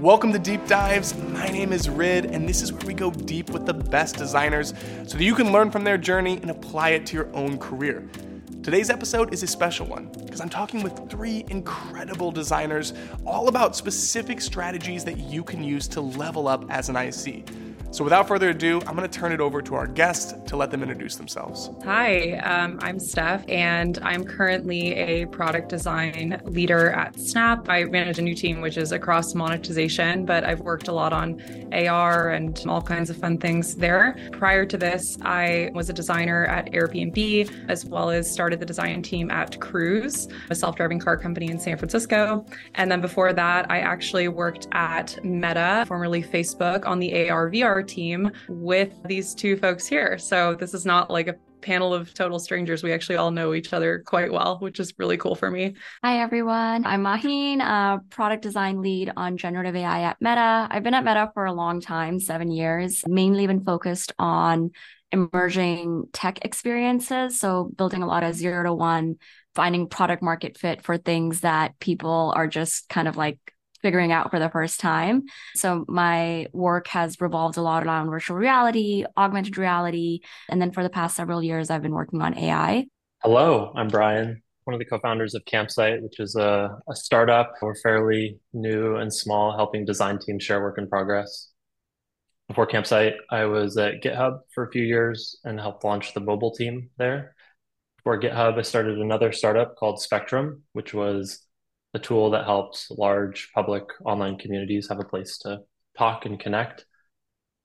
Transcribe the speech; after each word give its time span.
Welcome 0.00 0.32
to 0.32 0.38
Deep 0.38 0.66
Dives. 0.66 1.14
My 1.14 1.48
name 1.48 1.74
is 1.74 1.90
Rid, 1.90 2.24
and 2.24 2.48
this 2.48 2.62
is 2.62 2.72
where 2.72 2.86
we 2.86 2.94
go 2.94 3.10
deep 3.10 3.50
with 3.50 3.66
the 3.66 3.74
best 3.74 4.16
designers 4.16 4.72
so 5.06 5.18
that 5.18 5.22
you 5.22 5.34
can 5.34 5.52
learn 5.52 5.70
from 5.70 5.84
their 5.84 5.98
journey 5.98 6.38
and 6.40 6.50
apply 6.50 6.90
it 6.90 7.04
to 7.08 7.16
your 7.16 7.28
own 7.36 7.58
career. 7.58 8.08
Today's 8.62 8.88
episode 8.88 9.34
is 9.34 9.42
a 9.42 9.46
special 9.46 9.84
one 9.86 10.10
because 10.24 10.40
I'm 10.40 10.48
talking 10.48 10.82
with 10.82 11.10
three 11.10 11.44
incredible 11.50 12.32
designers 12.32 12.94
all 13.26 13.48
about 13.48 13.76
specific 13.76 14.40
strategies 14.40 15.04
that 15.04 15.18
you 15.18 15.44
can 15.44 15.62
use 15.62 15.86
to 15.88 16.00
level 16.00 16.48
up 16.48 16.64
as 16.70 16.88
an 16.88 16.96
IC. 16.96 17.46
So, 17.92 18.04
without 18.04 18.28
further 18.28 18.50
ado, 18.50 18.80
I'm 18.86 18.94
going 18.94 19.08
to 19.08 19.18
turn 19.18 19.32
it 19.32 19.40
over 19.40 19.60
to 19.62 19.74
our 19.74 19.88
guest 19.88 20.46
to 20.46 20.56
let 20.56 20.70
them 20.70 20.80
introduce 20.80 21.16
themselves. 21.16 21.70
Hi, 21.84 22.34
um, 22.38 22.78
I'm 22.82 23.00
Steph, 23.00 23.44
and 23.48 23.98
I'm 24.02 24.22
currently 24.22 24.94
a 24.94 25.26
product 25.26 25.70
design 25.70 26.40
leader 26.44 26.90
at 26.90 27.18
Snap. 27.18 27.68
I 27.68 27.82
manage 27.84 28.20
a 28.20 28.22
new 28.22 28.36
team, 28.36 28.60
which 28.60 28.76
is 28.76 28.92
across 28.92 29.34
monetization, 29.34 30.24
but 30.24 30.44
I've 30.44 30.60
worked 30.60 30.86
a 30.86 30.92
lot 30.92 31.12
on 31.12 31.42
AR 31.72 32.30
and 32.30 32.64
all 32.68 32.80
kinds 32.80 33.10
of 33.10 33.16
fun 33.16 33.38
things 33.38 33.74
there. 33.74 34.16
Prior 34.30 34.64
to 34.66 34.78
this, 34.78 35.18
I 35.22 35.70
was 35.74 35.90
a 35.90 35.92
designer 35.92 36.46
at 36.46 36.70
Airbnb, 36.70 37.68
as 37.68 37.84
well 37.84 38.08
as 38.10 38.30
started 38.30 38.60
the 38.60 38.66
design 38.66 39.02
team 39.02 39.32
at 39.32 39.58
Cruise, 39.58 40.28
a 40.48 40.54
self 40.54 40.76
driving 40.76 41.00
car 41.00 41.16
company 41.16 41.48
in 41.48 41.58
San 41.58 41.76
Francisco. 41.76 42.46
And 42.76 42.88
then 42.88 43.00
before 43.00 43.32
that, 43.32 43.68
I 43.68 43.80
actually 43.80 44.28
worked 44.28 44.68
at 44.70 45.18
Meta, 45.24 45.84
formerly 45.88 46.22
Facebook, 46.22 46.86
on 46.86 47.00
the 47.00 47.28
AR 47.28 47.50
VR 47.50 47.79
team 47.82 48.30
with 48.48 48.92
these 49.04 49.34
two 49.34 49.56
folks 49.56 49.86
here. 49.86 50.18
So 50.18 50.54
this 50.54 50.74
is 50.74 50.84
not 50.84 51.10
like 51.10 51.28
a 51.28 51.34
panel 51.60 51.92
of 51.92 52.12
total 52.14 52.38
strangers. 52.38 52.82
We 52.82 52.92
actually 52.92 53.16
all 53.16 53.30
know 53.30 53.54
each 53.54 53.72
other 53.72 54.02
quite 54.06 54.32
well, 54.32 54.58
which 54.58 54.80
is 54.80 54.94
really 54.98 55.16
cool 55.16 55.34
for 55.34 55.50
me. 55.50 55.74
Hi, 56.02 56.20
everyone. 56.22 56.84
I'm 56.84 57.02
Maheen, 57.02 57.60
a 57.60 58.00
product 58.10 58.42
design 58.42 58.80
lead 58.80 59.12
on 59.16 59.36
generative 59.36 59.76
AI 59.76 60.02
at 60.02 60.16
Meta. 60.20 60.68
I've 60.70 60.82
been 60.82 60.94
at 60.94 61.04
Meta 61.04 61.30
for 61.34 61.44
a 61.44 61.52
long 61.52 61.80
time, 61.80 62.18
seven 62.18 62.50
years, 62.50 63.04
mainly 63.06 63.46
been 63.46 63.64
focused 63.64 64.12
on 64.18 64.70
emerging 65.12 66.04
tech 66.12 66.44
experiences. 66.44 67.38
So 67.40 67.70
building 67.76 68.02
a 68.02 68.06
lot 68.06 68.22
of 68.22 68.34
zero 68.34 68.62
to 68.64 68.72
one, 68.72 69.16
finding 69.54 69.88
product 69.88 70.22
market 70.22 70.56
fit 70.56 70.82
for 70.82 70.96
things 70.96 71.40
that 71.40 71.78
people 71.80 72.32
are 72.34 72.46
just 72.46 72.88
kind 72.88 73.08
of 73.08 73.16
like 73.16 73.38
figuring 73.82 74.12
out 74.12 74.30
for 74.30 74.38
the 74.38 74.50
first 74.50 74.80
time. 74.80 75.24
So 75.54 75.84
my 75.88 76.46
work 76.52 76.88
has 76.88 77.20
revolved 77.20 77.56
a 77.56 77.62
lot 77.62 77.84
around 77.84 78.10
virtual 78.10 78.36
reality, 78.36 79.04
augmented 79.16 79.58
reality, 79.58 80.20
and 80.48 80.60
then 80.60 80.72
for 80.72 80.82
the 80.82 80.90
past 80.90 81.16
several 81.16 81.42
years 81.42 81.70
I've 81.70 81.82
been 81.82 81.94
working 81.94 82.22
on 82.22 82.36
AI. 82.36 82.86
Hello, 83.22 83.72
I'm 83.76 83.88
Brian, 83.88 84.42
one 84.64 84.74
of 84.74 84.78
the 84.78 84.86
co-founders 84.86 85.34
of 85.34 85.44
Campsite, 85.44 86.02
which 86.02 86.20
is 86.20 86.36
a, 86.36 86.78
a 86.88 86.94
startup. 86.94 87.52
We're 87.60 87.74
fairly 87.74 88.38
new 88.52 88.96
and 88.96 89.12
small, 89.12 89.56
helping 89.56 89.84
design 89.84 90.18
teams 90.18 90.42
share 90.42 90.62
work 90.62 90.78
in 90.78 90.88
progress. 90.88 91.50
Before 92.48 92.66
Campsite, 92.66 93.14
I 93.30 93.44
was 93.44 93.76
at 93.76 94.02
GitHub 94.02 94.40
for 94.54 94.64
a 94.64 94.70
few 94.72 94.82
years 94.82 95.38
and 95.44 95.60
helped 95.60 95.84
launch 95.84 96.14
the 96.14 96.20
mobile 96.20 96.50
team 96.50 96.90
there. 96.96 97.36
Before 97.98 98.18
GitHub, 98.18 98.58
I 98.58 98.62
started 98.62 98.98
another 98.98 99.30
startup 99.30 99.76
called 99.76 100.00
Spectrum, 100.00 100.62
which 100.72 100.94
was 100.94 101.46
a 101.94 101.98
tool 101.98 102.30
that 102.30 102.44
helps 102.44 102.90
large 102.90 103.50
public 103.54 103.84
online 104.04 104.38
communities 104.38 104.88
have 104.88 105.00
a 105.00 105.04
place 105.04 105.38
to 105.38 105.60
talk 105.98 106.26
and 106.26 106.38
connect. 106.38 106.84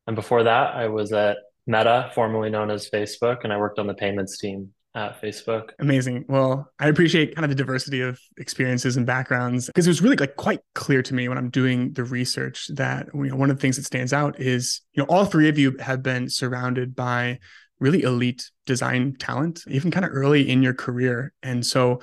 And 0.08 0.16
before 0.16 0.44
that, 0.44 0.76
I 0.76 0.88
was 0.88 1.12
at 1.14 1.38
Meta, 1.68 2.12
formerly 2.14 2.50
known 2.50 2.70
as 2.70 2.90
Facebook, 2.90 3.44
and 3.44 3.52
I 3.52 3.58
worked 3.58 3.80
on 3.80 3.88
the 3.88 3.94
payments 3.94 4.38
team 4.38 4.72
at 4.96 5.22
Facebook. 5.22 5.72
Amazing. 5.80 6.26
Well, 6.30 6.72
I 6.80 6.88
appreciate 6.88 7.36
kind 7.36 7.44
of 7.44 7.50
the 7.50 7.56
diversity 7.56 8.02
of 8.02 8.20
experiences 8.38 8.98
and 8.98 9.06
backgrounds 9.06 9.68
because 9.68 9.86
it 9.86 9.90
was 9.90 10.02
really 10.02 10.16
like 10.16 10.38
quite 10.38 10.62
clear 10.74 11.02
to 11.04 11.14
me 11.14 11.28
when 11.28 11.38
I'm 11.38 11.50
doing 11.50 11.94
the 11.94 12.06
research 12.06 12.70
that 12.74 13.08
you 13.14 13.26
know 13.26 13.36
one 13.36 13.50
of 13.50 13.58
the 13.58 13.62
things 13.62 13.76
that 13.76 13.84
stands 13.84 14.14
out 14.14 14.40
is 14.40 14.82
you 14.94 15.04
know 15.04 15.08
all 15.10 15.26
three 15.26 15.50
of 15.50 15.60
you 15.60 15.76
have 15.80 16.02
been 16.02 16.30
surrounded 16.30 16.96
by 16.96 17.40
really 17.80 18.04
elite 18.04 18.50
design 18.66 19.16
talent 19.20 19.64
even 19.68 19.92
kind 19.92 20.06
of 20.06 20.12
early 20.14 20.50
in 20.50 20.64
your 20.64 20.74
career. 20.74 21.34
And 21.44 21.66
so 21.66 22.00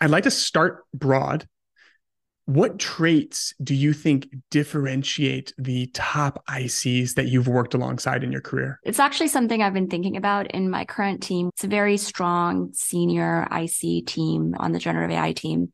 I'd 0.00 0.10
like 0.10 0.24
to 0.24 0.30
start 0.30 0.84
broad. 0.92 1.46
What 2.46 2.78
traits 2.78 3.54
do 3.62 3.74
you 3.74 3.94
think 3.94 4.28
differentiate 4.50 5.54
the 5.56 5.86
top 5.94 6.44
ICs 6.46 7.14
that 7.14 7.26
you've 7.26 7.48
worked 7.48 7.72
alongside 7.72 8.22
in 8.22 8.30
your 8.30 8.42
career? 8.42 8.80
It's 8.84 9.00
actually 9.00 9.28
something 9.28 9.62
I've 9.62 9.72
been 9.72 9.88
thinking 9.88 10.16
about 10.18 10.50
in 10.50 10.68
my 10.68 10.84
current 10.84 11.22
team. 11.22 11.48
It's 11.54 11.64
a 11.64 11.68
very 11.68 11.96
strong 11.96 12.72
senior 12.74 13.48
IC 13.50 14.06
team 14.06 14.54
on 14.58 14.72
the 14.72 14.78
generative 14.78 15.16
AI 15.16 15.32
team. 15.32 15.70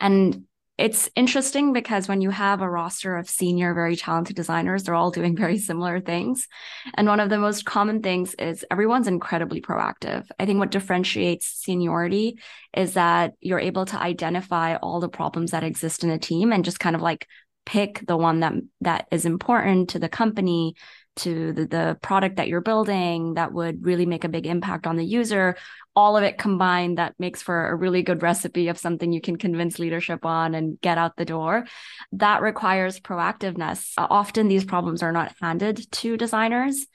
And 0.00 0.44
it's 0.78 1.08
interesting 1.16 1.72
because 1.72 2.06
when 2.06 2.20
you 2.20 2.28
have 2.30 2.60
a 2.60 2.68
roster 2.68 3.16
of 3.16 3.30
senior, 3.30 3.72
very 3.72 3.96
talented 3.96 4.36
designers, 4.36 4.82
they're 4.82 4.94
all 4.94 5.10
doing 5.10 5.34
very 5.44 5.58
similar 5.58 6.00
things. 6.00 6.48
And 6.94 7.08
one 7.08 7.20
of 7.20 7.30
the 7.30 7.38
most 7.38 7.64
common 7.64 8.02
things 8.02 8.34
is 8.34 8.64
everyone's 8.70 9.08
incredibly 9.08 9.60
proactive. 9.60 10.26
I 10.38 10.44
think 10.44 10.58
what 10.58 10.70
differentiates 10.70 11.46
seniority 11.46 12.38
is 12.74 12.94
that 12.94 13.34
you're 13.40 13.58
able 13.58 13.86
to 13.86 13.98
identify 13.98 14.76
all 14.76 15.00
the 15.00 15.08
problems 15.08 15.52
that 15.52 15.64
exist 15.64 16.04
in 16.04 16.10
a 16.10 16.18
team 16.18 16.52
and 16.52 16.64
just 16.64 16.80
kind 16.80 16.94
of 16.94 17.02
like 17.02 17.26
pick 17.64 18.06
the 18.06 18.16
one 18.16 18.40
that 18.40 18.52
that 18.80 19.08
is 19.10 19.26
important 19.26 19.90
to 19.90 19.98
the 19.98 20.08
company 20.08 20.74
to 21.16 21.52
the, 21.52 21.66
the 21.66 21.98
product 22.02 22.36
that 22.36 22.48
you're 22.48 22.60
building 22.60 23.34
that 23.34 23.52
would 23.52 23.84
really 23.84 24.06
make 24.06 24.24
a 24.24 24.28
big 24.28 24.46
impact 24.46 24.86
on 24.86 24.96
the 24.96 25.04
user 25.04 25.56
all 25.94 26.16
of 26.16 26.22
it 26.22 26.36
combined 26.36 26.98
that 26.98 27.14
makes 27.18 27.40
for 27.40 27.68
a 27.68 27.74
really 27.74 28.02
good 28.02 28.22
recipe 28.22 28.68
of 28.68 28.78
something 28.78 29.12
you 29.12 29.20
can 29.20 29.36
convince 29.36 29.78
leadership 29.78 30.26
on 30.26 30.54
and 30.54 30.80
get 30.82 30.98
out 30.98 31.16
the 31.16 31.24
door 31.24 31.64
that 32.12 32.42
requires 32.42 33.00
proactiveness 33.00 33.92
often 33.96 34.48
these 34.48 34.64
problems 34.64 35.02
are 35.02 35.12
not 35.12 35.34
handed 35.40 35.90
to 35.90 36.16
designers 36.16 36.86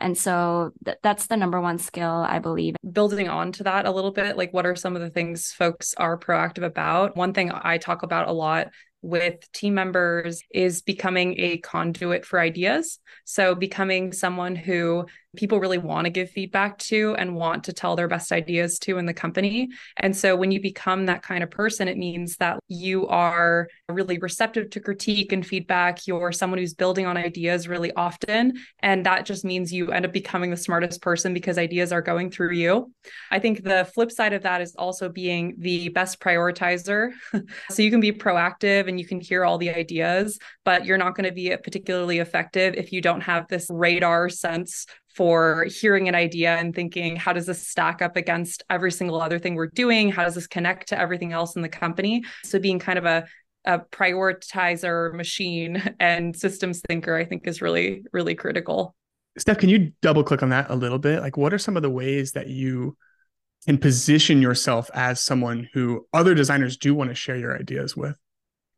and 0.00 0.16
so 0.16 0.72
th- 0.84 0.98
that's 1.02 1.26
the 1.26 1.36
number 1.36 1.60
one 1.60 1.78
skill, 1.78 2.24
I 2.28 2.38
believe. 2.38 2.76
Building 2.90 3.28
on 3.28 3.52
to 3.52 3.64
that 3.64 3.86
a 3.86 3.90
little 3.90 4.12
bit, 4.12 4.36
like 4.36 4.52
what 4.52 4.66
are 4.66 4.76
some 4.76 4.94
of 4.94 5.02
the 5.02 5.10
things 5.10 5.52
folks 5.52 5.94
are 5.94 6.18
proactive 6.18 6.62
about? 6.62 7.16
One 7.16 7.32
thing 7.32 7.50
I 7.52 7.78
talk 7.78 8.02
about 8.02 8.28
a 8.28 8.32
lot 8.32 8.68
with 9.02 9.50
team 9.52 9.74
members 9.74 10.42
is 10.50 10.82
becoming 10.82 11.38
a 11.38 11.58
conduit 11.58 12.24
for 12.24 12.40
ideas. 12.40 12.98
So, 13.24 13.54
becoming 13.54 14.12
someone 14.12 14.56
who 14.56 15.06
people 15.38 15.60
really 15.60 15.78
want 15.78 16.04
to 16.04 16.10
give 16.10 16.28
feedback 16.30 16.76
to 16.78 17.14
and 17.16 17.36
want 17.36 17.62
to 17.64 17.72
tell 17.72 17.94
their 17.94 18.08
best 18.08 18.32
ideas 18.32 18.78
to 18.80 18.98
in 18.98 19.06
the 19.06 19.14
company. 19.14 19.68
And 19.96 20.14
so, 20.14 20.34
when 20.34 20.50
you 20.50 20.60
become 20.60 21.06
that 21.06 21.22
kind 21.22 21.44
of 21.44 21.50
person, 21.50 21.86
it 21.86 21.96
means 21.96 22.36
that 22.38 22.58
you 22.66 23.06
are 23.06 23.68
really 23.88 24.18
receptive 24.18 24.68
to 24.70 24.80
critique 24.80 25.30
and 25.32 25.46
feedback. 25.46 26.06
You're 26.06 26.32
someone 26.32 26.58
who's 26.58 26.74
building 26.74 27.06
on 27.06 27.16
ideas 27.16 27.68
really 27.68 27.92
often. 27.92 28.54
And 28.80 29.06
that 29.06 29.26
just 29.26 29.44
means 29.44 29.72
you 29.72 29.92
end 29.92 30.04
up 30.04 30.12
becoming 30.12 30.50
the 30.50 30.56
smartest 30.56 31.00
person 31.00 31.32
because 31.32 31.56
ideas 31.56 31.92
are 31.92 32.02
going 32.02 32.30
through 32.30 32.52
you. 32.52 32.92
I 33.30 33.38
think 33.38 33.62
the 33.62 33.88
flip 33.94 34.10
side 34.10 34.32
of 34.32 34.42
that 34.42 34.60
is 34.60 34.74
also 34.76 35.08
being 35.08 35.54
the 35.58 35.88
best 35.90 36.18
prioritizer. 36.18 37.12
so, 37.70 37.82
you 37.82 37.92
can 37.92 38.00
be 38.00 38.12
proactive 38.12 38.88
and 38.88 38.98
you 38.98 39.06
can 39.06 39.20
hear 39.20 39.44
all 39.44 39.56
the 39.56 39.70
ideas, 39.70 40.36
but 40.64 40.84
you're 40.84 40.98
not 40.98 41.14
going 41.14 41.28
to 41.28 41.34
be 41.34 41.56
particularly 41.62 42.18
effective 42.18 42.74
if 42.74 42.92
you 42.92 43.00
don't 43.00 43.20
have 43.20 43.46
this 43.46 43.68
radar 43.70 44.28
sense 44.28 44.86
for 45.18 45.64
hearing 45.64 46.06
an 46.06 46.14
idea 46.14 46.56
and 46.56 46.72
thinking, 46.72 47.16
how 47.16 47.32
does 47.32 47.46
this 47.46 47.66
stack 47.66 48.00
up 48.00 48.16
against 48.16 48.62
every 48.70 48.92
single 48.92 49.20
other 49.20 49.40
thing 49.40 49.56
we're 49.56 49.66
doing? 49.66 50.12
How 50.12 50.22
does 50.22 50.36
this 50.36 50.46
connect 50.46 50.90
to 50.90 50.98
everything 50.98 51.32
else 51.32 51.56
in 51.56 51.62
the 51.62 51.68
company? 51.68 52.22
So, 52.44 52.60
being 52.60 52.78
kind 52.78 53.00
of 53.00 53.04
a 53.04 53.26
a 53.64 53.80
prioritizer 53.80 55.12
machine 55.12 55.82
and 56.00 56.36
systems 56.36 56.82
thinker, 56.86 57.16
I 57.16 57.24
think 57.24 57.48
is 57.48 57.60
really, 57.60 58.04
really 58.12 58.36
critical. 58.36 58.94
Steph, 59.36 59.58
can 59.58 59.68
you 59.68 59.92
double 60.02 60.22
click 60.22 60.44
on 60.44 60.50
that 60.50 60.70
a 60.70 60.76
little 60.76 61.00
bit? 61.00 61.20
Like, 61.20 61.36
what 61.36 61.52
are 61.52 61.58
some 61.58 61.76
of 61.76 61.82
the 61.82 61.90
ways 61.90 62.32
that 62.32 62.46
you 62.46 62.96
can 63.66 63.76
position 63.76 64.40
yourself 64.40 64.88
as 64.94 65.20
someone 65.20 65.68
who 65.74 66.06
other 66.12 66.36
designers 66.36 66.76
do 66.76 66.94
want 66.94 67.10
to 67.10 67.14
share 67.16 67.36
your 67.36 67.58
ideas 67.58 67.96
with? 67.96 68.16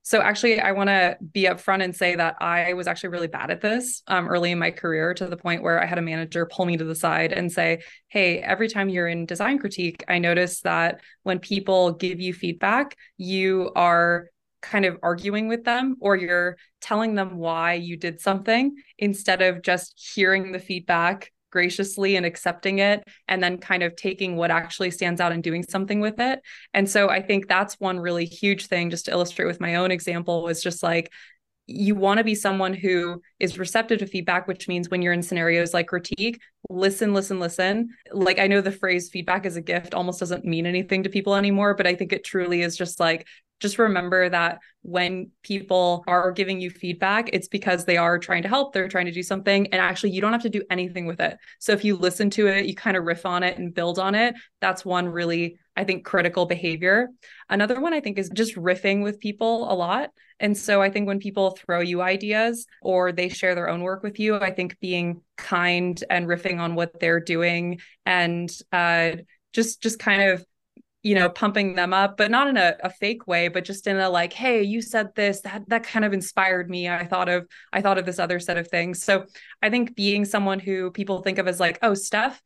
So 0.02 0.20
actually, 0.20 0.60
I 0.60 0.72
want 0.72 0.88
to 0.88 1.18
be 1.32 1.44
upfront 1.44 1.84
and 1.84 1.94
say 1.94 2.14
that 2.14 2.36
I 2.40 2.72
was 2.72 2.86
actually 2.86 3.10
really 3.10 3.26
bad 3.26 3.50
at 3.50 3.60
this 3.60 4.02
um, 4.06 4.28
early 4.28 4.50
in 4.50 4.58
my 4.58 4.70
career 4.70 5.12
to 5.14 5.26
the 5.26 5.36
point 5.36 5.62
where 5.62 5.80
I 5.80 5.86
had 5.86 5.98
a 5.98 6.02
manager 6.02 6.46
pull 6.46 6.64
me 6.64 6.76
to 6.78 6.84
the 6.84 6.94
side 6.94 7.32
and 7.32 7.52
say, 7.52 7.82
"Hey, 8.08 8.38
every 8.38 8.68
time 8.68 8.88
you're 8.88 9.08
in 9.08 9.26
design 9.26 9.58
critique, 9.58 10.02
I 10.08 10.18
notice 10.18 10.62
that 10.62 11.00
when 11.22 11.38
people 11.38 11.92
give 11.92 12.18
you 12.18 12.32
feedback, 12.32 12.96
you 13.18 13.72
are 13.76 14.28
kind 14.62 14.84
of 14.84 14.98
arguing 15.02 15.48
with 15.48 15.64
them 15.64 15.96
or 16.00 16.16
you're 16.16 16.56
telling 16.80 17.14
them 17.14 17.36
why 17.36 17.74
you 17.74 17.96
did 17.96 18.20
something 18.20 18.76
instead 18.98 19.42
of 19.42 19.62
just 19.62 19.94
hearing 20.14 20.52
the 20.52 20.58
feedback 20.58 21.30
graciously 21.50 22.16
and 22.16 22.24
accepting 22.24 22.78
it 22.78 23.02
and 23.28 23.42
then 23.42 23.58
kind 23.58 23.82
of 23.82 23.96
taking 23.96 24.36
what 24.36 24.50
actually 24.50 24.90
stands 24.90 25.20
out 25.20 25.32
and 25.32 25.42
doing 25.42 25.62
something 25.62 26.00
with 26.00 26.20
it. 26.20 26.40
And 26.74 26.88
so 26.88 27.08
I 27.08 27.22
think 27.22 27.48
that's 27.48 27.74
one 27.80 27.98
really 27.98 28.24
huge 28.24 28.66
thing 28.66 28.90
just 28.90 29.06
to 29.06 29.10
illustrate 29.10 29.46
with 29.46 29.60
my 29.60 29.76
own 29.76 29.90
example 29.90 30.42
was 30.42 30.62
just 30.62 30.82
like 30.82 31.10
you 31.66 31.94
want 31.94 32.18
to 32.18 32.24
be 32.24 32.34
someone 32.34 32.74
who 32.74 33.22
is 33.38 33.58
receptive 33.58 34.00
to 34.00 34.06
feedback, 34.06 34.48
which 34.48 34.66
means 34.66 34.90
when 34.90 35.02
you're 35.02 35.12
in 35.12 35.22
scenarios 35.22 35.72
like 35.72 35.86
critique, 35.86 36.40
listen, 36.68 37.14
listen, 37.14 37.38
listen. 37.38 37.90
Like 38.12 38.40
I 38.40 38.48
know 38.48 38.60
the 38.60 38.72
phrase 38.72 39.08
feedback 39.08 39.46
is 39.46 39.54
a 39.56 39.60
gift 39.60 39.94
almost 39.94 40.18
doesn't 40.18 40.44
mean 40.44 40.66
anything 40.66 41.04
to 41.04 41.08
people 41.08 41.36
anymore, 41.36 41.74
but 41.74 41.86
I 41.86 41.94
think 41.94 42.12
it 42.12 42.24
truly 42.24 42.62
is 42.62 42.76
just 42.76 42.98
like 42.98 43.26
just 43.60 43.78
remember 43.78 44.28
that 44.28 44.58
when 44.82 45.30
people 45.42 46.02
are 46.06 46.32
giving 46.32 46.60
you 46.60 46.70
feedback, 46.70 47.30
it's 47.32 47.48
because 47.48 47.84
they 47.84 47.98
are 47.98 48.18
trying 48.18 48.42
to 48.42 48.48
help, 48.48 48.72
they're 48.72 48.88
trying 48.88 49.06
to 49.06 49.12
do 49.12 49.22
something. 49.22 49.66
And 49.66 49.80
actually, 49.80 50.10
you 50.10 50.20
don't 50.20 50.32
have 50.32 50.42
to 50.42 50.48
do 50.48 50.62
anything 50.70 51.06
with 51.06 51.20
it. 51.20 51.36
So 51.58 51.72
if 51.72 51.84
you 51.84 51.96
listen 51.96 52.30
to 52.30 52.48
it, 52.48 52.66
you 52.66 52.74
kind 52.74 52.96
of 52.96 53.04
riff 53.04 53.26
on 53.26 53.42
it 53.42 53.58
and 53.58 53.74
build 53.74 53.98
on 53.98 54.14
it. 54.14 54.34
That's 54.60 54.84
one 54.84 55.08
really, 55.08 55.58
I 55.76 55.84
think, 55.84 56.04
critical 56.04 56.46
behavior. 56.46 57.08
Another 57.48 57.80
one 57.80 57.92
I 57.92 58.00
think 58.00 58.18
is 58.18 58.30
just 58.30 58.56
riffing 58.56 59.02
with 59.02 59.20
people 59.20 59.70
a 59.70 59.74
lot. 59.74 60.10
And 60.40 60.56
so 60.56 60.80
I 60.80 60.88
think 60.90 61.06
when 61.06 61.18
people 61.18 61.50
throw 61.50 61.80
you 61.80 62.00
ideas 62.00 62.66
or 62.80 63.12
they 63.12 63.28
share 63.28 63.54
their 63.54 63.68
own 63.68 63.82
work 63.82 64.02
with 64.02 64.18
you, 64.18 64.36
I 64.36 64.50
think 64.50 64.80
being 64.80 65.20
kind 65.36 66.02
and 66.08 66.26
riffing 66.26 66.58
on 66.58 66.74
what 66.74 66.98
they're 66.98 67.20
doing 67.20 67.80
and 68.06 68.50
uh, 68.72 69.12
just 69.52 69.82
just 69.82 69.98
kind 69.98 70.30
of 70.30 70.44
you 71.02 71.14
know 71.14 71.28
pumping 71.28 71.74
them 71.74 71.94
up 71.94 72.16
but 72.16 72.30
not 72.30 72.48
in 72.48 72.56
a, 72.56 72.76
a 72.84 72.90
fake 72.90 73.26
way 73.26 73.48
but 73.48 73.64
just 73.64 73.86
in 73.86 73.96
a 73.98 74.08
like 74.08 74.32
hey 74.32 74.62
you 74.62 74.82
said 74.82 75.08
this 75.14 75.40
that 75.40 75.62
that 75.68 75.82
kind 75.82 76.04
of 76.04 76.12
inspired 76.12 76.68
me 76.68 76.88
i 76.88 77.06
thought 77.06 77.28
of 77.28 77.46
i 77.72 77.80
thought 77.80 77.98
of 77.98 78.04
this 78.04 78.18
other 78.18 78.38
set 78.38 78.56
of 78.56 78.68
things. 78.68 79.02
So 79.02 79.24
i 79.62 79.70
think 79.70 79.94
being 79.94 80.24
someone 80.24 80.58
who 80.58 80.90
people 80.90 81.22
think 81.22 81.38
of 81.38 81.48
as 81.48 81.60
like 81.60 81.78
oh 81.82 81.94
steph 81.94 82.40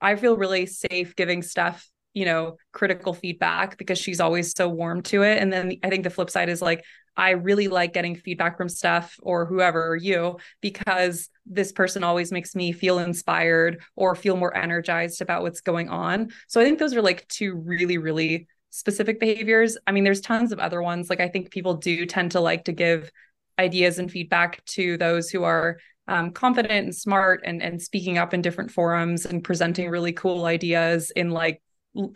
i 0.00 0.16
feel 0.16 0.36
really 0.36 0.66
safe 0.66 1.14
giving 1.14 1.42
steph 1.42 1.88
you 2.14 2.24
know 2.24 2.56
critical 2.72 3.14
feedback 3.14 3.78
because 3.78 3.98
she's 3.98 4.20
always 4.20 4.52
so 4.52 4.68
warm 4.68 5.02
to 5.02 5.22
it 5.22 5.38
and 5.38 5.52
then 5.52 5.76
i 5.84 5.88
think 5.88 6.02
the 6.02 6.10
flip 6.10 6.30
side 6.30 6.48
is 6.48 6.60
like 6.60 6.84
I 7.16 7.30
really 7.30 7.68
like 7.68 7.92
getting 7.92 8.14
feedback 8.14 8.56
from 8.56 8.68
Steph 8.68 9.16
or 9.22 9.46
whoever 9.46 9.86
or 9.86 9.96
you 9.96 10.38
because 10.60 11.28
this 11.44 11.72
person 11.72 12.04
always 12.04 12.32
makes 12.32 12.54
me 12.54 12.72
feel 12.72 12.98
inspired 12.98 13.82
or 13.96 14.14
feel 14.14 14.36
more 14.36 14.56
energized 14.56 15.20
about 15.20 15.42
what's 15.42 15.60
going 15.60 15.88
on. 15.88 16.30
So 16.48 16.60
I 16.60 16.64
think 16.64 16.78
those 16.78 16.94
are 16.94 17.02
like 17.02 17.26
two 17.28 17.54
really, 17.54 17.98
really 17.98 18.46
specific 18.70 19.20
behaviors. 19.20 19.76
I 19.86 19.92
mean, 19.92 20.04
there's 20.04 20.20
tons 20.20 20.52
of 20.52 20.60
other 20.60 20.80
ones. 20.82 21.10
Like 21.10 21.20
I 21.20 21.28
think 21.28 21.50
people 21.50 21.74
do 21.74 22.06
tend 22.06 22.32
to 22.32 22.40
like 22.40 22.64
to 22.64 22.72
give 22.72 23.10
ideas 23.58 23.98
and 23.98 24.10
feedback 24.10 24.64
to 24.64 24.96
those 24.96 25.28
who 25.28 25.44
are 25.44 25.78
um, 26.08 26.32
confident 26.32 26.72
and 26.72 26.94
smart 26.94 27.42
and 27.44 27.62
and 27.62 27.80
speaking 27.80 28.18
up 28.18 28.34
in 28.34 28.42
different 28.42 28.70
forums 28.70 29.26
and 29.26 29.44
presenting 29.44 29.90
really 29.90 30.12
cool 30.12 30.44
ideas 30.44 31.12
in 31.12 31.30
like 31.30 31.62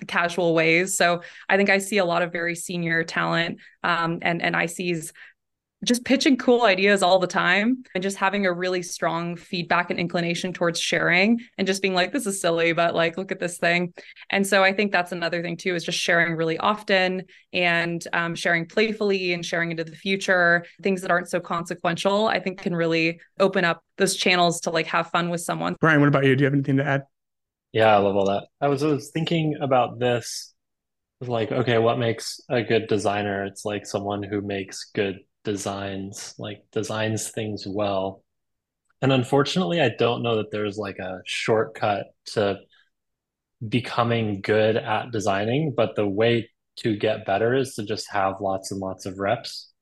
casual 0.06 0.54
ways. 0.54 0.96
So 0.96 1.22
I 1.48 1.56
think 1.56 1.70
I 1.70 1.78
see 1.78 1.98
a 1.98 2.04
lot 2.04 2.22
of 2.22 2.32
very 2.32 2.54
senior 2.54 3.04
talent 3.04 3.58
um, 3.82 4.18
and 4.22 4.42
and 4.42 4.54
ICs 4.54 5.12
just 5.84 6.04
pitching 6.04 6.36
cool 6.36 6.62
ideas 6.62 7.02
all 7.02 7.18
the 7.18 7.26
time 7.26 7.84
and 7.94 8.02
just 8.02 8.16
having 8.16 8.46
a 8.46 8.52
really 8.52 8.82
strong 8.82 9.36
feedback 9.36 9.90
and 9.90 10.00
inclination 10.00 10.52
towards 10.52 10.80
sharing 10.80 11.38
and 11.58 11.66
just 11.66 11.82
being 11.82 11.94
like 11.94 12.12
this 12.12 12.26
is 12.26 12.40
silly 12.40 12.72
but 12.72 12.94
like 12.94 13.16
look 13.16 13.30
at 13.30 13.38
this 13.38 13.58
thing. 13.58 13.92
And 14.30 14.46
so 14.46 14.64
i 14.64 14.72
think 14.72 14.92
that's 14.92 15.12
another 15.12 15.42
thing 15.42 15.56
too 15.56 15.74
is 15.74 15.84
just 15.84 15.98
sharing 15.98 16.34
really 16.34 16.58
often 16.58 17.24
and 17.52 18.02
um, 18.12 18.34
sharing 18.34 18.66
playfully 18.66 19.32
and 19.32 19.44
sharing 19.44 19.70
into 19.70 19.84
the 19.84 19.96
future. 19.96 20.64
Things 20.82 21.02
that 21.02 21.10
aren't 21.10 21.28
so 21.28 21.40
consequential 21.40 22.26
i 22.28 22.40
think 22.40 22.60
can 22.60 22.74
really 22.74 23.20
open 23.38 23.64
up 23.64 23.82
those 23.98 24.16
channels 24.16 24.60
to 24.60 24.70
like 24.70 24.86
have 24.86 25.10
fun 25.10 25.28
with 25.28 25.42
someone. 25.42 25.76
Brian 25.80 26.00
what 26.00 26.08
about 26.08 26.24
you? 26.24 26.34
Do 26.34 26.42
you 26.42 26.46
have 26.46 26.54
anything 26.54 26.78
to 26.78 26.84
add 26.84 27.02
yeah, 27.74 27.92
I 27.92 27.98
love 27.98 28.14
all 28.14 28.26
that. 28.26 28.46
I 28.60 28.68
was, 28.68 28.84
I 28.84 28.86
was 28.86 29.10
thinking 29.10 29.56
about 29.60 29.98
this 29.98 30.54
like, 31.20 31.50
okay, 31.50 31.78
what 31.78 31.98
makes 31.98 32.40
a 32.48 32.62
good 32.62 32.86
designer? 32.86 33.44
It's 33.44 33.64
like 33.64 33.84
someone 33.84 34.22
who 34.22 34.40
makes 34.40 34.90
good 34.94 35.18
designs, 35.42 36.34
like 36.38 36.62
designs 36.70 37.30
things 37.30 37.64
well. 37.66 38.22
And 39.02 39.12
unfortunately, 39.12 39.80
I 39.80 39.90
don't 39.98 40.22
know 40.22 40.36
that 40.36 40.52
there's 40.52 40.78
like 40.78 41.00
a 41.00 41.20
shortcut 41.26 42.06
to 42.26 42.60
becoming 43.66 44.40
good 44.40 44.76
at 44.76 45.10
designing, 45.10 45.74
but 45.76 45.96
the 45.96 46.06
way 46.06 46.50
to 46.76 46.96
get 46.96 47.26
better 47.26 47.54
is 47.54 47.74
to 47.74 47.84
just 47.84 48.06
have 48.12 48.40
lots 48.40 48.70
and 48.70 48.80
lots 48.80 49.04
of 49.04 49.18
reps. 49.18 49.72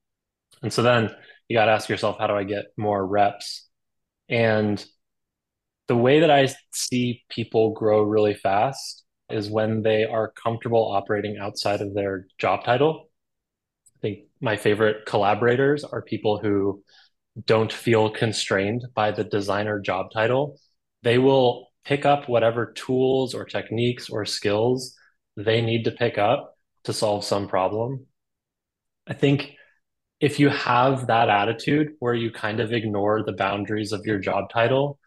And 0.63 0.73
so 0.73 0.83
then 0.83 1.11
you 1.47 1.59
got 1.59 1.67
to 1.67 1.73
ask 1.73 1.91
yourself, 1.91 2.17
how 2.19 2.27
do 2.27 2.35
I 2.35 2.45
get 2.45 2.73
more 2.79 3.07
reps? 3.07 3.69
And 4.31 4.83
the 5.89 5.97
way 5.97 6.21
that 6.21 6.31
I 6.31 6.49
see 6.73 7.23
people 7.29 7.73
grow 7.73 8.03
really 8.03 8.35
fast 8.35 9.05
is 9.31 9.51
when 9.51 9.83
they 9.83 10.05
are 10.05 10.33
comfortable 10.33 10.93
operating 10.93 11.39
outside 11.39 11.81
of 11.81 11.95
their 11.95 12.27
job 12.39 12.65
title. 12.65 13.11
I 13.97 13.99
think 14.01 14.19
my 14.41 14.57
favorite 14.57 15.07
collaborators 15.07 15.85
are 15.85 16.03
people 16.03 16.39
who 16.39 16.83
don't 17.47 17.73
feel 17.73 18.11
constrained 18.11 18.85
by 18.95 19.11
the 19.11 19.25
designer 19.25 19.81
job 19.81 20.11
title. 20.13 20.59
They 21.03 21.19
will 21.19 21.69
pick 21.85 22.05
up 22.05 22.29
whatever 22.29 22.73
tools 22.73 23.35
or 23.35 23.45
techniques 23.45 24.09
or 24.09 24.25
skills 24.25 24.95
they 25.37 25.63
need 25.63 25.85
to 25.85 25.91
pick 25.91 26.19
up 26.19 26.57
to 26.85 26.93
solve 26.93 27.25
some 27.25 27.49
problem. 27.49 28.07
I 29.07 29.15
think 29.15 29.57
if 30.21 30.39
you 30.39 30.49
have 30.51 31.09
that 31.09 31.29
attitude 31.29 31.89
where 31.99 32.15
you 32.15 32.31
kind 32.31 32.61
of 32.61 32.73
ignore 32.73 33.25
the 33.25 33.33
boundaries 33.33 33.93
of 33.93 34.07
your 34.07 34.19
job 34.19 34.51
title 34.51 34.99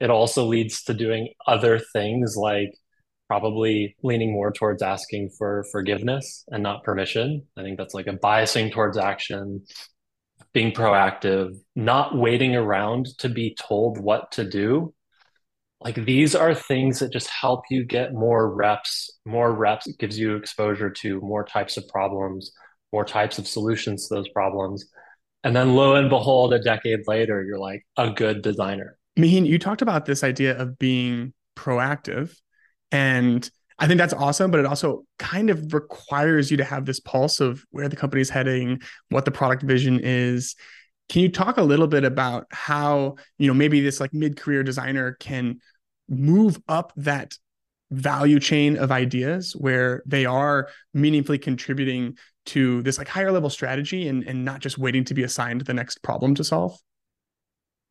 it 0.00 0.10
also 0.10 0.44
leads 0.44 0.82
to 0.84 0.94
doing 0.94 1.28
other 1.46 1.78
things 1.78 2.36
like 2.36 2.72
probably 3.28 3.96
leaning 4.02 4.32
more 4.32 4.52
towards 4.52 4.82
asking 4.82 5.30
for 5.38 5.64
forgiveness 5.72 6.44
and 6.48 6.62
not 6.62 6.84
permission. 6.84 7.42
I 7.56 7.62
think 7.62 7.78
that's 7.78 7.94
like 7.94 8.06
a 8.06 8.12
biasing 8.12 8.72
towards 8.72 8.98
action, 8.98 9.64
being 10.52 10.72
proactive, 10.72 11.56
not 11.74 12.16
waiting 12.16 12.54
around 12.54 13.06
to 13.18 13.28
be 13.28 13.56
told 13.60 13.98
what 13.98 14.32
to 14.32 14.48
do. 14.48 14.94
Like 15.80 15.96
these 15.96 16.34
are 16.34 16.54
things 16.54 17.00
that 17.00 17.12
just 17.12 17.28
help 17.28 17.64
you 17.70 17.84
get 17.84 18.14
more 18.14 18.54
reps. 18.54 19.10
More 19.26 19.52
reps 19.52 19.90
gives 19.98 20.18
you 20.18 20.36
exposure 20.36 20.90
to 20.90 21.20
more 21.20 21.44
types 21.44 21.76
of 21.76 21.88
problems, 21.88 22.52
more 22.92 23.04
types 23.04 23.38
of 23.38 23.46
solutions 23.46 24.08
to 24.08 24.14
those 24.14 24.28
problems. 24.28 24.84
And 25.42 25.54
then 25.54 25.74
lo 25.74 25.94
and 25.96 26.08
behold, 26.08 26.54
a 26.54 26.58
decade 26.58 27.00
later, 27.06 27.42
you're 27.42 27.58
like 27.58 27.84
a 27.96 28.10
good 28.10 28.42
designer. 28.42 28.96
Maheen, 29.18 29.46
you 29.46 29.58
talked 29.58 29.82
about 29.82 30.06
this 30.06 30.24
idea 30.24 30.58
of 30.58 30.78
being 30.78 31.32
proactive. 31.56 32.36
And 32.90 33.48
I 33.78 33.86
think 33.86 33.98
that's 33.98 34.14
awesome, 34.14 34.50
but 34.50 34.60
it 34.60 34.66
also 34.66 35.04
kind 35.18 35.50
of 35.50 35.72
requires 35.72 36.50
you 36.50 36.56
to 36.58 36.64
have 36.64 36.84
this 36.84 37.00
pulse 37.00 37.40
of 37.40 37.64
where 37.70 37.88
the 37.88 37.96
company 37.96 38.22
is 38.22 38.30
heading, 38.30 38.80
what 39.08 39.24
the 39.24 39.30
product 39.30 39.62
vision 39.62 40.00
is. 40.02 40.54
Can 41.08 41.22
you 41.22 41.28
talk 41.28 41.58
a 41.58 41.62
little 41.62 41.86
bit 41.86 42.04
about 42.04 42.46
how, 42.50 43.16
you 43.36 43.46
know, 43.48 43.54
maybe 43.54 43.80
this 43.80 44.00
like 44.00 44.14
mid-career 44.14 44.62
designer 44.62 45.16
can 45.20 45.58
move 46.08 46.60
up 46.68 46.92
that 46.96 47.34
value 47.90 48.40
chain 48.40 48.76
of 48.76 48.90
ideas 48.90 49.52
where 49.52 50.02
they 50.06 50.24
are 50.24 50.68
meaningfully 50.92 51.38
contributing 51.38 52.16
to 52.46 52.82
this 52.82 52.98
like 52.98 53.08
higher 53.08 53.32
level 53.32 53.50
strategy 53.50 54.08
and, 54.08 54.24
and 54.24 54.44
not 54.44 54.60
just 54.60 54.78
waiting 54.78 55.04
to 55.04 55.14
be 55.14 55.22
assigned 55.22 55.62
the 55.62 55.74
next 55.74 56.02
problem 56.02 56.34
to 56.34 56.44
solve? 56.44 56.78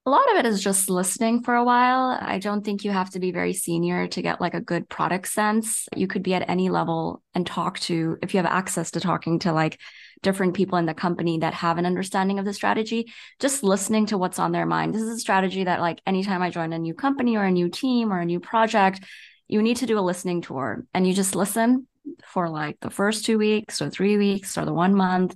A 0.05 0.09
lot 0.09 0.29
of 0.31 0.37
it 0.37 0.45
is 0.45 0.61
just 0.61 0.89
listening 0.89 1.43
for 1.43 1.55
a 1.55 1.63
while. 1.63 2.17
I 2.21 2.37
don't 2.37 2.65
think 2.65 2.83
you 2.83 2.91
have 2.91 3.09
to 3.11 3.19
be 3.19 3.31
very 3.31 3.53
senior 3.53 4.05
to 4.09 4.21
get 4.21 4.41
like 4.41 4.53
a 4.53 4.59
good 4.59 4.89
product 4.89 5.29
sense. 5.29 5.87
You 5.95 6.07
could 6.07 6.23
be 6.23 6.33
at 6.33 6.49
any 6.49 6.69
level 6.69 7.21
and 7.33 7.47
talk 7.47 7.79
to, 7.81 8.17
if 8.21 8.33
you 8.33 8.39
have 8.39 8.45
access 8.45 8.91
to 8.91 8.99
talking 8.99 9.39
to 9.39 9.53
like 9.53 9.79
different 10.21 10.55
people 10.55 10.77
in 10.77 10.85
the 10.85 10.93
company 10.93 11.37
that 11.39 11.53
have 11.53 11.77
an 11.77 11.85
understanding 11.85 12.37
of 12.37 12.43
the 12.43 12.51
strategy, 12.51 13.13
just 13.39 13.63
listening 13.63 14.07
to 14.07 14.17
what's 14.17 14.39
on 14.39 14.51
their 14.51 14.65
mind. 14.65 14.93
This 14.93 15.03
is 15.03 15.09
a 15.09 15.19
strategy 15.19 15.63
that, 15.63 15.79
like, 15.79 16.01
anytime 16.05 16.41
I 16.41 16.49
join 16.49 16.73
a 16.73 16.79
new 16.79 16.93
company 16.93 17.37
or 17.37 17.45
a 17.45 17.51
new 17.51 17.69
team 17.69 18.11
or 18.11 18.19
a 18.19 18.25
new 18.25 18.41
project, 18.41 18.99
you 19.47 19.61
need 19.61 19.77
to 19.77 19.85
do 19.85 19.97
a 19.97 20.01
listening 20.01 20.41
tour 20.41 20.83
and 20.93 21.07
you 21.07 21.13
just 21.13 21.33
listen 21.33 21.87
for 22.25 22.49
like 22.49 22.77
the 22.81 22.89
first 22.89 23.23
two 23.23 23.37
weeks 23.37 23.81
or 23.81 23.89
three 23.89 24.17
weeks 24.17 24.57
or 24.57 24.65
the 24.65 24.73
one 24.73 24.93
month 24.93 25.35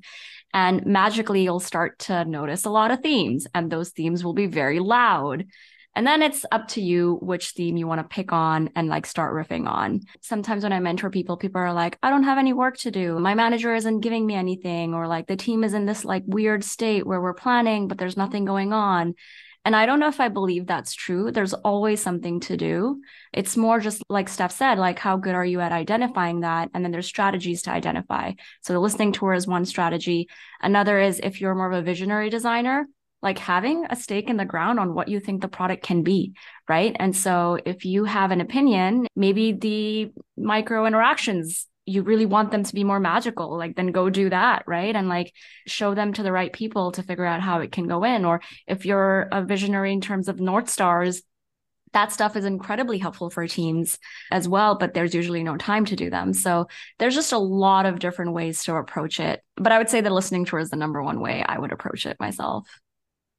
and 0.58 0.88
magically, 0.88 1.44
you'll 1.44 1.60
start 1.60 2.00
to 2.00 2.26
notice 2.26 2.66
a 2.66 2.72
lot 2.72 2.90
of 2.90 3.02
themes, 3.02 3.46
and 3.54 3.70
those 3.70 3.92
themes 3.92 4.24
will 4.24 4.34
be 4.34 4.48
very 4.48 4.80
loud. 4.80 5.46
And 5.96 6.08
then 6.08 6.24
it's 6.24 6.48
up 6.52 6.70
to 6.70 6.82
you 6.82 7.20
which 7.22 7.52
theme 7.52 7.78
you 7.78 7.86
want 7.86 8.02
to 8.02 8.16
pick 8.16 8.34
on 8.34 8.72
and 8.76 8.88
like 8.88 9.06
start 9.06 9.36
riffing 9.36 9.68
on. 9.68 10.02
Sometimes 10.22 10.64
when 10.64 10.74
I 10.74 10.80
mentor 10.80 11.12
people, 11.12 11.38
people 11.38 11.62
are 11.62 11.74
like, 11.74 12.00
I 12.02 12.10
don't 12.10 12.24
have 12.24 12.40
any 12.40 12.54
work 12.54 12.76
to 12.78 12.90
do. 12.90 13.20
My 13.20 13.36
manager 13.36 13.76
isn't 13.76 14.00
giving 14.00 14.26
me 14.26 14.34
anything, 14.34 14.96
or 14.96 15.08
like 15.08 15.28
the 15.28 15.36
team 15.36 15.64
is 15.64 15.76
in 15.76 15.86
this 15.86 16.04
like 16.04 16.24
weird 16.26 16.64
state 16.64 17.06
where 17.06 17.22
we're 17.22 17.36
planning, 17.36 17.88
but 17.88 18.00
there's 18.00 18.18
nothing 18.18 18.44
going 18.44 18.74
on. 18.74 19.14
And 19.68 19.76
I 19.76 19.86
don't 19.86 20.00
know 20.00 20.08
if 20.08 20.22
I 20.22 20.30
believe 20.30 20.66
that's 20.66 20.94
true. 20.94 21.30
There's 21.30 21.54
always 21.54 22.02
something 22.02 22.40
to 22.40 22.56
do. 22.56 23.02
It's 23.34 23.58
more 23.58 23.82
just 23.82 24.02
like 24.08 24.30
Steph 24.30 24.54
said, 24.54 24.78
like 24.78 24.98
how 24.98 25.18
good 25.18 25.36
are 25.36 25.44
you 25.44 25.60
at 25.60 25.74
identifying 25.74 26.40
that? 26.40 26.70
And 26.74 26.86
then 26.86 26.94
there's 26.94 27.06
strategies 27.06 27.64
to 27.64 27.72
identify. 27.72 28.32
So 28.62 28.72
the 28.72 28.80
listening 28.80 29.12
tour 29.12 29.34
is 29.34 29.46
one 29.46 29.66
strategy. 29.66 30.30
Another 30.62 30.98
is 30.98 31.20
if 31.22 31.42
you're 31.42 31.54
more 31.54 31.70
of 31.70 31.78
a 31.78 31.82
visionary 31.82 32.30
designer, 32.30 32.88
like 33.22 33.40
having 33.40 33.86
a 33.90 33.98
stake 33.98 34.30
in 34.30 34.38
the 34.38 34.46
ground 34.46 34.80
on 34.80 34.94
what 34.94 35.10
you 35.10 35.20
think 35.20 35.42
the 35.42 35.50
product 35.50 35.84
can 35.84 36.02
be, 36.02 36.32
right? 36.70 36.96
And 36.98 37.14
so 37.14 37.60
if 37.66 37.84
you 37.84 38.06
have 38.06 38.32
an 38.32 38.40
opinion, 38.40 39.06
maybe 39.18 39.52
the 39.52 40.14
micro 40.38 40.86
interactions 40.86 41.68
you 41.88 42.04
really 42.04 42.26
want 42.26 42.52
them 42.52 42.64
to 42.64 42.76
be 42.76 42.84
more 42.84 43.00
magical 43.00 43.58
like 43.58 43.76
then 43.76 43.92
go 43.92 44.10
do 44.10 44.30
that 44.30 44.64
right 44.68 44.96
and 44.96 45.08
like 45.08 45.34
show 45.66 45.96
them 45.96 46.14
to 46.14 46.22
the 46.22 46.32
right 46.32 46.52
people 46.54 46.92
to 46.92 47.02
figure 47.02 47.26
out 47.26 47.42
how 47.42 47.62
it 47.62 47.72
can 47.72 47.88
go 47.88 48.04
in 48.04 48.26
or 48.26 48.42
if 48.68 48.86
you're 48.86 49.28
a 49.32 49.42
visionary 49.42 49.94
in 49.94 50.02
terms 50.02 50.28
of 50.28 50.40
north 50.40 50.70
stars 50.70 51.24
that 51.94 52.12
stuff 52.12 52.36
is 52.36 52.46
incredibly 52.46 52.98
helpful 52.98 53.30
for 53.30 53.48
teams 53.48 53.98
as 54.32 54.48
well, 54.48 54.76
but 54.78 54.94
there's 54.94 55.16
usually 55.16 55.44
no 55.44 55.58
time 55.58 55.86
to 55.86 55.96
do 55.96 56.10
them. 56.10 56.34
So 56.34 56.68
there's 57.00 57.16
just 57.16 57.32
a 57.32 57.38
lot 57.38 57.86
of 57.86 58.00
different 58.00 58.34
ways 58.34 58.64
to 58.66 58.76
approach 58.76 59.20
it. 59.20 59.42
But 59.56 59.72
I 59.72 59.78
would 59.78 59.90
say 59.90 60.02
the 60.02 60.10
listening 60.10 60.46
tour 60.46 60.60
is 60.60 60.70
the 60.70 60.76
number 60.76 61.02
one 61.02 61.20
way 61.20 61.44
I 61.48 61.58
would 61.58 61.72
approach 61.72 62.06
it 62.06 62.20
myself. 62.20 62.68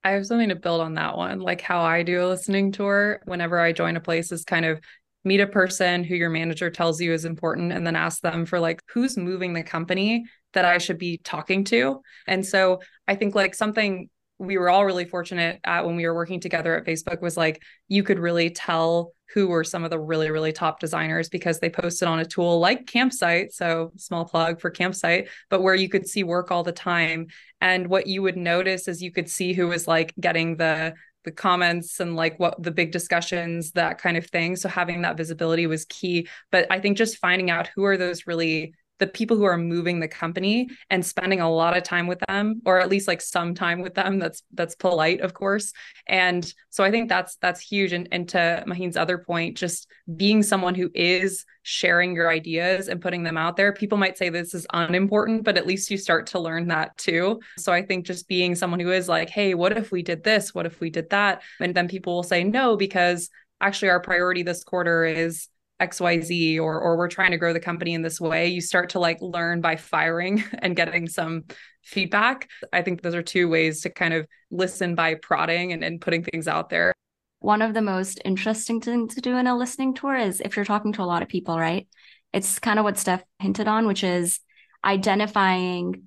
I 0.02 0.12
have 0.12 0.26
something 0.26 0.48
to 0.48 0.56
build 0.56 0.80
on 0.80 0.94
that 0.94 1.16
one. 1.16 1.40
Like 1.40 1.60
how 1.60 1.82
I 1.82 2.02
do 2.02 2.24
a 2.24 2.28
listening 2.28 2.72
tour 2.72 3.20
whenever 3.26 3.58
I 3.58 3.72
join 3.72 3.96
a 3.96 4.00
place 4.00 4.32
is 4.32 4.44
kind 4.44 4.64
of 4.64 4.80
meet 5.24 5.40
a 5.40 5.46
person 5.46 6.04
who 6.04 6.14
your 6.14 6.30
manager 6.30 6.70
tells 6.70 7.00
you 7.00 7.12
is 7.12 7.24
important 7.24 7.72
and 7.72 7.86
then 7.86 7.96
ask 7.96 8.20
them 8.22 8.46
for 8.46 8.60
like 8.60 8.82
who's 8.92 9.16
moving 9.16 9.52
the 9.52 9.62
company 9.62 10.24
that 10.54 10.64
I 10.64 10.78
should 10.78 10.98
be 10.98 11.18
talking 11.18 11.64
to. 11.64 12.00
And 12.26 12.46
so 12.46 12.80
I 13.06 13.14
think 13.14 13.34
like 13.34 13.54
something 13.54 14.08
we 14.38 14.56
were 14.56 14.70
all 14.70 14.84
really 14.84 15.04
fortunate 15.04 15.58
at 15.64 15.84
when 15.84 15.96
we 15.96 16.06
were 16.06 16.14
working 16.14 16.40
together 16.40 16.76
at 16.76 16.86
Facebook 16.86 17.20
was 17.20 17.36
like 17.36 17.62
you 17.88 18.02
could 18.02 18.18
really 18.18 18.50
tell 18.50 19.12
who 19.34 19.48
were 19.48 19.64
some 19.64 19.84
of 19.84 19.90
the 19.90 19.98
really 19.98 20.30
really 20.30 20.52
top 20.52 20.78
designers 20.78 21.28
because 21.28 21.58
they 21.58 21.68
posted 21.68 22.06
on 22.06 22.20
a 22.20 22.24
tool 22.24 22.60
like 22.60 22.86
Campsite 22.86 23.52
so 23.52 23.90
small 23.96 24.24
plug 24.24 24.60
for 24.60 24.70
Campsite 24.70 25.28
but 25.50 25.60
where 25.60 25.74
you 25.74 25.88
could 25.88 26.06
see 26.08 26.22
work 26.22 26.52
all 26.52 26.62
the 26.62 26.72
time 26.72 27.26
and 27.60 27.88
what 27.88 28.06
you 28.06 28.22
would 28.22 28.36
notice 28.36 28.86
is 28.86 29.02
you 29.02 29.10
could 29.10 29.28
see 29.28 29.52
who 29.52 29.66
was 29.66 29.88
like 29.88 30.14
getting 30.20 30.56
the 30.56 30.94
the 31.28 31.32
comments 31.32 32.00
and 32.00 32.16
like 32.16 32.40
what 32.40 32.62
the 32.62 32.70
big 32.70 32.90
discussions 32.90 33.72
that 33.72 33.98
kind 33.98 34.16
of 34.16 34.24
thing. 34.26 34.56
So 34.56 34.66
having 34.66 35.02
that 35.02 35.18
visibility 35.18 35.66
was 35.66 35.84
key. 35.84 36.26
But 36.50 36.66
i 36.70 36.80
think 36.80 36.96
just 36.96 37.18
finding 37.18 37.50
out 37.50 37.68
who 37.74 37.84
are 37.84 37.98
those 37.98 38.26
really 38.26 38.74
the 38.98 39.06
people 39.06 39.36
who 39.36 39.44
are 39.44 39.56
moving 39.56 40.00
the 40.00 40.08
company 40.08 40.68
and 40.90 41.04
spending 41.04 41.40
a 41.40 41.50
lot 41.50 41.76
of 41.76 41.82
time 41.82 42.06
with 42.06 42.18
them 42.28 42.60
or 42.64 42.80
at 42.80 42.88
least 42.88 43.08
like 43.08 43.20
some 43.20 43.54
time 43.54 43.80
with 43.80 43.94
them 43.94 44.18
that's 44.18 44.42
that's 44.52 44.74
polite 44.74 45.20
of 45.20 45.34
course. 45.34 45.72
And 46.06 46.52
so 46.70 46.84
i 46.84 46.90
think 46.90 47.08
that's 47.08 47.36
that's 47.36 47.60
huge. 47.60 47.92
And, 47.92 48.08
and 48.12 48.28
to 48.30 48.64
Maheen's 48.66 48.96
other 48.96 49.18
point 49.18 49.56
just 49.56 49.86
being 50.16 50.42
someone 50.42 50.74
who 50.74 50.90
is 50.94 51.44
sharing 51.62 52.14
your 52.14 52.30
ideas 52.30 52.88
and 52.88 53.00
putting 53.00 53.22
them 53.22 53.36
out 53.36 53.56
there 53.56 53.72
people 53.72 53.98
might 53.98 54.16
say 54.16 54.30
this 54.30 54.54
is 54.54 54.66
unimportant 54.72 55.44
but 55.44 55.58
at 55.58 55.66
least 55.66 55.90
you 55.90 55.98
start 55.98 56.26
to 56.28 56.38
learn 56.38 56.68
that 56.68 56.96
too. 56.96 57.40
So 57.58 57.72
i 57.72 57.82
think 57.82 58.06
just 58.06 58.28
being 58.28 58.54
someone 58.54 58.80
who 58.80 58.92
is 58.92 59.08
like 59.08 59.30
hey 59.30 59.54
what 59.54 59.76
if 59.76 59.90
we 59.90 60.02
did 60.02 60.24
this? 60.24 60.54
What 60.54 60.66
if 60.66 60.80
we 60.80 60.90
did 60.90 61.10
that? 61.10 61.42
And 61.60 61.74
then 61.74 61.88
people 61.88 62.14
will 62.14 62.22
say 62.22 62.44
no 62.44 62.76
because 62.76 63.30
actually 63.60 63.90
our 63.90 64.00
priority 64.00 64.42
this 64.42 64.64
quarter 64.64 65.04
is 65.04 65.48
xyz 65.80 66.58
or 66.58 66.80
or 66.80 66.96
we're 66.96 67.08
trying 67.08 67.30
to 67.30 67.36
grow 67.36 67.52
the 67.52 67.60
company 67.60 67.94
in 67.94 68.02
this 68.02 68.20
way 68.20 68.48
you 68.48 68.60
start 68.60 68.90
to 68.90 68.98
like 68.98 69.18
learn 69.20 69.60
by 69.60 69.76
firing 69.76 70.42
and 70.58 70.76
getting 70.76 71.08
some 71.08 71.44
feedback. 71.88 72.48
I 72.72 72.82
think 72.82 73.02
those 73.02 73.14
are 73.14 73.22
two 73.22 73.48
ways 73.48 73.80
to 73.82 73.90
kind 73.90 74.14
of 74.14 74.26
listen 74.50 74.94
by 74.94 75.14
prodding 75.14 75.72
and, 75.72 75.82
and 75.82 76.00
putting 76.00 76.22
things 76.22 76.46
out 76.46 76.68
there. 76.68 76.92
One 77.40 77.62
of 77.62 77.72
the 77.72 77.82
most 77.82 78.20
interesting 78.24 78.80
things 78.80 79.14
to 79.14 79.20
do 79.20 79.36
in 79.36 79.46
a 79.46 79.56
listening 79.56 79.94
tour 79.94 80.16
is 80.16 80.40
if 80.40 80.56
you're 80.56 80.64
talking 80.64 80.92
to 80.94 81.02
a 81.02 81.04
lot 81.04 81.22
of 81.22 81.28
people 81.28 81.58
right? 81.58 81.88
It's 82.32 82.58
kind 82.58 82.78
of 82.78 82.84
what 82.84 82.98
steph 82.98 83.24
hinted 83.38 83.68
on 83.68 83.86
which 83.86 84.04
is 84.04 84.40
identifying 84.84 86.04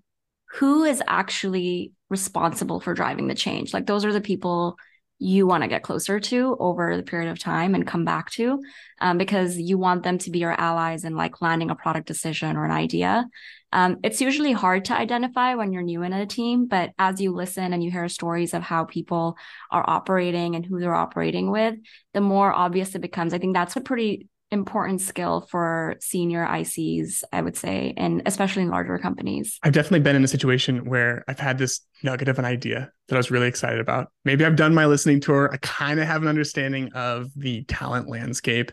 who 0.53 0.83
is 0.83 1.01
actually 1.07 1.93
responsible 2.09 2.79
for 2.79 2.93
driving 2.93 3.27
the 3.27 3.35
change. 3.35 3.73
Like 3.73 3.87
those 3.87 4.05
are 4.05 4.13
the 4.13 4.21
people 4.21 4.75
you 5.21 5.45
want 5.45 5.63
to 5.63 5.67
get 5.67 5.83
closer 5.83 6.19
to 6.19 6.57
over 6.59 6.97
the 6.97 7.03
period 7.03 7.29
of 7.29 7.37
time 7.37 7.75
and 7.75 7.85
come 7.85 8.03
back 8.03 8.31
to 8.31 8.59
um, 8.99 9.19
because 9.19 9.55
you 9.55 9.77
want 9.77 10.01
them 10.01 10.17
to 10.17 10.31
be 10.31 10.39
your 10.39 10.59
allies 10.59 11.05
in 11.05 11.15
like 11.15 11.41
landing 11.41 11.69
a 11.69 11.75
product 11.75 12.07
decision 12.07 12.57
or 12.57 12.65
an 12.65 12.71
idea. 12.71 13.27
Um, 13.71 13.97
it's 14.03 14.19
usually 14.19 14.51
hard 14.51 14.85
to 14.85 14.95
identify 14.95 15.53
when 15.53 15.71
you're 15.71 15.83
new 15.83 16.01
in 16.01 16.11
a 16.11 16.25
team 16.25 16.67
but 16.67 16.89
as 16.97 17.21
you 17.21 17.31
listen 17.31 17.71
and 17.71 17.83
you 17.83 17.91
hear 17.91 18.09
stories 18.09 18.53
of 18.53 18.63
how 18.63 18.83
people 18.83 19.37
are 19.69 19.87
operating 19.87 20.55
and 20.55 20.65
who 20.65 20.79
they're 20.79 20.95
operating 20.95 21.51
with 21.51 21.75
the 22.13 22.21
more 22.21 22.51
obvious 22.51 22.95
it 22.95 23.01
becomes. 23.01 23.33
I 23.33 23.37
think 23.37 23.53
that's 23.53 23.75
a 23.75 23.81
pretty 23.81 24.27
important 24.51 24.99
skill 24.99 25.47
for 25.49 25.95
senior 26.01 26.45
ICs, 26.45 27.23
I 27.31 27.41
would 27.41 27.55
say, 27.55 27.93
and 27.95 28.21
especially 28.25 28.63
in 28.63 28.69
larger 28.69 28.97
companies. 28.97 29.57
I've 29.63 29.71
definitely 29.71 30.01
been 30.01 30.15
in 30.15 30.23
a 30.23 30.27
situation 30.27 30.85
where 30.85 31.23
I've 31.27 31.39
had 31.39 31.57
this 31.57 31.79
nugget 32.03 32.27
of 32.27 32.37
an 32.37 32.45
idea 32.45 32.91
that 33.07 33.15
I 33.15 33.17
was 33.17 33.31
really 33.31 33.47
excited 33.47 33.79
about. 33.79 34.11
Maybe 34.25 34.43
I've 34.43 34.57
done 34.57 34.73
my 34.73 34.85
listening 34.85 35.21
tour. 35.21 35.49
I 35.53 35.57
kind 35.57 35.99
of 35.99 36.07
have 36.07 36.21
an 36.21 36.27
understanding 36.27 36.91
of 36.93 37.29
the 37.35 37.63
talent 37.63 38.09
landscape. 38.09 38.71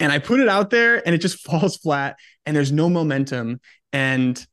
And 0.00 0.10
I 0.10 0.18
put 0.18 0.40
it 0.40 0.48
out 0.48 0.70
there 0.70 1.00
and 1.06 1.14
it 1.14 1.18
just 1.18 1.38
falls 1.46 1.76
flat 1.76 2.16
and 2.44 2.56
there's 2.56 2.72
no 2.72 2.90
momentum. 2.90 3.60
And 3.92 4.44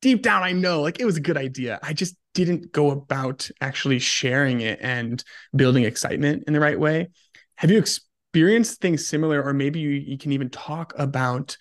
deep 0.00 0.22
down, 0.22 0.42
I 0.42 0.52
know 0.52 0.82
like 0.82 0.98
it 0.98 1.04
was 1.04 1.16
a 1.16 1.20
good 1.20 1.36
idea. 1.36 1.78
I 1.82 1.92
just 1.92 2.16
didn't 2.34 2.72
go 2.72 2.90
about 2.90 3.50
actually 3.60 4.00
sharing 4.00 4.62
it 4.62 4.78
and 4.82 5.22
building 5.54 5.84
excitement 5.84 6.44
in 6.46 6.54
the 6.54 6.60
right 6.60 6.78
way. 6.78 7.10
Have 7.56 7.70
you? 7.70 7.84
Experienced 8.32 8.80
things 8.80 9.06
similar, 9.06 9.42
or 9.42 9.52
maybe 9.52 9.78
you, 9.78 9.90
you 9.90 10.16
can 10.16 10.32
even 10.32 10.48
talk 10.48 10.94
about, 10.96 11.58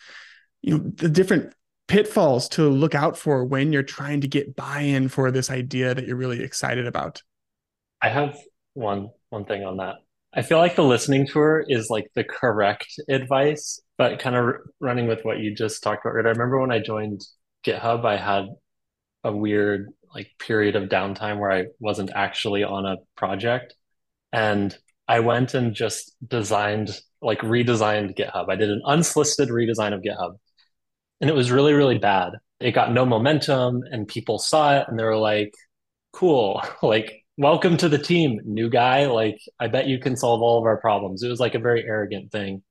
you 0.62 0.78
know, 0.78 0.92
the 0.96 1.10
different 1.10 1.54
pitfalls 1.90 2.48
to 2.48 2.70
look 2.70 2.96
out 2.96 3.18
for 3.18 3.44
when 3.44 3.74
you're 3.74 3.84
trying 3.84 4.22
to 4.22 4.28
get 4.28 4.56
buy-in 4.56 5.10
for 5.10 5.32
this 5.32 5.52
idea 5.52 5.94
that 5.94 6.08
you're 6.08 6.16
really 6.16 6.42
excited 6.42 6.88
about. 6.88 7.22
I 8.02 8.08
have 8.08 8.38
one 8.74 9.10
one 9.32 9.44
thing 9.44 9.66
on 9.66 9.78
that. 9.78 9.96
I 10.34 10.44
feel 10.44 10.60
like 10.60 10.78
the 10.78 10.84
listening 10.84 11.28
tour 11.28 11.66
is 11.68 11.90
like 11.90 12.10
the 12.16 12.24
correct 12.24 12.88
advice, 13.10 13.82
but 13.98 14.20
kind 14.20 14.38
of 14.38 14.56
running 14.80 15.08
with 15.08 15.26
what 15.26 15.40
you 15.40 15.54
just 15.54 15.84
talked 15.84 16.06
about. 16.06 16.16
Right? 16.16 16.26
I 16.26 16.30
remember 16.30 16.62
when 16.62 16.72
I 16.72 16.80
joined 16.80 17.22
GitHub, 17.66 18.06
I 18.06 18.16
had 18.16 18.46
a 19.26 19.32
weird 19.36 19.90
like 20.16 20.32
period 20.40 20.78
of 20.78 20.88
downtime 20.88 21.38
where 21.38 21.52
I 21.52 21.66
wasn't 21.80 22.12
actually 22.16 22.64
on 22.64 22.86
a 22.86 22.98
project, 23.18 23.76
and 24.32 24.76
I 25.12 25.20
went 25.20 25.54
and 25.56 25.74
just 25.76 26.16
designed, 26.26 26.98
like 27.22 27.40
redesigned 27.40 28.18
GitHub. 28.18 28.50
I 28.50 28.56
did 28.56 28.70
an 28.70 28.82
unsolicited 28.86 29.54
redesign 29.54 29.94
of 29.94 30.02
GitHub. 30.02 30.38
And 31.20 31.30
it 31.30 31.34
was 31.34 31.52
really, 31.52 31.74
really 31.74 31.98
bad. 31.98 32.36
It 32.62 32.72
got 32.72 32.94
no 32.94 33.06
momentum 33.06 33.82
and 33.92 34.08
people 34.08 34.40
saw 34.40 34.78
it 34.78 34.86
and 34.88 34.98
they 34.98 35.04
were 35.04 35.18
like, 35.18 35.54
cool, 36.14 36.64
like, 36.82 37.26
welcome 37.36 37.76
to 37.76 37.90
the 37.90 37.98
team, 37.98 38.40
new 38.46 38.70
guy. 38.70 39.08
Like, 39.08 39.38
I 39.60 39.68
bet 39.68 39.88
you 39.88 40.00
can 40.00 40.16
solve 40.16 40.42
all 40.42 40.60
of 40.60 40.64
our 40.64 40.78
problems. 40.78 41.24
It 41.24 41.30
was 41.30 41.42
like 41.42 41.56
a 41.56 41.60
very 41.60 41.84
arrogant 41.84 42.32
thing. 42.32 42.64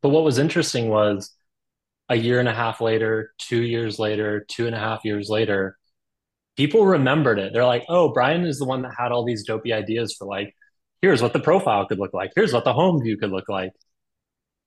But 0.00 0.08
what 0.08 0.24
was 0.24 0.38
interesting 0.38 0.88
was 0.88 1.34
a 2.08 2.16
year 2.16 2.40
and 2.40 2.48
a 2.48 2.54
half 2.54 2.80
later, 2.80 3.34
two 3.36 3.60
years 3.60 3.98
later, 3.98 4.46
two 4.48 4.66
and 4.66 4.74
a 4.74 4.78
half 4.78 5.04
years 5.04 5.28
later, 5.28 5.76
people 6.56 6.86
remembered 6.86 7.38
it. 7.38 7.52
They're 7.52 7.66
like, 7.66 7.84
oh, 7.90 8.08
Brian 8.08 8.46
is 8.46 8.58
the 8.58 8.64
one 8.64 8.80
that 8.82 8.94
had 8.98 9.12
all 9.12 9.26
these 9.26 9.44
dopey 9.44 9.74
ideas 9.74 10.16
for 10.18 10.26
like 10.26 10.54
here's 11.02 11.20
what 11.20 11.32
the 11.32 11.40
profile 11.40 11.86
could 11.86 11.98
look 11.98 12.14
like. 12.14 12.32
Here's 12.34 12.52
what 12.52 12.64
the 12.64 12.72
home 12.72 13.02
view 13.02 13.18
could 13.18 13.30
look 13.30 13.48
like. 13.48 13.72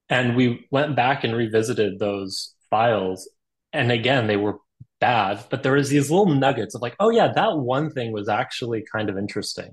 And 0.10 0.36
we 0.36 0.68
went 0.70 0.96
back 0.96 1.24
and 1.24 1.36
revisited 1.36 1.98
those 1.98 2.54
files. 2.70 3.28
And 3.74 3.92
again, 3.92 4.28
they 4.28 4.38
were 4.38 4.60
bad, 5.00 5.44
but 5.50 5.64
there 5.64 5.74
was 5.74 5.90
these 5.90 6.12
little 6.12 6.34
nuggets 6.34 6.76
of 6.76 6.82
like, 6.82 6.96
oh 7.00 7.10
yeah, 7.10 7.32
that 7.34 7.58
one 7.58 7.90
thing 7.90 8.12
was 8.12 8.30
actually 8.30 8.84
kind 8.92 9.10
of 9.10 9.18
interesting. 9.18 9.72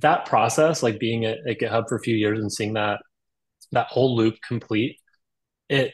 That 0.00 0.24
process, 0.24 0.82
like 0.82 0.98
being 0.98 1.26
at, 1.26 1.38
at 1.46 1.60
GitHub 1.60 1.88
for 1.88 1.96
a 1.96 2.00
few 2.00 2.16
years 2.16 2.40
and 2.40 2.50
seeing 2.50 2.72
that 2.74 3.00
that 3.72 3.88
whole 3.88 4.16
loop 4.16 4.36
complete, 4.46 4.98
it 5.68 5.92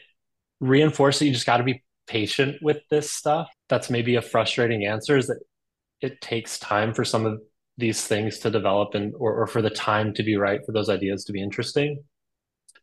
reinforced 0.59 1.19
that 1.19 1.25
you 1.25 1.33
just 1.33 1.45
got 1.45 1.57
to 1.57 1.63
be 1.63 1.83
patient 2.07 2.57
with 2.61 2.77
this 2.89 3.11
stuff. 3.11 3.49
That's 3.69 3.89
maybe 3.89 4.15
a 4.15 4.21
frustrating 4.21 4.85
answer 4.85 5.17
is 5.17 5.27
that 5.27 5.39
it 6.01 6.21
takes 6.21 6.59
time 6.59 6.93
for 6.93 7.05
some 7.05 7.25
of 7.25 7.41
these 7.79 8.05
things 8.05 8.39
to 8.39 8.51
develop 8.51 8.93
and 8.93 9.13
or, 9.17 9.33
or 9.41 9.47
for 9.47 9.61
the 9.61 9.69
time 9.69 10.13
to 10.13 10.23
be 10.23 10.35
right 10.35 10.61
for 10.65 10.71
those 10.71 10.89
ideas 10.89 11.23
to 11.25 11.33
be 11.33 11.41
interesting. 11.41 12.03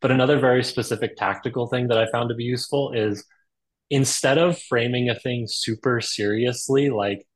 But 0.01 0.11
another 0.11 0.39
very 0.39 0.65
specific 0.65 1.17
tactical 1.17 1.67
thing 1.69 1.89
that 1.89 1.99
I 1.99 2.11
found 2.11 2.29
to 2.29 2.35
be 2.35 2.45
useful 2.45 2.93
is 2.93 3.25
instead 3.91 4.39
of 4.39 4.59
framing 4.59 5.09
a 5.09 5.15
thing 5.15 5.47
super 5.49 6.01
seriously, 6.01 6.91
like 6.91 7.27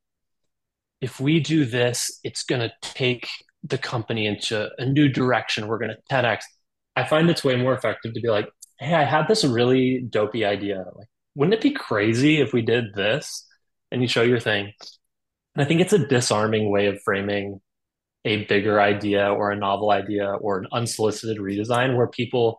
if 1.00 1.20
we 1.20 1.40
do 1.40 1.64
this, 1.64 2.20
it's 2.24 2.42
going 2.42 2.60
to 2.60 2.72
take 2.82 3.28
the 3.62 3.78
company 3.78 4.26
into 4.26 4.68
a 4.78 4.86
new 4.86 5.08
direction. 5.08 5.66
We're 5.66 5.78
going 5.78 5.92
to 5.92 6.14
10x. 6.14 6.42
I 6.96 7.04
find 7.04 7.30
it's 7.30 7.44
way 7.44 7.56
more 7.56 7.74
effective 7.74 8.14
to 8.14 8.20
be 8.20 8.28
like, 8.28 8.48
hey, 8.78 8.94
I 8.94 9.04
had 9.04 9.28
this 9.28 9.44
really 9.44 10.00
dopey 10.00 10.44
idea. 10.44 10.84
Like, 10.94 11.08
wouldn't 11.34 11.54
it 11.54 11.62
be 11.62 11.70
crazy 11.70 12.40
if 12.40 12.52
we 12.52 12.62
did 12.62 12.94
this? 12.94 13.46
And 13.90 14.02
you 14.02 14.08
show 14.08 14.22
your 14.22 14.40
thing. 14.40 14.72
And 15.54 15.64
I 15.64 15.68
think 15.68 15.80
it's 15.80 15.92
a 15.92 16.06
disarming 16.06 16.70
way 16.70 16.86
of 16.86 17.00
framing 17.02 17.60
a 18.24 18.44
bigger 18.44 18.80
idea 18.80 19.32
or 19.32 19.50
a 19.50 19.56
novel 19.56 19.90
idea 19.90 20.26
or 20.26 20.58
an 20.58 20.66
unsolicited 20.72 21.38
redesign 21.38 21.96
where 21.96 22.06
people 22.06 22.58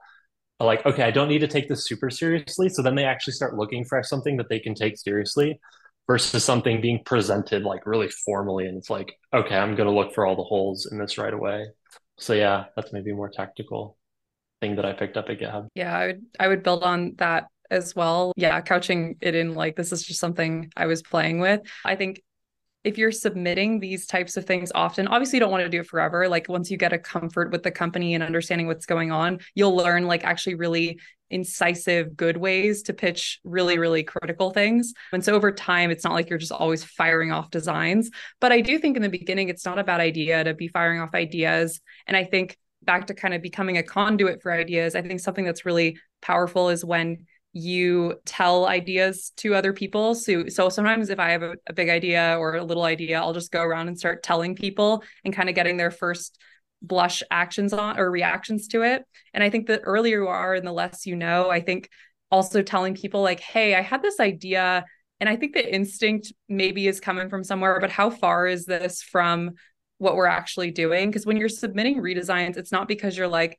are 0.60 0.66
like, 0.66 0.86
okay, 0.86 1.04
I 1.04 1.12
don't 1.12 1.28
need 1.28 1.40
to 1.40 1.48
take 1.48 1.70
this 1.70 1.86
super 1.86 2.10
seriously. 2.10 2.70
So 2.70 2.82
then 2.82 2.96
they 2.96 3.06
actually 3.06 3.34
start 3.34 3.56
looking 3.56 3.86
for 3.86 4.02
something 4.04 4.38
that 4.38 4.50
they 4.50 4.60
can 4.60 4.76
take 4.76 4.98
seriously 4.98 5.60
versus 6.08 6.44
something 6.44 6.82
being 6.82 7.02
presented 7.06 7.64
like 7.64 7.86
really 7.86 8.10
formally. 8.10 8.66
And 8.66 8.78
it's 8.78 8.90
like, 8.90 9.14
okay, 9.34 9.56
I'm 9.56 9.76
going 9.76 9.88
to 9.88 9.94
look 9.94 10.14
for 10.14 10.26
all 10.26 10.36
the 10.36 10.44
holes 10.44 10.88
in 10.92 10.98
this 10.98 11.18
right 11.18 11.34
away. 11.34 11.68
So 12.18 12.34
yeah, 12.34 12.66
that's 12.76 12.94
maybe 12.94 13.12
a 13.12 13.16
more 13.16 13.30
tactical 13.30 13.98
thing 14.62 14.76
that 14.76 14.86
I 14.86 14.94
picked 14.94 15.18
up 15.18 15.30
at 15.30 15.40
GitHub. 15.40 15.68
Yeah, 15.74 15.96
I 15.96 16.08
would 16.08 16.22
I 16.40 16.48
would 16.48 16.64
build 16.64 16.84
on 16.84 17.16
that 17.18 17.46
as 17.70 17.96
well. 17.96 18.34
Yeah, 18.36 18.62
couching 18.62 19.16
it 19.22 19.34
in 19.34 19.56
like 19.56 19.76
this 19.76 19.92
is 19.92 20.04
just 20.04 20.20
something 20.20 20.72
I 20.78 20.86
was 20.86 21.02
playing 21.02 21.40
with. 21.40 21.62
I 21.84 21.96
think 21.96 22.22
if 22.84 22.98
you're 22.98 23.12
submitting 23.12 23.80
these 23.80 24.08
types 24.08 24.38
of 24.38 24.46
things 24.46 24.72
often, 24.74 25.08
obviously 25.08 25.38
you 25.38 25.42
don't 25.42 25.52
want 25.52 25.64
to 25.64 25.70
do 25.70 25.82
it 25.82 25.88
forever. 25.88 26.28
Like 26.28 26.50
once 26.50 26.72
you 26.72 26.78
get 26.78 26.94
a 26.94 26.98
comfort 26.98 27.52
with 27.52 27.64
the 27.64 27.72
company 27.72 28.16
and 28.16 28.24
understanding 28.24 28.68
what's 28.68 28.86
going 28.86 29.12
on, 29.12 29.40
you'll 29.54 29.76
learn 29.76 30.08
like 30.08 30.24
actually 30.24 30.56
really 30.56 31.00
incisive, 31.30 32.18
good 32.18 32.38
ways 32.38 32.84
to 32.84 32.94
pitch 32.94 33.40
really, 33.44 33.78
really 33.78 34.04
critical 34.04 34.52
things. 34.52 34.94
And 35.14 35.24
so 35.24 35.34
over 35.34 35.52
time, 35.52 35.92
it's 35.92 36.04
not 36.04 36.14
like 36.14 36.30
you're 36.30 36.40
just 36.40 36.52
always 36.52 36.84
firing 36.84 37.32
off 37.32 37.52
designs. 37.52 38.10
But 38.40 38.52
I 38.52 38.62
do 38.62 38.78
think 38.80 38.96
in 38.96 39.02
the 39.02 39.10
beginning, 39.10 39.50
it's 39.50 39.66
not 39.66 39.80
a 39.80 39.84
bad 39.84 40.02
idea 40.02 40.44
to 40.44 40.54
be 40.54 40.68
firing 40.68 41.00
off 41.00 41.14
ideas. 41.14 41.80
And 42.08 42.18
I 42.18 42.26
think 42.26 42.58
back 42.84 43.08
to 43.08 43.14
kind 43.14 43.34
of 43.34 43.42
becoming 43.42 43.78
a 43.78 43.84
conduit 43.84 44.42
for 44.42 44.52
ideas, 44.52 44.96
I 44.96 45.02
think 45.02 45.20
something 45.20 45.46
that's 45.46 45.66
really 45.66 45.98
powerful 46.22 46.70
is 46.70 46.84
when 46.84 47.26
you 47.54 48.16
tell 48.26 48.66
ideas 48.66 49.32
to 49.38 49.56
other 49.56 49.74
people. 49.74 50.16
So, 50.16 50.48
so 50.48 50.70
sometimes 50.70 51.10
if 51.10 51.20
I 51.20 51.32
have 51.32 51.44
a, 51.44 51.56
a, 51.68 51.74
big 51.74 51.90
idea 51.90 52.38
or 52.40 52.56
a 52.56 52.64
little 52.64 52.84
idea, 52.84 53.20
I'll 53.20 53.34
just 53.34 53.52
go 53.52 53.62
around 53.62 53.90
and 53.90 54.00
start 54.00 54.24
telling 54.24 54.56
people 54.56 55.04
and 55.26 55.34
kind 55.34 55.50
of 55.50 55.56
getting 55.56 55.76
their 55.76 55.92
first 55.92 56.40
blush 56.82 57.22
actions 57.30 57.74
on 57.74 58.00
or 58.00 58.10
reactions 58.10 58.70
to 58.70 58.84
it. 58.84 59.04
And 59.34 59.44
I 59.44 59.50
think 59.50 59.68
the 59.68 59.82
earlier 59.82 60.22
you 60.22 60.28
are 60.30 60.56
and 60.56 60.66
the 60.66 60.72
less 60.72 61.06
you 61.06 61.16
know, 61.16 61.50
I 61.50 61.60
think 61.60 61.90
also 62.32 62.62
telling 62.62 62.96
people 62.96 63.22
like, 63.22 63.42
hey, 63.42 63.76
I 63.76 63.82
had 63.82 64.02
this 64.02 64.20
idea 64.22 64.86
and 65.20 65.30
I 65.30 65.36
think 65.36 65.54
the 65.54 65.74
instinct 65.74 66.32
maybe 66.48 66.88
is 66.88 67.00
coming 67.00 67.30
from 67.30 67.44
somewhere, 67.44 67.80
but 67.80 67.92
how 67.92 68.10
far 68.10 68.48
is 68.48 68.66
this 68.66 69.04
from 69.04 69.52
what 69.98 70.16
we're 70.16 70.26
actually 70.26 70.72
doing? 70.72 71.10
Because 71.10 71.26
when 71.26 71.38
you're 71.38 71.50
submitting 71.50 72.02
redesigns, 72.02 72.58
it's 72.58 72.72
not 72.72 72.88
because 72.88 73.16
you're 73.16 73.28
like, 73.28 73.58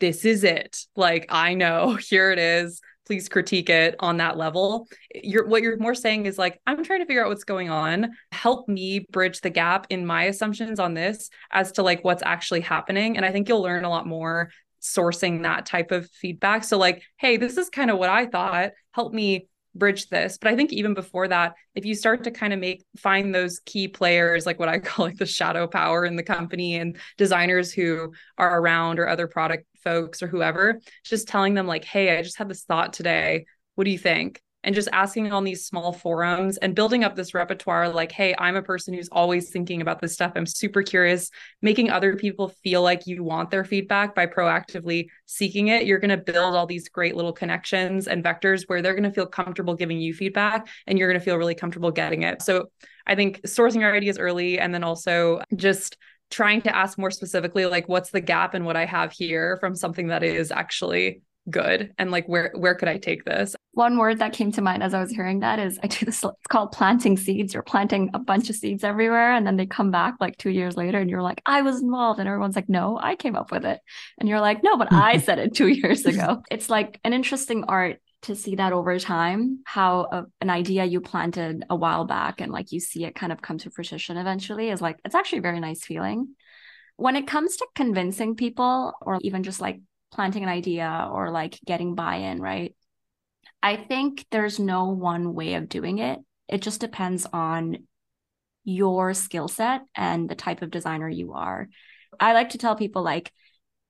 this 0.00 0.24
is 0.24 0.42
it. 0.42 0.78
Like, 0.96 1.26
I 1.28 1.54
know, 1.54 1.94
here 2.00 2.32
it 2.32 2.38
is 2.38 2.80
please 3.06 3.28
critique 3.28 3.68
it 3.68 3.96
on 4.00 4.16
that 4.18 4.36
level. 4.36 4.88
You're 5.14 5.46
what 5.46 5.62
you're 5.62 5.76
more 5.78 5.94
saying 5.94 6.26
is 6.26 6.38
like 6.38 6.60
i'm 6.66 6.82
trying 6.84 7.00
to 7.00 7.06
figure 7.06 7.24
out 7.24 7.28
what's 7.28 7.44
going 7.44 7.70
on. 7.70 8.12
Help 8.32 8.68
me 8.68 9.06
bridge 9.10 9.40
the 9.40 9.50
gap 9.50 9.86
in 9.90 10.06
my 10.06 10.24
assumptions 10.24 10.80
on 10.80 10.94
this 10.94 11.30
as 11.50 11.72
to 11.72 11.82
like 11.82 12.04
what's 12.04 12.22
actually 12.24 12.60
happening. 12.60 13.16
And 13.16 13.24
i 13.24 13.32
think 13.32 13.48
you'll 13.48 13.62
learn 13.62 13.84
a 13.84 13.90
lot 13.90 14.06
more 14.06 14.50
sourcing 14.82 15.42
that 15.42 15.66
type 15.66 15.90
of 15.90 16.10
feedback. 16.10 16.64
So 16.64 16.78
like 16.78 17.02
hey 17.16 17.36
this 17.36 17.56
is 17.56 17.68
kind 17.70 17.90
of 17.90 17.98
what 17.98 18.10
i 18.10 18.26
thought. 18.26 18.72
Help 18.92 19.12
me 19.12 19.48
bridge 19.74 20.08
this. 20.08 20.38
But 20.38 20.52
i 20.52 20.56
think 20.56 20.72
even 20.72 20.94
before 20.94 21.28
that 21.28 21.54
if 21.74 21.84
you 21.84 21.94
start 21.94 22.24
to 22.24 22.30
kind 22.30 22.52
of 22.52 22.60
make 22.60 22.84
find 22.96 23.34
those 23.34 23.60
key 23.60 23.88
players 23.88 24.46
like 24.46 24.58
what 24.58 24.68
i 24.68 24.78
call 24.80 25.06
like 25.06 25.16
the 25.16 25.26
shadow 25.26 25.66
power 25.66 26.04
in 26.04 26.16
the 26.16 26.22
company 26.22 26.76
and 26.76 26.96
designers 27.18 27.72
who 27.72 28.12
are 28.38 28.60
around 28.60 28.98
or 28.98 29.08
other 29.08 29.26
product 29.26 29.66
folks 29.84 30.22
or 30.22 30.26
whoever 30.26 30.80
just 31.04 31.28
telling 31.28 31.54
them 31.54 31.66
like 31.66 31.84
hey 31.84 32.16
i 32.16 32.22
just 32.22 32.38
had 32.38 32.48
this 32.48 32.64
thought 32.64 32.92
today. 32.92 33.46
What 33.74 33.84
do 33.84 33.90
you 33.90 33.98
think? 33.98 34.40
And 34.62 34.74
just 34.74 34.88
asking 34.92 35.30
on 35.30 35.44
these 35.44 35.66
small 35.66 35.92
forums 35.92 36.56
and 36.56 36.74
building 36.74 37.04
up 37.04 37.14
this 37.14 37.34
repertoire 37.34 37.90
like 37.90 38.10
hey 38.10 38.34
i'm 38.38 38.56
a 38.56 38.62
person 38.62 38.94
who's 38.94 39.10
always 39.12 39.50
thinking 39.50 39.82
about 39.82 40.00
this 40.00 40.14
stuff. 40.14 40.32
I'm 40.34 40.46
super 40.46 40.82
curious. 40.82 41.30
Making 41.60 41.90
other 41.90 42.16
people 42.16 42.48
feel 42.62 42.82
like 42.82 43.06
you 43.06 43.22
want 43.22 43.50
their 43.50 43.64
feedback 43.64 44.14
by 44.14 44.26
proactively 44.26 45.08
seeking 45.26 45.68
it. 45.68 45.86
You're 45.86 45.98
going 45.98 46.16
to 46.18 46.32
build 46.32 46.54
all 46.54 46.66
these 46.66 46.88
great 46.88 47.14
little 47.14 47.32
connections 47.32 48.08
and 48.08 48.24
vectors 48.24 48.64
where 48.66 48.80
they're 48.80 48.94
going 48.94 49.04
to 49.04 49.12
feel 49.12 49.26
comfortable 49.26 49.74
giving 49.74 49.98
you 49.98 50.14
feedback 50.14 50.66
and 50.86 50.98
you're 50.98 51.08
going 51.08 51.20
to 51.20 51.24
feel 51.24 51.36
really 51.36 51.54
comfortable 51.54 51.90
getting 51.90 52.22
it. 52.22 52.42
So 52.42 52.70
i 53.06 53.14
think 53.14 53.42
sourcing 53.42 53.80
your 53.80 53.94
ideas 53.94 54.18
early 54.18 54.58
and 54.58 54.72
then 54.72 54.82
also 54.82 55.40
just 55.54 55.98
trying 56.34 56.60
to 56.62 56.76
ask 56.76 56.98
more 56.98 57.10
specifically 57.10 57.64
like 57.66 57.88
what's 57.88 58.10
the 58.10 58.20
gap 58.20 58.54
in 58.54 58.64
what 58.64 58.76
i 58.76 58.84
have 58.84 59.12
here 59.12 59.56
from 59.60 59.76
something 59.76 60.08
that 60.08 60.22
is 60.22 60.50
actually 60.50 61.22
good? 61.50 61.92
And 61.98 62.10
like 62.10 62.26
where 62.26 62.52
where 62.54 62.74
could 62.74 62.88
i 62.88 62.96
take 62.98 63.24
this? 63.24 63.54
One 63.72 63.98
word 63.98 64.18
that 64.20 64.32
came 64.32 64.52
to 64.52 64.62
mind 64.62 64.82
as 64.82 64.94
i 64.94 65.00
was 65.00 65.10
hearing 65.10 65.40
that 65.40 65.58
is 65.58 65.78
i 65.82 65.86
do 65.86 66.06
this 66.06 66.24
it's 66.24 66.46
called 66.48 66.72
planting 66.72 67.16
seeds. 67.16 67.54
You're 67.54 67.62
planting 67.62 68.10
a 68.14 68.18
bunch 68.18 68.50
of 68.50 68.56
seeds 68.56 68.84
everywhere 68.84 69.32
and 69.32 69.46
then 69.46 69.56
they 69.56 69.66
come 69.66 69.90
back 69.90 70.14
like 70.20 70.36
two 70.38 70.50
years 70.50 70.76
later 70.76 70.98
and 70.98 71.10
you're 71.10 71.22
like 71.22 71.42
i 71.46 71.62
was 71.62 71.82
involved. 71.82 72.18
And 72.18 72.28
everyone's 72.28 72.56
like 72.56 72.68
no 72.68 72.98
i 73.00 73.16
came 73.16 73.36
up 73.36 73.50
with 73.50 73.64
it. 73.64 73.80
And 74.18 74.28
you're 74.28 74.40
like 74.40 74.62
no 74.62 74.76
but 74.76 74.92
i 74.92 75.18
said 75.26 75.38
it 75.38 75.54
two 75.54 75.68
years 75.68 76.06
ago. 76.06 76.42
It's 76.50 76.70
like 76.70 77.00
an 77.04 77.12
interesting 77.12 77.64
art 77.64 78.00
to 78.24 78.36
see 78.36 78.56
that 78.56 78.72
over 78.72 78.98
time 78.98 79.60
how 79.64 80.08
a, 80.10 80.24
an 80.40 80.50
idea 80.50 80.84
you 80.84 81.00
planted 81.00 81.64
a 81.70 81.76
while 81.76 82.04
back 82.04 82.40
and 82.40 82.52
like 82.52 82.72
you 82.72 82.80
see 82.80 83.04
it 83.04 83.14
kind 83.14 83.32
of 83.32 83.40
come 83.40 83.58
to 83.58 83.70
fruition 83.70 84.16
eventually 84.16 84.70
is 84.70 84.80
like 84.80 84.98
it's 85.04 85.14
actually 85.14 85.38
a 85.38 85.42
very 85.42 85.60
nice 85.60 85.84
feeling 85.84 86.34
when 86.96 87.16
it 87.16 87.26
comes 87.26 87.56
to 87.56 87.66
convincing 87.74 88.36
people 88.36 88.92
or 89.00 89.18
even 89.22 89.42
just 89.42 89.60
like 89.60 89.80
planting 90.12 90.42
an 90.42 90.48
idea 90.48 91.08
or 91.12 91.30
like 91.30 91.58
getting 91.66 91.94
buy-in, 91.94 92.40
right? 92.40 92.74
I 93.62 93.76
think 93.76 94.26
there's 94.30 94.60
no 94.60 94.90
one 94.90 95.34
way 95.34 95.54
of 95.54 95.68
doing 95.68 95.98
it. 95.98 96.20
It 96.48 96.62
just 96.62 96.80
depends 96.80 97.26
on 97.32 97.88
your 98.64 99.12
skill 99.12 99.48
set 99.48 99.82
and 99.94 100.28
the 100.28 100.34
type 100.34 100.62
of 100.62 100.70
designer 100.70 101.08
you 101.08 101.32
are. 101.32 101.68
I 102.20 102.32
like 102.32 102.50
to 102.50 102.58
tell 102.58 102.76
people 102.76 103.02
like 103.02 103.32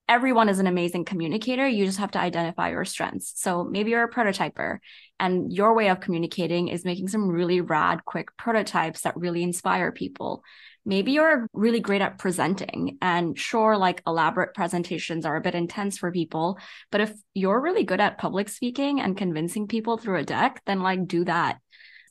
everyone 0.09 0.49
is 0.49 0.59
an 0.59 0.67
amazing 0.67 1.05
communicator. 1.05 1.67
You 1.67 1.87
just 1.87 1.99
have 1.99 2.11
to 2.13 2.21
identify 2.21 2.71
your 2.71 2.85
strengths. 2.85 3.33
So 3.37 3.65
maybe 3.65 3.91
you're 3.91 4.05
a 4.05 4.11
prototyper 4.11 4.79
and 5.19 5.53
your 5.53 5.75
way 5.75 5.89
of 5.89 6.01
communicating 6.01 6.69
is 6.69 6.85
making 6.85 7.09
some 7.09 7.29
really 7.29 7.61
rad, 7.61 8.05
quick 8.05 8.37
prototypes 8.37 9.03
that 9.03 9.17
really 9.17 9.43
inspire 9.43 9.93
people 9.93 10.43
maybe 10.85 11.13
you're 11.13 11.49
really 11.53 11.81
great 11.81 12.03
at 12.03 12.19
presenting 12.19 12.99
and 13.01 13.39
sure 13.39 13.77
like 13.77 14.03
elaborate 14.07 14.55
presentations 14.55 15.25
are 15.25 15.37
a 15.37 15.41
bit 15.41 15.55
intense 15.55 15.99
for 15.99 16.13
people 16.13 16.59
but 16.91 17.01
if 17.01 17.13
you're 17.33 17.61
really 17.61 17.85
good 17.85 18.01
at 18.01 18.19
public 18.19 18.49
speaking 18.49 19.01
and 19.01 19.17
convincing 19.17 19.67
people 19.67 19.97
through 19.97 20.19
a 20.19 20.25
deck 20.25 20.63
then 20.67 20.81
like 20.81 21.07
do 21.07 21.25
that 21.25 21.59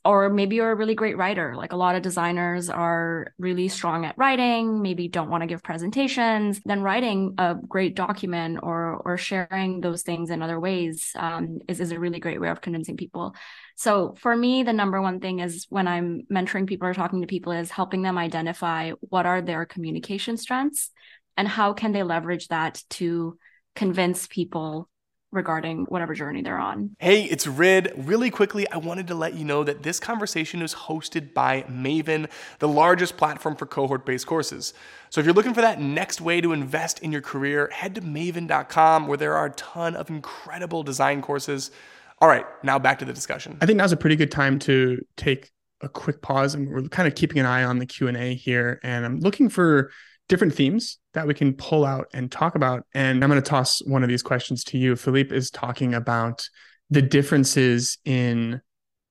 or 0.05 0.29
maybe 0.29 0.57
you're 0.57 0.71
a 0.71 0.75
really 0.75 0.95
great 0.95 1.17
writer. 1.17 1.55
Like 1.55 1.71
a 1.71 1.77
lot 1.77 1.95
of 1.95 2.01
designers 2.01 2.69
are 2.69 3.33
really 3.37 3.69
strong 3.69 4.05
at 4.05 4.17
writing 4.17 4.81
maybe 4.81 5.07
don't 5.07 5.29
want 5.29 5.41
to 5.41 5.47
give 5.47 5.63
presentations 5.63 6.61
then 6.65 6.81
writing 6.81 7.35
a 7.37 7.55
great 7.55 7.95
document 7.95 8.59
or 8.61 9.01
or 9.05 9.17
sharing 9.17 9.81
those 9.81 10.01
things 10.01 10.29
in 10.29 10.41
other 10.41 10.59
ways 10.59 11.11
um, 11.15 11.59
is, 11.67 11.79
is 11.79 11.91
a 11.91 11.99
really 11.99 12.19
great 12.19 12.41
way 12.41 12.49
of 12.49 12.61
convincing 12.61 12.97
people. 12.97 13.35
So 13.75 14.15
for 14.19 14.35
me 14.35 14.63
the 14.63 14.73
number 14.73 15.01
one 15.01 15.19
thing 15.19 15.39
is 15.39 15.65
when 15.69 15.87
i'm 15.87 16.23
mentoring 16.31 16.67
people 16.67 16.87
or 16.87 16.93
talking 16.93 17.21
to 17.21 17.27
people 17.27 17.53
is 17.53 17.71
helping 17.71 18.01
them 18.01 18.17
identify 18.17 18.91
what 19.01 19.25
are 19.25 19.41
their 19.41 19.65
communication 19.65 20.37
strengths 20.37 20.91
and 21.37 21.47
how 21.47 21.73
can 21.73 21.91
they 21.91 22.03
leverage 22.03 22.47
that 22.49 22.83
to 22.89 23.37
convince 23.75 24.27
people 24.27 24.89
regarding 25.33 25.85
whatever 25.85 26.13
journey 26.13 26.41
they're 26.41 26.57
on. 26.57 26.95
Hey, 26.99 27.23
it's 27.23 27.47
Rid. 27.47 27.91
Really 27.97 28.29
quickly, 28.29 28.69
I 28.69 28.77
wanted 28.77 29.07
to 29.07 29.15
let 29.15 29.33
you 29.33 29.43
know 29.43 29.63
that 29.63 29.83
this 29.83 29.99
conversation 29.99 30.61
is 30.61 30.73
hosted 30.73 31.33
by 31.33 31.63
Maven, 31.63 32.29
the 32.59 32.67
largest 32.67 33.17
platform 33.17 33.55
for 33.55 33.65
cohort 33.65 34.05
based 34.05 34.27
courses. 34.27 34.73
So 35.09 35.19
if 35.19 35.25
you're 35.25 35.35
looking 35.35 35.53
for 35.53 35.61
that 35.61 35.81
next 35.81 36.21
way 36.21 36.41
to 36.41 36.53
invest 36.53 36.99
in 36.99 37.11
your 37.11 37.21
career, 37.21 37.69
head 37.73 37.95
to 37.95 38.01
maven.com 38.01 39.07
where 39.07 39.17
there 39.17 39.35
are 39.35 39.47
a 39.47 39.51
ton 39.51 39.95
of 39.95 40.09
incredible 40.09 40.83
design 40.83 41.21
courses. 41.21 41.71
All 42.19 42.27
right, 42.27 42.45
now 42.63 42.79
back 42.79 42.99
to 42.99 43.05
the 43.05 43.13
discussion. 43.13 43.57
I 43.61 43.65
think 43.65 43.77
now's 43.77 43.91
a 43.91 43.97
pretty 43.97 44.15
good 44.15 44.31
time 44.31 44.59
to 44.59 45.03
take 45.17 45.51
a 45.81 45.89
quick 45.89 46.21
pause 46.21 46.55
and 46.55 46.69
we're 46.69 46.83
kind 46.83 47.07
of 47.07 47.15
keeping 47.15 47.39
an 47.39 47.45
eye 47.45 47.63
on 47.63 47.77
the 47.79 47.85
Q&A 47.85 48.35
here 48.35 48.79
and 48.83 49.05
I'm 49.05 49.19
looking 49.19 49.49
for 49.49 49.91
different 50.29 50.55
themes 50.55 50.99
that 51.13 51.27
we 51.27 51.33
can 51.33 51.53
pull 51.53 51.85
out 51.85 52.07
and 52.13 52.31
talk 52.31 52.55
about. 52.55 52.85
And 52.93 53.23
I'm 53.23 53.29
going 53.29 53.41
to 53.41 53.49
toss 53.49 53.81
one 53.85 54.03
of 54.03 54.09
these 54.09 54.23
questions 54.23 54.63
to 54.65 54.77
you. 54.77 54.95
Philippe 54.95 55.35
is 55.35 55.51
talking 55.51 55.93
about 55.93 56.47
the 56.89 57.01
differences 57.01 57.97
in 58.05 58.61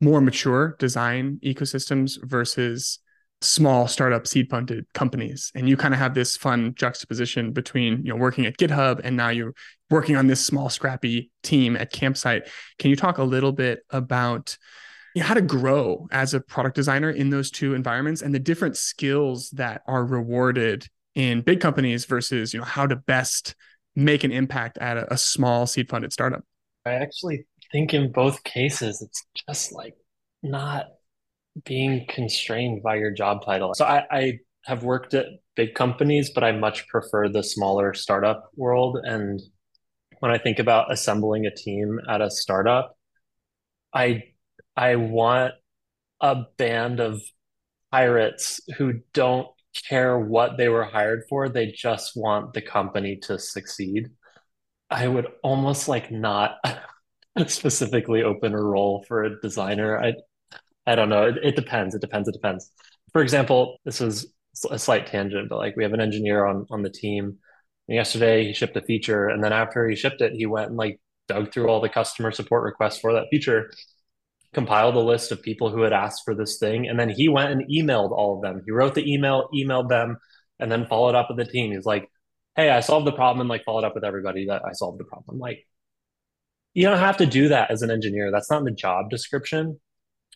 more 0.00 0.20
mature 0.20 0.76
design 0.78 1.38
ecosystems 1.44 2.18
versus 2.22 2.98
small 3.40 3.88
startup 3.88 4.26
seed 4.26 4.48
funded 4.48 4.84
companies 4.94 5.50
and 5.54 5.68
you 5.68 5.76
kind 5.76 5.92
of 5.92 5.98
have 5.98 6.14
this 6.14 6.36
fun 6.36 6.72
juxtaposition 6.76 7.52
between 7.52 8.04
you 8.04 8.12
know 8.12 8.16
working 8.16 8.46
at 8.46 8.56
github 8.56 9.00
and 9.02 9.16
now 9.16 9.30
you're 9.30 9.52
working 9.90 10.14
on 10.14 10.28
this 10.28 10.44
small 10.44 10.68
scrappy 10.68 11.30
team 11.42 11.76
at 11.76 11.92
campsite 11.92 12.48
can 12.78 12.90
you 12.90 12.96
talk 12.96 13.18
a 13.18 13.24
little 13.24 13.50
bit 13.50 13.80
about 13.90 14.56
you 15.14 15.20
know, 15.20 15.26
how 15.26 15.34
to 15.34 15.42
grow 15.42 16.06
as 16.12 16.34
a 16.34 16.40
product 16.40 16.76
designer 16.76 17.10
in 17.10 17.30
those 17.30 17.50
two 17.50 17.74
environments 17.74 18.22
and 18.22 18.32
the 18.32 18.38
different 18.38 18.76
skills 18.76 19.50
that 19.50 19.82
are 19.86 20.04
rewarded 20.04 20.86
in 21.14 21.42
big 21.42 21.60
companies 21.60 22.04
versus 22.04 22.52
you 22.52 22.60
know 22.60 22.66
how 22.66 22.86
to 22.86 22.96
best 22.96 23.54
make 23.94 24.24
an 24.24 24.32
impact 24.32 24.78
at 24.78 24.96
a, 24.96 25.12
a 25.12 25.18
small 25.18 25.66
seed 25.66 25.88
funded 25.88 26.12
startup. 26.12 26.42
I 26.86 26.92
actually 26.92 27.46
think 27.70 27.94
in 27.94 28.12
both 28.12 28.42
cases 28.44 29.02
it's 29.02 29.24
just 29.48 29.72
like 29.72 29.94
not 30.42 30.86
being 31.64 32.06
constrained 32.08 32.82
by 32.82 32.96
your 32.96 33.10
job 33.10 33.44
title. 33.44 33.74
So 33.74 33.84
I, 33.84 34.06
I 34.10 34.38
have 34.64 34.82
worked 34.82 35.12
at 35.14 35.26
big 35.54 35.74
companies 35.74 36.30
but 36.30 36.42
i 36.44 36.52
much 36.52 36.88
prefer 36.88 37.28
the 37.28 37.42
smaller 37.42 37.92
startup 37.94 38.50
world. 38.56 38.98
And 39.02 39.40
when 40.22 40.30
i 40.30 40.38
think 40.38 40.60
about 40.60 40.92
assembling 40.92 41.46
a 41.46 41.54
team 41.54 41.98
at 42.08 42.20
a 42.20 42.30
startup 42.30 42.96
i 43.92 44.22
i 44.76 44.94
want 44.94 45.54
a 46.20 46.44
band 46.56 47.00
of 47.00 47.20
pirates 47.90 48.60
who 48.76 49.00
don't 49.12 49.48
care 49.88 50.18
what 50.18 50.56
they 50.56 50.68
were 50.68 50.84
hired 50.84 51.24
for. 51.28 51.48
They 51.48 51.66
just 51.72 52.16
want 52.16 52.52
the 52.52 52.62
company 52.62 53.16
to 53.24 53.38
succeed. 53.38 54.10
I 54.90 55.08
would 55.08 55.26
almost 55.42 55.88
like 55.88 56.10
not 56.10 56.56
specifically 57.46 58.22
open 58.22 58.52
a 58.54 58.62
role 58.62 59.04
for 59.08 59.24
a 59.24 59.40
designer. 59.40 59.98
I 60.00 60.14
I 60.86 60.94
don't 60.96 61.08
know. 61.08 61.28
It, 61.28 61.36
it 61.42 61.56
depends. 61.56 61.94
It 61.94 62.00
depends. 62.00 62.28
It 62.28 62.32
depends. 62.32 62.70
For 63.12 63.22
example, 63.22 63.78
this 63.84 64.00
is 64.00 64.26
a 64.70 64.78
slight 64.78 65.06
tangent, 65.06 65.48
but 65.48 65.58
like 65.58 65.76
we 65.76 65.84
have 65.84 65.92
an 65.92 66.00
engineer 66.00 66.44
on 66.46 66.66
on 66.70 66.82
the 66.82 66.90
team. 66.90 67.38
And 67.88 67.96
yesterday 67.96 68.46
he 68.46 68.52
shipped 68.54 68.76
a 68.76 68.82
feature, 68.82 69.28
and 69.28 69.42
then 69.42 69.52
after 69.52 69.88
he 69.88 69.96
shipped 69.96 70.20
it, 70.20 70.32
he 70.34 70.46
went 70.46 70.68
and 70.68 70.76
like 70.76 71.00
dug 71.28 71.52
through 71.52 71.68
all 71.68 71.80
the 71.80 71.88
customer 71.88 72.30
support 72.32 72.64
requests 72.64 72.98
for 72.98 73.12
that 73.14 73.26
feature, 73.30 73.70
compiled 74.54 74.96
a 74.96 75.00
list 75.00 75.32
of 75.32 75.42
people 75.42 75.70
who 75.70 75.82
had 75.82 75.92
asked 75.92 76.22
for 76.24 76.34
this 76.34 76.58
thing, 76.58 76.88
and 76.88 76.98
then 76.98 77.08
he 77.08 77.28
went 77.28 77.52
and 77.52 77.70
emailed 77.70 78.10
all 78.12 78.36
of 78.36 78.42
them. 78.42 78.62
He 78.64 78.70
wrote 78.70 78.94
the 78.94 79.10
email, 79.10 79.48
emailed 79.54 79.88
them, 79.88 80.18
and 80.58 80.70
then 80.70 80.86
followed 80.86 81.14
up 81.14 81.28
with 81.28 81.38
the 81.38 81.50
team. 81.50 81.72
He's 81.72 81.86
like, 81.86 82.08
"Hey, 82.56 82.70
I 82.70 82.80
solved 82.80 83.06
the 83.06 83.12
problem," 83.12 83.40
and 83.42 83.50
like 83.50 83.64
followed 83.64 83.84
up 83.84 83.94
with 83.94 84.04
everybody 84.04 84.46
that 84.46 84.62
I 84.64 84.72
solved 84.72 85.00
the 85.00 85.04
problem. 85.04 85.38
Like, 85.38 85.66
you 86.74 86.84
don't 86.84 86.98
have 86.98 87.18
to 87.18 87.26
do 87.26 87.48
that 87.48 87.70
as 87.70 87.82
an 87.82 87.90
engineer. 87.90 88.30
That's 88.30 88.50
not 88.50 88.58
in 88.60 88.64
the 88.64 88.70
job 88.72 89.10
description. 89.10 89.80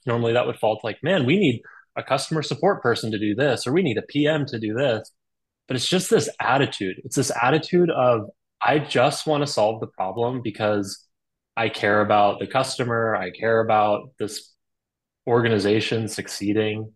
Normally, 0.07 0.35
that 0.35 0.47
would 0.47 0.59
fall 0.59 0.79
to 0.79 0.87
like, 0.87 0.99
man, 1.03 1.27
we 1.27 1.39
need 1.39 1.63
a 1.97 2.03
customer 2.03 2.43
support 2.43 2.83
person 2.83 3.11
to 3.13 3.19
do 3.19 3.35
this, 3.35 3.67
or 3.67 3.73
we 3.73 3.83
need 3.83 3.99
a 3.99 4.03
PM 4.03 4.47
to 4.47 4.59
do 4.59 4.75
this. 4.75 5.11
But 5.67 5.77
it's 5.77 5.89
just 5.89 6.11
this 6.11 6.29
attitude. 6.41 7.01
It's 7.05 7.17
this 7.17 7.33
attitude 7.43 7.91
of, 7.91 8.29
I 8.63 8.79
just 8.79 9.27
want 9.27 9.43
to 9.45 9.53
solve 9.53 9.81
the 9.81 9.89
problem 9.89 10.43
because 10.43 11.06
I 11.57 11.69
care 11.69 12.01
about 12.01 12.39
the 12.39 12.47
customer, 12.47 13.17
I 13.17 13.31
care 13.31 13.61
about 13.61 14.11
this 14.19 14.53
organization 15.27 16.09
succeeding. 16.09 16.93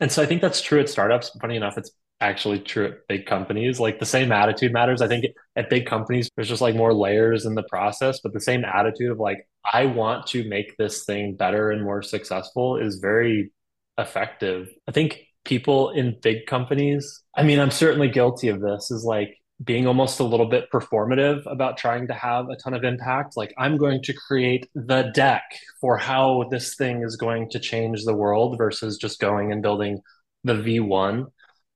And 0.00 0.12
so 0.12 0.22
I 0.22 0.26
think 0.26 0.42
that's 0.42 0.60
true 0.60 0.80
at 0.80 0.88
startups. 0.88 1.30
Funny 1.40 1.56
enough, 1.56 1.78
it's 1.78 1.90
actually 2.20 2.58
true 2.58 2.86
at 2.86 3.08
big 3.08 3.26
companies. 3.26 3.80
Like 3.80 3.98
the 3.98 4.06
same 4.06 4.32
attitude 4.32 4.72
matters. 4.72 5.02
I 5.02 5.08
think 5.08 5.26
at 5.56 5.70
big 5.70 5.86
companies, 5.86 6.30
there's 6.36 6.48
just 6.48 6.62
like 6.62 6.74
more 6.74 6.94
layers 6.94 7.46
in 7.46 7.54
the 7.54 7.64
process, 7.64 8.20
but 8.22 8.32
the 8.32 8.40
same 8.40 8.64
attitude 8.64 9.10
of 9.10 9.18
like, 9.18 9.48
I 9.64 9.86
want 9.86 10.26
to 10.28 10.48
make 10.48 10.76
this 10.76 11.04
thing 11.04 11.36
better 11.36 11.70
and 11.70 11.82
more 11.82 12.02
successful 12.02 12.76
is 12.76 12.98
very 12.98 13.52
effective. 13.98 14.68
I 14.88 14.92
think 14.92 15.20
people 15.44 15.90
in 15.90 16.18
big 16.20 16.46
companies, 16.46 17.22
I 17.36 17.42
mean, 17.42 17.58
I'm 17.60 17.70
certainly 17.70 18.08
guilty 18.08 18.48
of 18.48 18.60
this, 18.60 18.90
is 18.90 19.04
like 19.04 19.36
being 19.62 19.86
almost 19.86 20.18
a 20.18 20.24
little 20.24 20.48
bit 20.48 20.70
performative 20.72 21.42
about 21.46 21.76
trying 21.76 22.08
to 22.08 22.14
have 22.14 22.48
a 22.48 22.56
ton 22.56 22.74
of 22.74 22.82
impact. 22.82 23.36
Like, 23.36 23.54
I'm 23.56 23.76
going 23.76 24.02
to 24.02 24.12
create 24.12 24.68
the 24.74 25.12
deck 25.14 25.44
for 25.80 25.96
how 25.96 26.48
this 26.50 26.74
thing 26.74 27.02
is 27.02 27.16
going 27.16 27.50
to 27.50 27.60
change 27.60 28.04
the 28.04 28.14
world 28.14 28.58
versus 28.58 28.98
just 28.98 29.20
going 29.20 29.52
and 29.52 29.62
building 29.62 30.00
the 30.42 30.54
V1. 30.54 31.26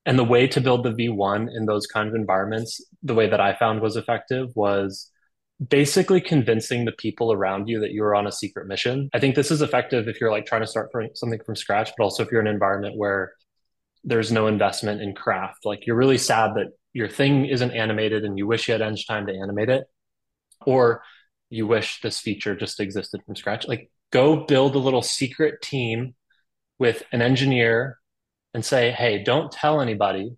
And 0.06 0.18
the 0.18 0.24
way 0.24 0.48
to 0.48 0.60
build 0.60 0.84
the 0.84 0.90
V1 0.90 1.48
in 1.54 1.66
those 1.66 1.86
kind 1.86 2.08
of 2.08 2.14
environments, 2.14 2.84
the 3.02 3.14
way 3.14 3.28
that 3.28 3.40
I 3.40 3.54
found 3.54 3.80
was 3.80 3.96
effective 3.96 4.48
was 4.54 5.10
basically 5.66 6.20
convincing 6.20 6.84
the 6.84 6.92
people 6.92 7.32
around 7.32 7.68
you 7.68 7.80
that 7.80 7.92
you're 7.92 8.14
on 8.14 8.26
a 8.26 8.32
secret 8.32 8.66
mission. 8.66 9.10
I 9.12 9.18
think 9.18 9.34
this 9.34 9.50
is 9.50 9.60
effective 9.60 10.08
if 10.08 10.20
you're 10.20 10.30
like 10.30 10.46
trying 10.46 10.62
to 10.62 10.66
start 10.66 10.90
something 11.14 11.40
from 11.44 11.56
scratch, 11.56 11.90
but 11.96 12.04
also 12.04 12.22
if 12.22 12.30
you're 12.30 12.40
in 12.40 12.46
an 12.46 12.54
environment 12.54 12.96
where 12.96 13.32
there's 14.04 14.32
no 14.32 14.46
investment 14.46 15.02
in 15.02 15.14
craft. 15.14 15.64
Like 15.64 15.86
you're 15.86 15.96
really 15.96 16.18
sad 16.18 16.54
that 16.54 16.68
your 16.98 17.08
thing 17.08 17.46
isn't 17.46 17.70
animated 17.70 18.24
and 18.24 18.36
you 18.36 18.44
wish 18.44 18.66
you 18.66 18.72
had 18.72 18.82
Engine 18.82 19.04
time 19.06 19.26
to 19.28 19.32
animate 19.32 19.68
it, 19.68 19.84
or 20.66 21.04
you 21.48 21.64
wish 21.64 22.00
this 22.00 22.18
feature 22.18 22.56
just 22.56 22.80
existed 22.80 23.22
from 23.24 23.36
scratch. 23.36 23.68
Like 23.68 23.88
go 24.10 24.44
build 24.44 24.74
a 24.74 24.80
little 24.80 25.00
secret 25.00 25.62
team 25.62 26.16
with 26.80 27.04
an 27.12 27.22
engineer 27.22 27.98
and 28.52 28.64
say, 28.64 28.90
hey, 28.90 29.22
don't 29.22 29.52
tell 29.52 29.80
anybody, 29.80 30.36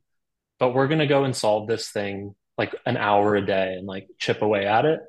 but 0.59 0.75
we're 0.75 0.87
going 0.87 1.01
to 1.01 1.07
go 1.07 1.25
and 1.25 1.35
solve 1.35 1.66
this 1.66 1.88
thing 1.88 2.35
like 2.59 2.77
an 2.85 2.99
hour 2.99 3.37
a 3.37 3.46
day 3.46 3.77
and 3.79 3.87
like 3.87 4.09
chip 4.18 4.42
away 4.42 4.66
at 4.66 4.85
it. 4.85 5.01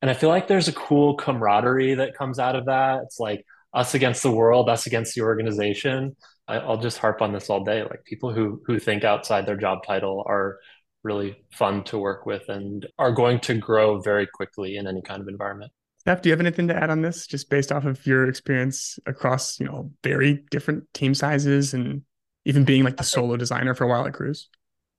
And 0.00 0.08
I 0.10 0.14
feel 0.14 0.28
like 0.28 0.46
there's 0.46 0.68
a 0.68 0.72
cool 0.72 1.16
camaraderie 1.16 1.94
that 1.94 2.16
comes 2.16 2.38
out 2.38 2.54
of 2.54 2.66
that. 2.66 3.00
It's 3.06 3.18
like 3.18 3.44
us 3.74 3.94
against 3.94 4.22
the 4.22 4.30
world, 4.30 4.68
us 4.68 4.86
against 4.86 5.16
the 5.16 5.22
organization. 5.22 6.14
I, 6.46 6.64
will 6.64 6.76
just 6.76 6.98
harp 6.98 7.22
on 7.22 7.32
this 7.32 7.50
all 7.50 7.64
day. 7.64 7.82
Like 7.82 8.04
people 8.04 8.32
who 8.32 8.62
who 8.66 8.78
think 8.78 9.02
outside 9.02 9.46
their 9.46 9.56
job 9.56 9.84
title 9.84 10.24
are 10.26 10.58
really 11.02 11.36
fun 11.52 11.84
to 11.84 11.98
work 11.98 12.26
with 12.26 12.48
and 12.48 12.86
are 12.98 13.12
going 13.12 13.40
to 13.40 13.54
grow 13.54 14.00
very 14.00 14.26
quickly 14.26 14.76
in 14.76 14.86
any 14.86 15.02
kind 15.02 15.20
of 15.20 15.28
environment. 15.28 15.72
Steph, 15.98 16.22
do 16.22 16.28
you 16.28 16.32
have 16.32 16.40
anything 16.40 16.66
to 16.68 16.76
add 16.76 16.90
on 16.90 17.00
this, 17.02 17.26
just 17.26 17.48
based 17.48 17.70
off 17.70 17.84
of 17.84 18.04
your 18.06 18.28
experience 18.28 18.98
across, 19.06 19.60
you 19.60 19.66
know, 19.66 19.92
very 20.02 20.44
different 20.50 20.84
team 20.94 21.14
sizes 21.14 21.74
and 21.74 22.02
even 22.44 22.64
being 22.64 22.82
like 22.82 22.96
the 22.96 23.04
solo 23.04 23.36
designer 23.36 23.74
for 23.74 23.84
a 23.84 23.88
while 23.88 24.04
at 24.06 24.12
Cruise? 24.12 24.48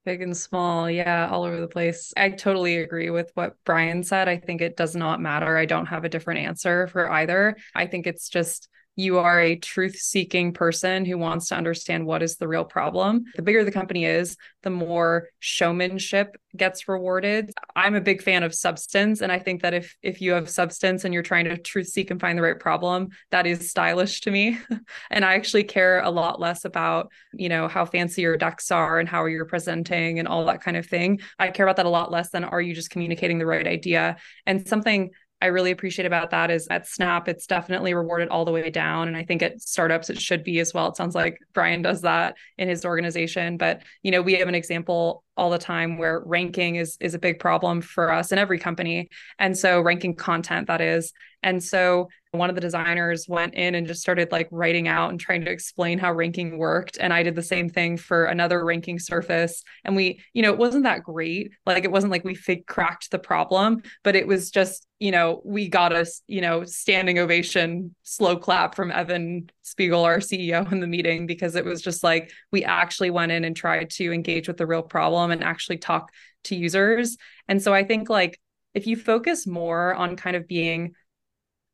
Big 0.05 0.21
and 0.21 0.35
small, 0.35 0.89
yeah, 0.89 1.29
all 1.29 1.43
over 1.43 1.59
the 1.59 1.67
place. 1.67 2.13
I 2.15 2.29
totally 2.29 2.77
agree 2.77 3.09
with 3.09 3.31
what 3.35 3.55
Brian 3.65 4.03
said. 4.03 4.27
I 4.29 4.37
think 4.37 4.61
it 4.61 4.77
does 4.77 4.95
not 4.95 5.21
matter. 5.21 5.57
I 5.57 5.65
don't 5.65 5.85
have 5.85 6.03
a 6.03 6.09
different 6.09 6.41
answer 6.41 6.87
for 6.87 7.09
either. 7.09 7.57
I 7.73 7.87
think 7.87 8.07
it's 8.07 8.29
just 8.29 8.69
you 8.95 9.19
are 9.19 9.39
a 9.39 9.55
truth 9.55 9.95
seeking 9.95 10.53
person 10.53 11.05
who 11.05 11.17
wants 11.17 11.47
to 11.47 11.55
understand 11.55 12.05
what 12.05 12.21
is 12.21 12.35
the 12.35 12.47
real 12.47 12.65
problem. 12.65 13.23
The 13.35 13.41
bigger 13.41 13.63
the 13.63 13.71
company 13.71 14.05
is, 14.05 14.37
the 14.61 14.69
more 14.69 15.29
showmanship 15.39 16.37
gets 16.55 16.87
rewarded. 16.87 17.51
I'm 17.75 17.95
a 17.95 18.01
big 18.01 18.21
fan 18.21 18.43
of 18.43 18.53
substance 18.53 19.21
and 19.21 19.31
I 19.31 19.39
think 19.39 19.63
that 19.63 19.73
if 19.73 19.95
if 20.03 20.21
you 20.21 20.33
have 20.33 20.49
substance 20.49 21.03
and 21.03 21.13
you're 21.13 21.23
trying 21.23 21.45
to 21.45 21.57
truth 21.57 21.87
seek 21.87 22.11
and 22.11 22.21
find 22.21 22.37
the 22.37 22.43
right 22.43 22.59
problem, 22.59 23.09
that 23.31 23.47
is 23.47 23.69
stylish 23.69 24.21
to 24.21 24.31
me. 24.31 24.59
and 25.09 25.25
I 25.25 25.33
actually 25.33 25.63
care 25.63 26.01
a 26.01 26.09
lot 26.09 26.39
less 26.39 26.65
about, 26.65 27.11
you 27.33 27.49
know, 27.49 27.67
how 27.67 27.85
fancy 27.85 28.21
your 28.21 28.37
decks 28.37 28.71
are 28.71 28.99
and 28.99 29.09
how 29.09 29.25
you're 29.25 29.45
presenting 29.45 30.19
and 30.19 30.27
all 30.27 30.45
that 30.45 30.61
kind 30.61 30.77
of 30.77 30.85
thing. 30.85 31.19
I 31.39 31.49
care 31.49 31.65
about 31.65 31.77
that 31.77 31.85
a 31.85 31.89
lot 31.89 32.11
less 32.11 32.29
than 32.29 32.43
are 32.43 32.61
you 32.61 32.75
just 32.75 32.91
communicating 32.91 33.39
the 33.39 33.45
right 33.45 33.67
idea? 33.67 34.17
And 34.45 34.67
something 34.67 35.11
I 35.43 35.47
really 35.47 35.71
appreciate 35.71 36.05
about 36.05 36.29
that 36.29 36.49
is 36.51 36.69
at 36.69 36.87
Snap, 36.87 37.27
it's 37.27 37.45
definitely 37.45 37.93
rewarded 37.93 38.29
all 38.29 38.45
the 38.45 38.51
way 38.53 38.69
down. 38.69 39.09
And 39.09 39.17
I 39.17 39.25
think 39.25 39.43
at 39.43 39.61
startups, 39.61 40.09
it 40.09 40.21
should 40.21 40.41
be 40.41 40.57
as 40.61 40.73
well. 40.73 40.87
It 40.87 40.95
sounds 40.95 41.15
like 41.15 41.37
Brian 41.53 41.81
does 41.81 41.99
that 42.03 42.37
in 42.57 42.69
his 42.69 42.85
organization. 42.85 43.57
But, 43.57 43.81
you 44.03 44.11
know, 44.11 44.21
we 44.21 44.35
have 44.35 44.47
an 44.47 44.55
example 44.55 45.25
all 45.37 45.49
the 45.49 45.57
time 45.57 45.97
where 45.97 46.21
ranking 46.25 46.75
is 46.75 46.97
is 46.99 47.13
a 47.13 47.19
big 47.19 47.39
problem 47.39 47.81
for 47.81 48.11
us 48.11 48.31
in 48.31 48.37
every 48.37 48.59
company 48.59 49.09
and 49.39 49.57
so 49.57 49.81
ranking 49.81 50.15
content 50.15 50.67
that 50.67 50.81
is. 50.81 51.11
And 51.41 51.61
so 51.61 52.07
one 52.33 52.49
of 52.49 52.55
the 52.55 52.61
designers 52.61 53.27
went 53.29 53.53
in 53.53 53.75
and 53.75 53.85
just 53.85 54.01
started 54.01 54.31
like 54.31 54.47
writing 54.49 54.87
out 54.87 55.11
and 55.11 55.19
trying 55.19 55.45
to 55.45 55.51
explain 55.51 55.99
how 55.99 56.11
ranking 56.11 56.57
worked 56.57 56.97
and 56.99 57.13
i 57.13 57.21
did 57.21 57.35
the 57.35 57.43
same 57.43 57.69
thing 57.69 57.95
for 57.95 58.25
another 58.25 58.65
ranking 58.65 58.97
surface 58.97 59.63
and 59.85 59.95
we 59.95 60.19
you 60.33 60.41
know 60.41 60.51
it 60.51 60.57
wasn't 60.57 60.83
that 60.83 61.03
great 61.03 61.51
like 61.67 61.83
it 61.83 61.91
wasn't 61.91 62.11
like 62.11 62.23
we 62.23 62.33
fig- 62.33 62.65
cracked 62.65 63.11
the 63.11 63.19
problem 63.19 63.81
but 64.03 64.15
it 64.15 64.25
was 64.25 64.49
just 64.49 64.87
you 64.99 65.11
know 65.11 65.41
we 65.45 65.69
got 65.69 65.93
a 65.93 66.05
you 66.27 66.41
know 66.41 66.63
standing 66.65 67.19
ovation 67.19 67.93
slow 68.01 68.35
clap 68.35 68.73
from 68.73 68.91
evan 68.91 69.47
spiegel 69.63 70.03
our 70.03 70.17
ceo 70.17 70.69
in 70.71 70.79
the 70.79 70.87
meeting 70.87 71.25
because 71.25 71.55
it 71.55 71.65
was 71.65 71.81
just 71.81 72.03
like 72.03 72.31
we 72.51 72.63
actually 72.63 73.09
went 73.09 73.31
in 73.31 73.43
and 73.43 73.55
tried 73.55 73.89
to 73.89 74.11
engage 74.11 74.47
with 74.47 74.57
the 74.57 74.67
real 74.67 74.83
problem 74.83 75.31
and 75.31 75.43
actually 75.43 75.77
talk 75.77 76.11
to 76.43 76.55
users 76.55 77.17
and 77.47 77.61
so 77.61 77.73
i 77.73 77.83
think 77.83 78.09
like 78.09 78.39
if 78.73 78.87
you 78.87 78.95
focus 78.95 79.47
more 79.47 79.93
on 79.95 80.15
kind 80.15 80.35
of 80.35 80.47
being 80.47 80.93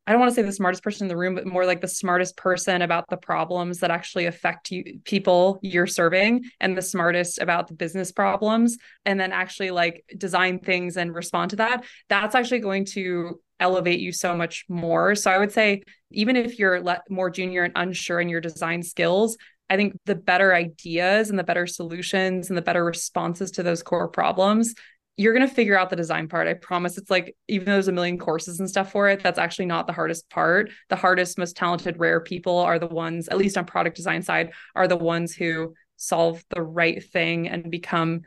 I 0.10 0.12
don't 0.12 0.22
want 0.22 0.32
to 0.32 0.36
say 0.36 0.42
the 0.42 0.52
smartest 0.52 0.82
person 0.82 1.06
in 1.06 1.08
the 1.08 1.16
room, 1.16 1.36
but 1.36 1.46
more 1.46 1.68
like 1.68 1.82
the 1.82 1.88
smartest 1.88 2.36
person 2.36 2.82
about 2.82 3.08
the 3.10 3.18
problems 3.18 3.82
that 3.82 3.92
actually 3.92 4.26
affect 4.26 4.72
you, 4.72 5.00
people 5.04 5.60
you're 5.62 5.86
serving, 5.86 6.46
and 6.60 6.76
the 6.76 6.82
smartest 6.82 7.38
about 7.38 7.68
the 7.68 7.76
business 7.76 8.12
problems, 8.12 8.80
and 9.06 9.20
then 9.20 9.32
actually 9.32 9.70
like 9.70 10.04
design 10.18 10.58
things 10.58 10.98
and 10.98 11.14
respond 11.14 11.52
to 11.52 11.58
that. 11.58 11.84
That's 12.08 12.34
actually 12.34 12.62
going 12.62 12.86
to 12.86 13.40
elevate 13.60 14.00
you 14.00 14.12
so 14.12 14.36
much 14.36 14.66
more. 14.70 15.16
So 15.16 15.32
I 15.32 15.38
would 15.38 15.52
say, 15.52 15.84
even 16.12 16.36
if 16.36 16.60
you're 16.60 16.82
le- 16.82 17.04
more 17.10 17.30
junior 17.30 17.64
and 17.64 17.74
unsure 17.76 18.20
in 18.20 18.30
your 18.30 18.42
design 18.42 18.84
skills, 18.84 19.38
I 19.70 19.76
think 19.76 20.00
the 20.06 20.16
better 20.16 20.54
ideas 20.54 21.30
and 21.30 21.38
the 21.38 21.44
better 21.44 21.68
solutions 21.68 22.50
and 22.50 22.58
the 22.58 22.62
better 22.62 22.84
responses 22.84 23.52
to 23.52 23.64
those 23.64 23.84
core 23.84 24.08
problems 24.08 24.74
you're 25.20 25.34
going 25.34 25.46
to 25.46 25.54
figure 25.54 25.78
out 25.78 25.90
the 25.90 25.98
design 25.98 26.30
part. 26.30 26.48
I 26.48 26.54
promise. 26.54 26.98
It's 26.98 27.12
like, 27.12 27.36
even 27.50 27.66
though 27.66 27.74
there's 27.74 27.90
a 27.90 27.92
million 27.92 28.18
courses 28.18 28.62
and 28.62 28.70
stuff 28.70 28.94
for 28.94 29.10
it, 29.10 29.22
that's 29.22 29.38
actually 29.38 29.66
not 29.66 29.86
the 29.86 29.92
hardest 29.92 30.30
part. 30.30 30.70
The 30.88 30.96
hardest, 30.96 31.38
most 31.38 31.58
talented, 31.58 32.00
rare 32.00 32.22
people 32.22 32.60
are 32.60 32.80
the 32.80 32.88
ones, 32.88 33.28
at 33.28 33.38
least 33.38 33.58
on 33.58 33.66
product 33.66 33.98
design 33.98 34.22
side, 34.22 34.54
are 34.78 34.88
the 34.88 34.96
ones 34.96 35.36
who 35.36 35.74
solve 35.98 36.42
the 36.52 36.62
right 36.62 37.04
thing 37.04 37.50
and 37.50 37.70
become 37.70 38.22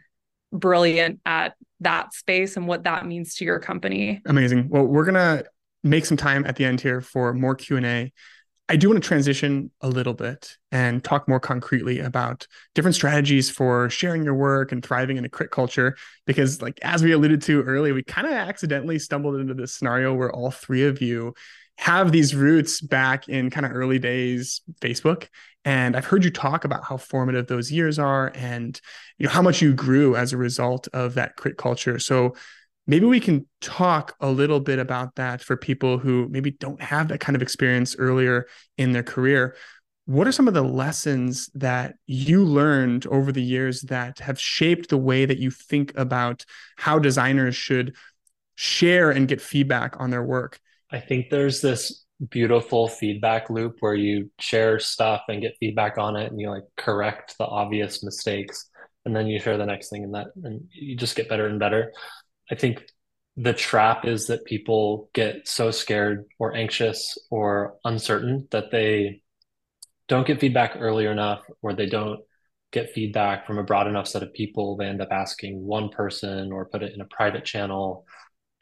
brilliant 0.53 1.21
at 1.25 1.55
that 1.83 2.15
space 2.15 2.57
and 2.57 2.67
what 2.67 2.85
that 2.85 3.07
means 3.07 3.35
to 3.37 3.45
your 3.45 3.59
company. 3.59 4.21
Amazing. 4.27 4.69
Well, 4.69 4.85
we're 4.85 5.05
to 5.15 5.45
make 5.83 6.07
some 6.07 6.17
time 6.17 6.45
at 6.47 6.57
the 6.57 6.65
end 6.65 6.81
here 6.81 7.01
for 7.01 7.33
more 7.35 7.55
Q&A. 7.55 8.13
I 8.69 8.77
do 8.77 8.89
want 8.89 9.03
to 9.03 9.07
transition 9.07 9.71
a 9.81 9.89
little 9.89 10.15
bit 10.15 10.57
and 10.71 11.03
talk 11.03 11.29
more 11.29 11.41
concretely 11.41 11.99
about 11.99 12.47
different 12.75 12.95
strategies 12.95 13.51
for 13.51 13.91
sharing 13.91 14.25
your 14.25 14.35
work 14.35 14.73
and 14.73 14.83
thriving 14.83 15.17
in 15.17 15.25
a 15.25 15.29
crit 15.29 15.51
culture. 15.51 15.97
Because, 16.27 16.63
like 16.63 16.79
as 16.81 17.03
we 17.03 17.13
alluded 17.13 17.43
to 17.43 17.63
earlier, 17.65 17.93
we 17.93 18.03
kind 18.03 18.27
of 18.27 18.33
accidentally 18.33 18.99
stumbled 18.99 19.37
into 19.37 19.53
this 19.53 19.75
scenario 19.75 20.15
where 20.15 20.33
all 20.33 20.51
three 20.51 20.85
of 20.85 21.03
you 21.03 21.35
have 21.77 22.13
these 22.13 22.35
roots 22.35 22.81
back 22.81 23.29
in 23.29 23.51
kind 23.51 23.67
of 23.67 23.73
early 23.73 23.99
days 23.99 24.63
Facebook. 24.81 25.27
And 25.65 25.97
I've 25.97 26.07
heard 26.07 26.25
you 26.25 26.31
talk 26.31 26.65
about 26.65 26.85
how 26.85 26.97
formative 26.97 27.47
those 27.47 27.71
years 27.71 27.99
are 27.99 28.33
and 28.35 28.81
you 29.19 29.27
know 29.27 29.33
how 29.33 29.43
much 29.43 29.63
you 29.63 29.75
grew 29.75 30.17
as 30.17 30.33
a 30.33 30.37
result 30.37 30.89
of 30.93 31.15
that 31.15 31.37
crit 31.37 31.57
culture. 31.57 31.99
So 31.99 32.35
maybe 32.87 33.07
we 33.07 33.21
can 33.21 33.47
talk 33.61 34.17
a 34.21 34.31
little 34.31 34.61
bit 34.61 34.79
about 34.79 35.15
that 35.15 35.41
for 35.41 35.57
people 35.57 35.99
who 35.99 36.29
maybe 36.31 36.51
don't 36.51 36.83
have 36.83 37.09
that 37.09 37.21
kind 37.21 37.37
of 37.37 37.43
experience 37.43 37.95
earlier 37.97 38.47
in 38.77 38.93
their 38.93 39.05
career 39.05 39.55
what 40.07 40.27
are 40.27 40.33
some 40.33 40.49
of 40.49 40.55
the 40.55 40.63
lessons 40.63 41.49
that 41.55 41.95
you 42.07 42.45
learned 42.45 43.07
over 43.07 43.31
the 43.31 43.43
years 43.43 43.83
that 43.83 44.19
have 44.19 44.39
shaped 44.39 44.89
the 44.89 44.99
way 44.99 45.25
that 45.25 45.39
you 45.39 45.51
think 45.51 45.97
about 45.97 46.45
how 46.77 46.99
designers 46.99 47.55
should 47.55 47.95
share 48.57 49.11
and 49.11 49.29
get 49.29 49.41
feedback 49.41 50.01
on 50.01 50.11
their 50.11 50.23
work? 50.23 50.59
I 50.91 50.99
think 50.99 51.31
there's 51.31 51.61
this 51.61 52.02
beautiful 52.31 52.89
feedback 52.89 53.51
loop 53.51 53.77
where 53.81 53.95
you 53.95 54.31
share 54.39 54.79
stuff 54.79 55.23
and 55.29 55.43
get 55.43 55.57
feedback 55.59 55.99
on 55.99 56.17
it 56.17 56.31
and 56.31 56.41
you 56.41 56.51
like 56.51 56.65
correct 56.77 57.37
the 57.39 57.45
obvious 57.45 58.05
mistakes 58.05 58.69
and 59.05 59.15
then 59.15 59.27
you 59.27 59.41
share 59.41 59.59
the 59.59 59.67
next 59.67 59.91
thing 59.91 60.05
and 60.05 60.15
that 60.15 60.29
and 60.45 60.69
you 60.71 60.97
just 60.97 61.17
get 61.17 61.29
better 61.29 61.47
and 61.47 61.59
better. 61.59 61.93
I 62.51 62.55
think 62.55 62.85
the 63.37 63.53
trap 63.53 64.05
is 64.05 64.27
that 64.27 64.45
people 64.45 65.11
get 65.15 65.49
so 65.49 65.71
scared 65.71 66.27
or 66.39 66.55
anxious 66.55 67.19
or 67.31 67.77
uncertain 67.85 68.47
that 68.51 68.71
they 68.71 69.23
don't 70.07 70.27
get 70.27 70.41
feedback 70.41 70.77
early 70.79 71.07
enough 71.07 71.43
or 71.63 71.73
they 71.73 71.87
don't 71.87 72.21
get 72.73 72.93
feedback 72.93 73.47
from 73.47 73.59
a 73.59 73.63
broad 73.63 73.87
enough 73.87 74.07
set 74.07 74.23
of 74.23 74.33
people 74.33 74.77
they 74.77 74.87
end 74.87 75.01
up 75.01 75.11
asking 75.11 75.65
one 75.65 75.89
person 75.89 76.53
or 76.53 76.67
put 76.67 76.83
it 76.83 76.95
in 76.95 77.01
a 77.01 77.07
private 77.07 77.45
channel 77.45 78.07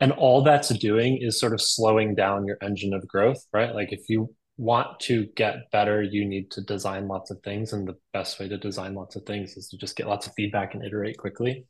and 0.00 0.12
all 0.12 0.42
that's 0.42 0.70
doing 0.78 1.18
is 1.20 1.38
sort 1.38 1.52
of 1.52 1.60
slowing 1.60 2.14
down 2.14 2.46
your 2.46 2.56
engine 2.62 2.94
of 2.94 3.06
growth 3.06 3.44
right? 3.52 3.74
Like 3.74 3.92
if 3.92 4.08
you 4.08 4.34
want 4.56 5.00
to 5.00 5.26
get 5.36 5.70
better 5.70 6.02
you 6.02 6.24
need 6.24 6.50
to 6.50 6.60
design 6.60 7.08
lots 7.08 7.30
of 7.30 7.40
things. 7.42 7.72
And 7.72 7.88
the 7.88 7.96
best 8.12 8.38
way 8.38 8.48
to 8.48 8.58
design 8.58 8.94
lots 8.94 9.16
of 9.16 9.24
things 9.24 9.56
is 9.56 9.68
to 9.68 9.78
just 9.78 9.96
get 9.96 10.06
lots 10.06 10.26
of 10.26 10.34
feedback 10.34 10.74
and 10.74 10.84
iterate 10.84 11.16
quickly. 11.16 11.64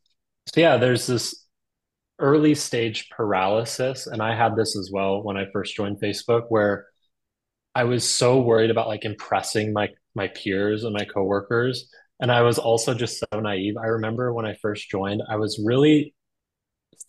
So 0.53 0.61
yeah 0.61 0.77
there's 0.77 1.07
this 1.07 1.47
early 2.19 2.55
stage 2.55 3.09
paralysis. 3.11 4.07
And 4.07 4.23
i 4.23 4.35
had 4.35 4.57
this 4.57 4.77
as 4.77 4.91
well 4.93 5.23
when 5.23 5.37
i 5.37 5.47
first 5.53 5.75
joined 5.75 6.01
facebook 6.01 6.47
where 6.49 6.87
i 7.75 7.85
was 7.85 8.09
so 8.09 8.41
worried 8.41 8.71
about 8.71 8.89
like 8.89 9.05
impressing 9.05 9.73
my 9.73 9.89
my 10.15 10.29
peers 10.29 10.85
and 10.85 10.93
my 10.95 11.05
coworkers. 11.05 11.89
And 12.21 12.31
i 12.33 12.43
was 12.43 12.59
also 12.59 12.93
just 12.95 13.19
so 13.21 13.41
naive. 13.41 13.77
I 13.77 13.87
remember 13.87 14.35
when 14.35 14.47
i 14.47 14.55
first 14.61 14.91
joined 14.91 15.23
i 15.29 15.37
was 15.37 15.63
really 15.65 16.15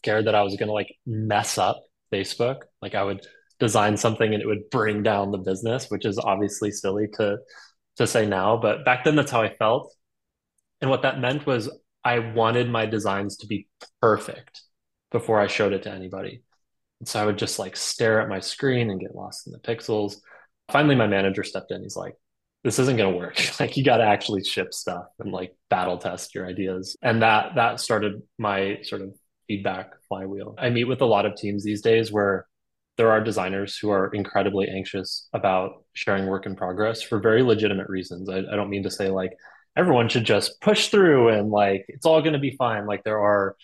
scared 0.02 0.26
that 0.28 0.36
i 0.36 0.42
was 0.42 0.56
going 0.56 0.68
to 0.68 0.74
like 0.74 0.94
mess 1.06 1.58
up 1.58 1.84
facebook 2.14 2.62
like 2.82 2.96
i 2.96 3.04
would 3.04 3.26
design 3.60 3.96
something 3.96 4.34
and 4.34 4.42
it 4.42 4.48
would 4.48 4.70
bring 4.72 5.04
down 5.04 5.32
the 5.32 5.38
business 5.38 5.90
which 5.90 6.06
is 6.06 6.18
obviously 6.18 6.72
silly 6.72 7.08
to 7.14 7.38
to 7.98 8.08
say 8.08 8.26
now 8.26 8.58
but 8.58 8.84
back 8.86 9.04
then 9.04 9.16
that's 9.16 9.32
how 9.32 9.42
i 9.42 9.54
felt 9.56 9.94
and 10.82 10.90
what 10.90 11.04
that 11.04 11.20
meant 11.20 11.46
was 11.46 11.70
i 12.04 12.20
wanted 12.20 12.70
my 12.70 12.86
designs 12.86 13.38
to 13.38 13.48
be 13.48 13.68
perfect 14.02 14.62
before 15.12 15.40
I 15.40 15.48
showed 15.48 15.74
it 15.74 15.84
to 15.84 15.92
anybody. 15.92 16.42
And 17.00 17.08
so 17.08 17.22
I 17.22 17.26
would 17.26 17.38
just 17.38 17.60
like 17.60 17.76
stare 17.76 18.22
at 18.22 18.30
my 18.30 18.40
screen 18.40 18.90
and 18.90 19.00
get 19.00 19.16
lost 19.16 19.48
in 19.48 19.54
the 19.54 19.60
pixels. 19.60 20.16
Finally, 20.72 20.96
my 20.96 21.08
manager 21.08 21.44
stepped 21.44 21.72
in. 21.72 21.84
He's 21.84 21.96
like, 21.96 22.16
this 22.64 22.80
isn't 22.80 22.98
going 22.98 23.12
to 23.12 23.18
work. 23.18 23.38
like 23.60 23.78
you 23.78 23.84
got 23.84 23.98
to 23.98 24.06
actually 24.06 24.44
ship 24.44 24.74
stuff 24.74 25.06
and 25.20 25.32
like 25.32 25.56
battle 25.70 25.98
test 25.98 26.34
your 26.34 26.48
ideas. 26.48 26.96
And 27.02 27.22
that, 27.22 27.56
that 27.56 27.80
started 27.80 28.22
my 28.38 28.80
sort 28.84 29.02
of 29.02 29.16
feedback 29.52 29.92
flywheel. 30.08 30.56
I 30.58 30.70
meet 30.70 30.86
with 30.86 31.02
a 31.02 31.06
lot 31.06 31.26
of 31.26 31.36
teams 31.36 31.62
these 31.62 31.82
days 31.82 32.10
where 32.10 32.48
there 32.96 33.12
are 33.12 33.22
designers 33.22 33.78
who 33.78 33.90
are 33.90 34.10
incredibly 34.14 34.70
anxious 34.70 35.28
about 35.34 35.84
sharing 35.92 36.28
work 36.28 36.46
in 36.46 36.56
progress 36.56 37.02
for 37.02 37.20
very 37.20 37.44
legitimate 37.44 37.90
reasons. 37.90 38.30
I, 38.30 38.38
I 38.38 38.56
don't 38.56 38.70
mean 38.70 38.84
to 38.84 38.90
say 38.90 39.10
like 39.10 39.32
everyone 39.76 40.08
should 40.08 40.24
just 40.24 40.62
push 40.62 40.88
through 40.88 41.30
and 41.30 41.50
like 41.50 41.84
it's 41.90 42.06
all 42.06 42.22
going 42.22 42.32
to 42.32 42.40
be 42.40 42.56
fine. 42.56 42.86
Like 42.86 43.04
there 43.04 43.20
are 43.20 43.58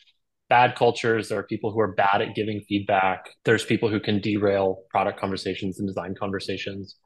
bad 0.49 0.75
cultures. 0.75 1.29
There 1.29 1.39
are 1.39 1.43
people 1.43 1.71
who 1.71 1.79
are 1.79 1.93
bad 1.93 2.21
at 2.21 2.35
giving 2.35 2.59
feedback. 2.67 3.29
There's 3.45 3.63
people 3.63 3.87
who 3.87 4.01
can 4.01 4.19
derail 4.19 4.83
product 4.89 5.21
conversations 5.21 5.79
and 5.79 5.87
design 5.87 6.15
conversations. 6.19 6.97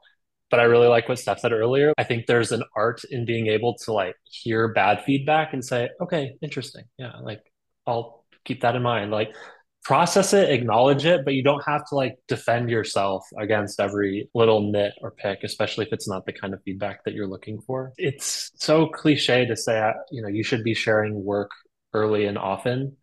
But 0.49 0.59
I 0.59 0.63
really 0.63 0.87
like 0.87 1.07
what 1.07 1.19
Steph 1.19 1.39
said 1.39 1.51
earlier. 1.51 1.93
I 1.99 2.03
think 2.03 2.25
there's 2.25 2.51
an 2.51 2.63
art 2.75 3.01
in 3.11 3.25
being 3.25 3.45
able 3.45 3.77
to 3.85 3.93
like 3.93 4.15
hear 4.23 4.73
bad 4.73 5.03
feedback 5.03 5.53
and 5.53 5.63
say, 5.63 5.89
okay, 6.01 6.33
interesting. 6.41 6.85
Yeah, 6.97 7.17
like 7.21 7.41
I'll 7.85 8.20
keep 8.45 8.61
that 8.61 8.75
in 8.75 8.81
mind. 8.81 9.11
Like 9.11 9.35
process 9.83 10.33
it, 10.33 10.49
acknowledge 10.49 11.05
it, 11.05 11.25
but 11.25 11.33
you 11.33 11.43
don't 11.43 11.63
have 11.65 11.85
to 11.89 11.95
like 11.95 12.15
defend 12.27 12.69
yourself 12.69 13.25
against 13.39 13.79
every 13.79 14.29
little 14.33 14.71
nit 14.71 14.93
or 15.01 15.11
pick, 15.11 15.43
especially 15.43 15.85
if 15.85 15.93
it's 15.93 16.07
not 16.07 16.25
the 16.25 16.33
kind 16.33 16.53
of 16.53 16.61
feedback 16.63 17.03
that 17.03 17.13
you're 17.13 17.27
looking 17.27 17.59
for. 17.61 17.93
It's 17.97 18.51
so 18.55 18.87
cliche 18.87 19.45
to 19.45 19.55
say, 19.55 19.79
uh, 19.79 19.93
you 20.11 20.21
know, 20.21 20.27
you 20.27 20.43
should 20.43 20.63
be 20.63 20.73
sharing 20.73 21.23
work 21.23 21.51
early 21.93 22.25
and 22.25 22.37
often 22.37 22.95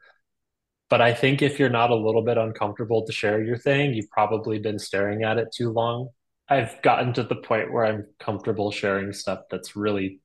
but 0.89 1.03
I 1.03 1.13
think 1.13 1.43
if 1.43 1.59
you're 1.59 1.69
not 1.69 1.91
a 1.91 1.97
little 1.97 2.23
bit 2.23 2.39
uncomfortable 2.39 3.05
to 3.05 3.13
share 3.13 3.43
your 3.43 3.59
thing, 3.59 3.93
you've 3.93 4.11
probably 4.11 4.59
been 4.59 4.79
staring 4.79 5.23
at 5.23 5.39
it 5.39 5.49
too 5.55 5.71
long. 5.71 6.09
I've 6.49 6.81
gotten 6.81 7.13
to 7.15 7.23
the 7.25 7.37
point 7.37 7.73
where 7.73 7.85
I'm 7.85 8.07
comfortable 8.19 8.71
sharing 8.71 9.13
stuff 9.13 9.41
that's 9.51 9.77
really 9.77 10.21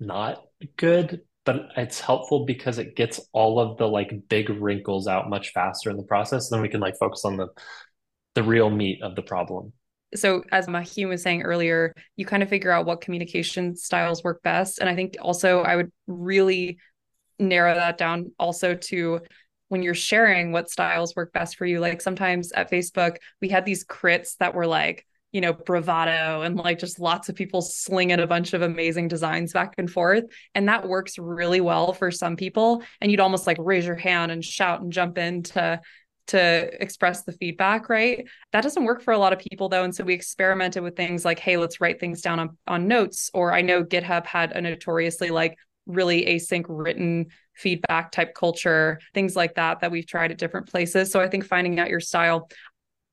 not 0.00 0.42
good, 0.76 1.20
but 1.44 1.68
it's 1.76 2.00
helpful 2.00 2.44
because 2.44 2.78
it 2.78 2.96
gets 2.96 3.20
all 3.32 3.60
of 3.60 3.76
the 3.76 3.86
like 3.86 4.12
big 4.28 4.48
wrinkles 4.48 5.06
out 5.06 5.28
much 5.28 5.50
faster 5.52 5.90
in 5.90 5.96
the 5.96 6.02
process. 6.02 6.48
Then 6.48 6.62
we 6.62 6.68
can 6.68 6.80
like 6.80 6.96
focus 6.98 7.24
on 7.24 7.36
the 7.36 7.48
the 8.34 8.42
real 8.42 8.70
meat 8.70 9.02
of 9.02 9.14
the 9.14 9.22
problem. 9.22 9.72
So 10.14 10.44
as 10.52 10.66
Maheen 10.66 11.08
was 11.08 11.22
saying 11.22 11.42
earlier, 11.42 11.94
you 12.16 12.24
kind 12.24 12.42
of 12.42 12.48
figure 12.48 12.70
out 12.70 12.86
what 12.86 13.00
communication 13.00 13.76
styles 13.76 14.22
work 14.22 14.42
best. 14.42 14.78
And 14.78 14.88
I 14.88 14.94
think 14.94 15.16
also 15.20 15.62
I 15.62 15.76
would 15.76 15.92
really 16.06 16.78
narrow 17.38 17.74
that 17.74 17.98
down 17.98 18.32
also 18.38 18.74
to 18.74 19.20
when 19.68 19.82
you're 19.82 19.94
sharing 19.94 20.52
what 20.52 20.70
styles 20.70 21.16
work 21.16 21.32
best 21.32 21.56
for 21.56 21.66
you. 21.66 21.80
Like 21.80 22.00
sometimes 22.00 22.52
at 22.52 22.70
Facebook, 22.70 23.16
we 23.40 23.48
had 23.48 23.64
these 23.64 23.84
crits 23.84 24.36
that 24.38 24.54
were 24.54 24.66
like, 24.66 25.04
you 25.34 25.40
know, 25.40 25.52
bravado 25.52 26.42
and 26.42 26.56
like 26.56 26.78
just 26.78 27.00
lots 27.00 27.28
of 27.28 27.34
people 27.34 27.60
slinging 27.60 28.20
a 28.20 28.26
bunch 28.26 28.52
of 28.52 28.62
amazing 28.62 29.08
designs 29.08 29.52
back 29.52 29.74
and 29.78 29.90
forth. 29.90 30.22
And 30.54 30.68
that 30.68 30.88
works 30.88 31.18
really 31.18 31.60
well 31.60 31.92
for 31.92 32.12
some 32.12 32.36
people. 32.36 32.84
And 33.00 33.10
you'd 33.10 33.18
almost 33.18 33.44
like 33.44 33.56
raise 33.58 33.84
your 33.84 33.96
hand 33.96 34.30
and 34.30 34.44
shout 34.44 34.80
and 34.80 34.92
jump 34.92 35.18
in 35.18 35.42
to 35.42 35.80
to 36.28 36.82
express 36.82 37.24
the 37.24 37.32
feedback, 37.32 37.88
right? 37.88 38.26
That 38.52 38.62
doesn't 38.62 38.84
work 38.84 39.02
for 39.02 39.12
a 39.12 39.18
lot 39.18 39.34
of 39.34 39.40
people 39.40 39.68
though. 39.68 39.84
And 39.84 39.94
so 39.94 40.04
we 40.04 40.14
experimented 40.14 40.82
with 40.82 40.96
things 40.96 41.24
like, 41.24 41.40
hey, 41.40 41.56
let's 41.58 41.80
write 41.80 42.00
things 42.00 42.22
down 42.22 42.38
on, 42.38 42.56
on 42.66 42.88
notes. 42.88 43.28
Or 43.34 43.52
I 43.52 43.60
know 43.60 43.84
GitHub 43.84 44.24
had 44.24 44.52
a 44.52 44.60
notoriously 44.60 45.30
like 45.30 45.58
really 45.86 46.24
async 46.24 46.64
written 46.68 47.26
feedback 47.54 48.10
type 48.10 48.34
culture, 48.34 49.00
things 49.12 49.36
like 49.36 49.56
that, 49.56 49.80
that 49.80 49.90
we've 49.90 50.06
tried 50.06 50.30
at 50.30 50.38
different 50.38 50.70
places. 50.70 51.10
So 51.10 51.20
I 51.20 51.28
think 51.28 51.44
finding 51.44 51.78
out 51.78 51.90
your 51.90 52.00
style. 52.00 52.48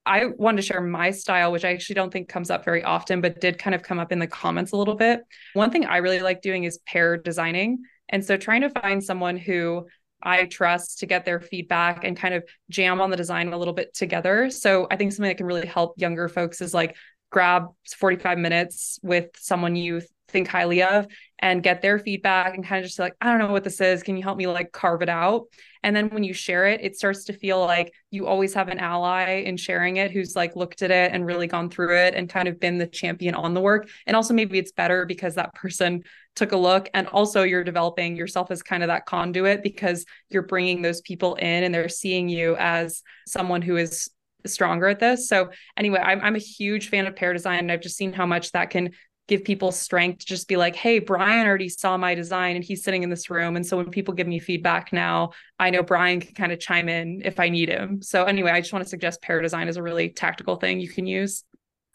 I 0.05 0.25
wanted 0.37 0.57
to 0.57 0.67
share 0.67 0.81
my 0.81 1.11
style, 1.11 1.51
which 1.51 1.63
I 1.63 1.73
actually 1.73 1.95
don't 1.95 2.11
think 2.11 2.27
comes 2.27 2.49
up 2.49 2.65
very 2.65 2.83
often, 2.83 3.21
but 3.21 3.39
did 3.39 3.59
kind 3.59 3.75
of 3.75 3.83
come 3.83 3.99
up 3.99 4.11
in 4.11 4.19
the 4.19 4.27
comments 4.27 4.71
a 4.71 4.77
little 4.77 4.95
bit. 4.95 5.21
One 5.53 5.69
thing 5.71 5.85
I 5.85 5.97
really 5.97 6.19
like 6.19 6.41
doing 6.41 6.63
is 6.63 6.79
pair 6.87 7.17
designing. 7.17 7.83
And 8.09 8.25
so 8.25 8.35
trying 8.35 8.61
to 8.61 8.69
find 8.69 9.03
someone 9.03 9.37
who 9.37 9.85
I 10.23 10.45
trust 10.45 10.99
to 10.99 11.05
get 11.05 11.25
their 11.25 11.39
feedback 11.39 12.03
and 12.03 12.17
kind 12.17 12.33
of 12.33 12.43
jam 12.69 13.01
on 13.01 13.09
the 13.09 13.17
design 13.17 13.53
a 13.53 13.57
little 13.57 13.73
bit 13.73 13.93
together. 13.93 14.49
So 14.49 14.87
I 14.91 14.95
think 14.95 15.11
something 15.11 15.29
that 15.29 15.37
can 15.37 15.45
really 15.45 15.65
help 15.65 15.93
younger 15.97 16.27
folks 16.27 16.61
is 16.61 16.73
like 16.73 16.95
grab 17.31 17.67
45 17.97 18.37
minutes 18.37 18.99
with 19.01 19.29
someone 19.37 19.75
you 19.75 20.01
think 20.31 20.47
highly 20.47 20.81
of 20.83 21.07
and 21.39 21.63
get 21.63 21.81
their 21.81 21.99
feedback 21.99 22.55
and 22.55 22.65
kind 22.65 22.83
of 22.83 22.87
just 22.87 22.99
like, 22.99 23.13
I 23.19 23.29
don't 23.29 23.39
know 23.39 23.51
what 23.51 23.63
this 23.63 23.81
is. 23.81 24.03
Can 24.03 24.15
you 24.15 24.23
help 24.23 24.37
me 24.37 24.47
like 24.47 24.71
carve 24.71 25.01
it 25.01 25.09
out? 25.09 25.47
And 25.83 25.95
then 25.95 26.09
when 26.09 26.23
you 26.23 26.33
share 26.33 26.67
it, 26.67 26.81
it 26.83 26.95
starts 26.95 27.25
to 27.25 27.33
feel 27.33 27.59
like 27.59 27.91
you 28.11 28.27
always 28.27 28.53
have 28.53 28.67
an 28.67 28.77
ally 28.77 29.43
in 29.45 29.57
sharing 29.57 29.97
it 29.97 30.11
who's 30.11 30.35
like 30.35 30.55
looked 30.55 30.83
at 30.83 30.91
it 30.91 31.11
and 31.11 31.25
really 31.25 31.47
gone 31.47 31.69
through 31.69 31.97
it 31.97 32.13
and 32.13 32.29
kind 32.29 32.47
of 32.47 32.59
been 32.59 32.77
the 32.77 32.87
champion 32.87 33.33
on 33.33 33.53
the 33.53 33.61
work. 33.61 33.89
And 34.05 34.15
also, 34.15 34.33
maybe 34.33 34.59
it's 34.59 34.71
better 34.71 35.05
because 35.05 35.35
that 35.35 35.55
person 35.55 36.03
took 36.35 36.51
a 36.51 36.57
look. 36.57 36.89
And 36.93 37.07
also, 37.07 37.41
you're 37.41 37.63
developing 37.63 38.15
yourself 38.15 38.51
as 38.51 38.61
kind 38.61 38.83
of 38.83 38.87
that 38.87 39.05
conduit 39.05 39.63
because 39.63 40.05
you're 40.29 40.43
bringing 40.43 40.83
those 40.83 41.01
people 41.01 41.35
in 41.35 41.63
and 41.63 41.73
they're 41.73 41.89
seeing 41.89 42.29
you 42.29 42.55
as 42.57 43.01
someone 43.27 43.63
who 43.63 43.77
is 43.77 44.09
stronger 44.45 44.87
at 44.87 44.99
this. 44.99 45.27
So 45.27 45.49
anyway, 45.77 45.99
I'm, 45.99 46.21
I'm 46.21 46.35
a 46.35 46.39
huge 46.39 46.89
fan 46.89 47.07
of 47.07 47.15
pair 47.15 47.33
design. 47.33 47.59
And 47.59 47.71
I've 47.71 47.81
just 47.81 47.97
seen 47.97 48.13
how 48.13 48.25
much 48.25 48.51
that 48.51 48.69
can 48.69 48.91
give 49.31 49.45
people 49.45 49.71
strength 49.71 50.19
to 50.19 50.25
just 50.25 50.49
be 50.49 50.57
like, 50.57 50.75
hey, 50.75 50.99
Brian 50.99 51.47
already 51.47 51.69
saw 51.69 51.95
my 51.95 52.13
design 52.13 52.57
and 52.57 52.65
he's 52.65 52.83
sitting 52.83 53.01
in 53.01 53.09
this 53.09 53.29
room. 53.29 53.55
And 53.55 53.65
so 53.65 53.77
when 53.77 53.89
people 53.89 54.13
give 54.13 54.27
me 54.27 54.39
feedback 54.39 54.91
now, 54.91 55.31
I 55.57 55.69
know 55.69 55.83
Brian 55.83 56.19
can 56.19 56.33
kind 56.33 56.51
of 56.51 56.59
chime 56.59 56.89
in 56.89 57.21
if 57.23 57.39
I 57.39 57.47
need 57.47 57.69
him. 57.69 58.01
So 58.01 58.25
anyway, 58.25 58.51
I 58.51 58.59
just 58.59 58.73
want 58.73 58.83
to 58.83 58.89
suggest 58.89 59.21
pair 59.21 59.41
design 59.41 59.69
is 59.69 59.77
a 59.77 59.81
really 59.81 60.09
tactical 60.09 60.57
thing 60.57 60.81
you 60.81 60.89
can 60.89 61.05
use. 61.05 61.45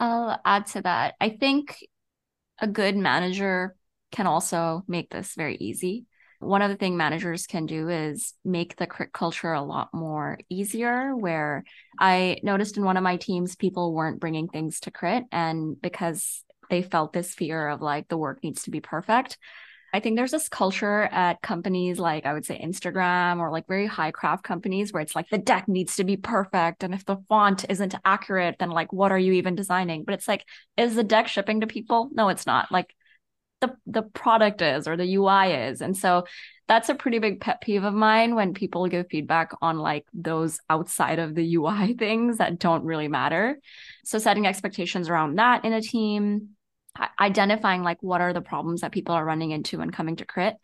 I'll 0.01 0.41
add 0.47 0.69
to 0.69 0.83
that. 0.83 1.17
I 1.21 1.29
think 1.29 1.77
a 2.59 2.67
good 2.67 2.97
manager 2.97 3.77
can 4.13 4.27
also 4.27 4.83
make 4.89 5.11
this 5.11 5.35
very 5.37 5.57
easy. 5.57 6.07
One 6.41 6.63
of 6.63 6.71
the 6.71 6.77
things 6.77 6.97
managers 6.97 7.47
can 7.47 7.67
do 7.67 7.91
is 7.91 8.33
make 8.47 8.77
the 8.77 8.87
crit 8.87 9.13
culture 9.13 9.53
a 9.53 9.61
lot 9.61 9.91
more 9.93 10.39
easier. 10.49 11.15
Where 11.15 11.65
I 12.01 12.39
noticed 12.43 12.79
in 12.79 12.85
one 12.85 12.97
of 12.97 13.03
my 13.03 13.19
teams, 13.19 13.57
people 13.57 13.93
weren't 13.93 14.21
bringing 14.21 14.49
things 14.49 14.81
to 14.81 14.91
crit. 14.91 15.25
And 15.31 15.79
because 15.79 16.45
they 16.71 16.83
felt 16.83 17.13
this 17.13 17.35
fear 17.35 17.69
of 17.69 17.83
like 17.83 18.09
the 18.09 18.17
work 18.17 18.43
needs 18.43 18.63
to 18.65 18.71
be 18.71 18.81
perfect. 18.81 19.39
I 19.93 20.01
think 20.01 20.17
there's 20.17 20.33
this 20.33 20.49
culture 20.49 21.03
at 21.05 21.41
companies 21.41 21.99
like 21.99 22.27
I 22.27 22.33
would 22.33 22.45
say 22.45 22.61
Instagram 22.61 23.39
or 23.39 23.51
like 23.51 23.67
very 23.67 23.87
high 23.87 24.11
craft 24.11 24.45
companies 24.45 24.93
where 24.93 25.01
it's 25.01 25.17
like 25.17 25.29
the 25.31 25.39
deck 25.39 25.69
needs 25.69 25.97
to 25.97 26.05
be 26.05 26.17
perfect. 26.17 26.83
And 26.83 26.93
if 26.93 27.05
the 27.05 27.17
font 27.29 27.65
isn't 27.69 27.95
accurate, 28.05 28.57
then 28.59 28.71
like 28.71 28.93
what 28.93 29.13
are 29.13 29.19
you 29.19 29.33
even 29.35 29.55
designing? 29.55 30.05
But 30.05 30.15
it's 30.15 30.29
like, 30.29 30.45
is 30.77 30.97
the 30.97 31.05
deck 31.05 31.29
shipping 31.29 31.61
to 31.61 31.67
people? 31.67 32.11
No, 32.13 32.29
it's 32.29 32.47
not. 32.47 32.71
Like 32.71 32.95
the 33.61 33.75
the 33.87 34.03
product 34.03 34.61
is 34.61 34.87
or 34.87 34.97
the 34.97 35.15
UI 35.17 35.53
is. 35.53 35.81
And 35.81 35.97
so 35.97 36.25
that's 36.69 36.89
a 36.89 36.95
pretty 36.95 37.19
big 37.19 37.41
pet 37.41 37.61
peeve 37.61 37.85
of 37.85 37.95
mine 37.95 38.35
when 38.35 38.53
people 38.53 38.89
give 38.89 39.07
feedback 39.09 39.53
on 39.63 39.79
like 39.79 40.05
those 40.13 40.59
outside 40.69 41.19
of 41.21 41.35
the 41.35 41.55
UI 41.57 41.95
things 41.99 42.39
that 42.39 42.59
don't 42.59 42.85
really 42.85 43.09
matter. 43.09 43.59
So 44.05 44.19
setting 44.19 44.47
expectations 44.47 45.09
around 45.09 45.37
that 45.37 45.65
in 45.65 45.73
a 45.73 45.81
team, 45.81 46.56
identifying 47.21 47.83
like 47.83 47.99
what 48.01 48.21
are 48.21 48.33
the 48.33 48.41
problems 48.41 48.81
that 48.81 48.93
people 48.93 49.15
are 49.15 49.25
running 49.25 49.51
into 49.51 49.79
when 49.79 49.91
coming 49.91 50.17
to 50.17 50.25
crit. 50.25 50.55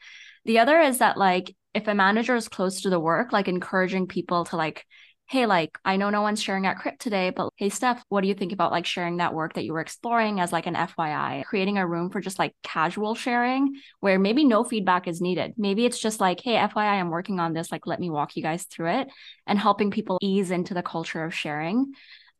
The 0.45 0.59
other 0.59 0.81
is 0.81 0.99
that 0.99 1.17
like 1.17 1.55
if 1.75 1.89
a 1.89 1.95
manager 1.95 2.37
is 2.37 2.49
close 2.49 2.83
to 2.83 2.91
the 2.91 3.01
work, 3.01 3.33
like 3.33 3.49
encouraging 3.49 4.07
people 4.07 4.45
to 4.47 4.57
like 4.57 4.85
hey, 5.33 5.47
like, 5.47 5.79
I 5.83 5.97
know 5.97 6.11
no 6.11 6.21
one's 6.21 6.43
sharing 6.43 6.67
at 6.67 6.77
Crit 6.77 6.99
today, 6.99 7.31
but 7.31 7.49
hey, 7.57 7.71
Steph, 7.71 8.05
what 8.11 8.21
do 8.21 8.29
you 8.29 8.35
think 8.35 8.53
about 8.53 8.71
like 8.71 8.85
sharing 8.85 9.17
that 9.17 9.33
work 9.33 9.55
that 9.55 9.65
you 9.65 9.73
were 9.73 9.81
exploring 9.81 10.41
as 10.41 10.53
like 10.53 10.67
an 10.67 10.75
FYI, 10.75 11.43
creating 11.45 11.79
a 11.79 11.87
room 11.87 12.11
for 12.11 12.21
just 12.21 12.39
like 12.39 12.55
casual 12.63 13.15
sharing 13.15 13.75
where 14.01 14.19
maybe 14.19 14.45
no 14.45 14.63
feedback 14.63 15.09
is 15.09 15.23
needed. 15.23 15.55
Maybe 15.57 15.87
it's 15.87 15.99
just 15.99 16.21
like, 16.21 16.41
hey, 16.41 16.57
FYI, 16.57 17.01
I'm 17.01 17.09
working 17.09 17.41
on 17.41 17.55
this. 17.55 17.73
Like, 17.73 17.87
let 17.87 17.99
me 17.99 18.11
walk 18.11 18.37
you 18.37 18.43
guys 18.43 18.65
through 18.65 18.91
it 18.91 19.09
and 19.47 19.59
helping 19.59 19.91
people 19.91 20.19
ease 20.21 20.51
into 20.51 20.75
the 20.75 20.83
culture 20.83 21.25
of 21.25 21.35
sharing. 21.35 21.95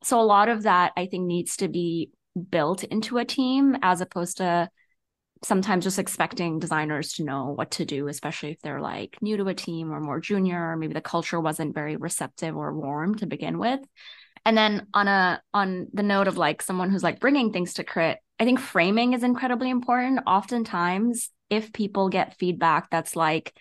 So 0.05 0.21
a 0.21 0.23
lot 0.23 0.51
of 0.51 0.65
that 0.65 0.93
I 0.95 1.07
think 1.07 1.25
needs 1.25 1.57
to 1.59 1.69
be 1.69 2.11
built 2.51 2.85
into 2.85 3.19
a 3.19 3.25
team 3.25 3.77
as 3.83 4.01
opposed 4.01 4.39
to 4.39 4.69
sometimes 5.45 5.85
just 5.85 5.99
expecting 5.99 6.59
designers 6.59 7.15
to 7.15 7.25
know 7.25 7.53
what 7.55 7.73
to 7.73 7.85
do, 7.85 8.09
especially 8.09 8.53
if 8.53 8.61
they're 8.61 8.81
like 8.81 9.17
new 9.21 9.37
to 9.37 9.49
a 9.49 9.55
team 9.55 9.93
or 9.93 10.01
more 10.01 10.21
junior, 10.21 10.71
or 10.71 10.77
maybe 10.77 10.95
the 10.95 11.01
culture 11.01 11.41
wasn't 11.41 11.75
very 11.75 11.97
receptive 11.97 12.57
or 12.57 12.73
warm 12.75 13.17
to 13.17 13.27
begin 13.27 13.59
with. 13.59 13.81
And 14.45 14.57
then 14.57 14.87
on 14.95 15.09
a 15.09 15.43
on 15.53 15.89
the 15.93 16.03
note 16.03 16.29
of 16.29 16.37
like 16.37 16.63
someone 16.63 16.91
who's 16.91 17.03
like 17.03 17.21
bringing 17.21 17.53
things 17.53 17.75
to 17.75 17.85
crit, 17.85 18.19
I 18.39 18.45
think 18.45 18.61
framing 18.61 19.13
is 19.13 19.23
incredibly 19.23 19.71
important. 19.71 20.21
Oftentimes, 20.27 21.31
if 21.51 21.73
people 21.73 22.09
get 22.09 22.39
feedback 22.39 22.91
that's 22.91 23.15
like 23.15 23.53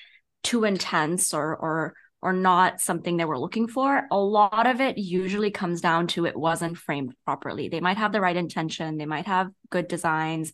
too 0.44 0.64
intense 0.64 1.34
or 1.34 1.56
or 1.56 1.94
or 2.22 2.34
not 2.34 2.80
something 2.80 3.18
they 3.18 3.26
were 3.26 3.40
looking 3.40 3.68
for, 3.68 4.08
a 4.12 4.18
lot 4.18 4.68
of 4.68 4.80
it 4.80 4.98
usually 4.98 5.52
comes 5.52 5.82
down 5.82 6.08
to 6.08 6.26
it 6.26 6.38
wasn't 6.38 6.78
framed 6.78 7.14
properly. 7.26 7.70
They 7.70 7.80
might 7.80 7.98
have 7.98 8.12
the 8.12 8.22
right 8.22 8.36
intention, 8.36 8.98
they 8.98 9.06
might 9.06 9.28
have 9.28 9.50
good 9.70 9.88
designs, 9.88 10.54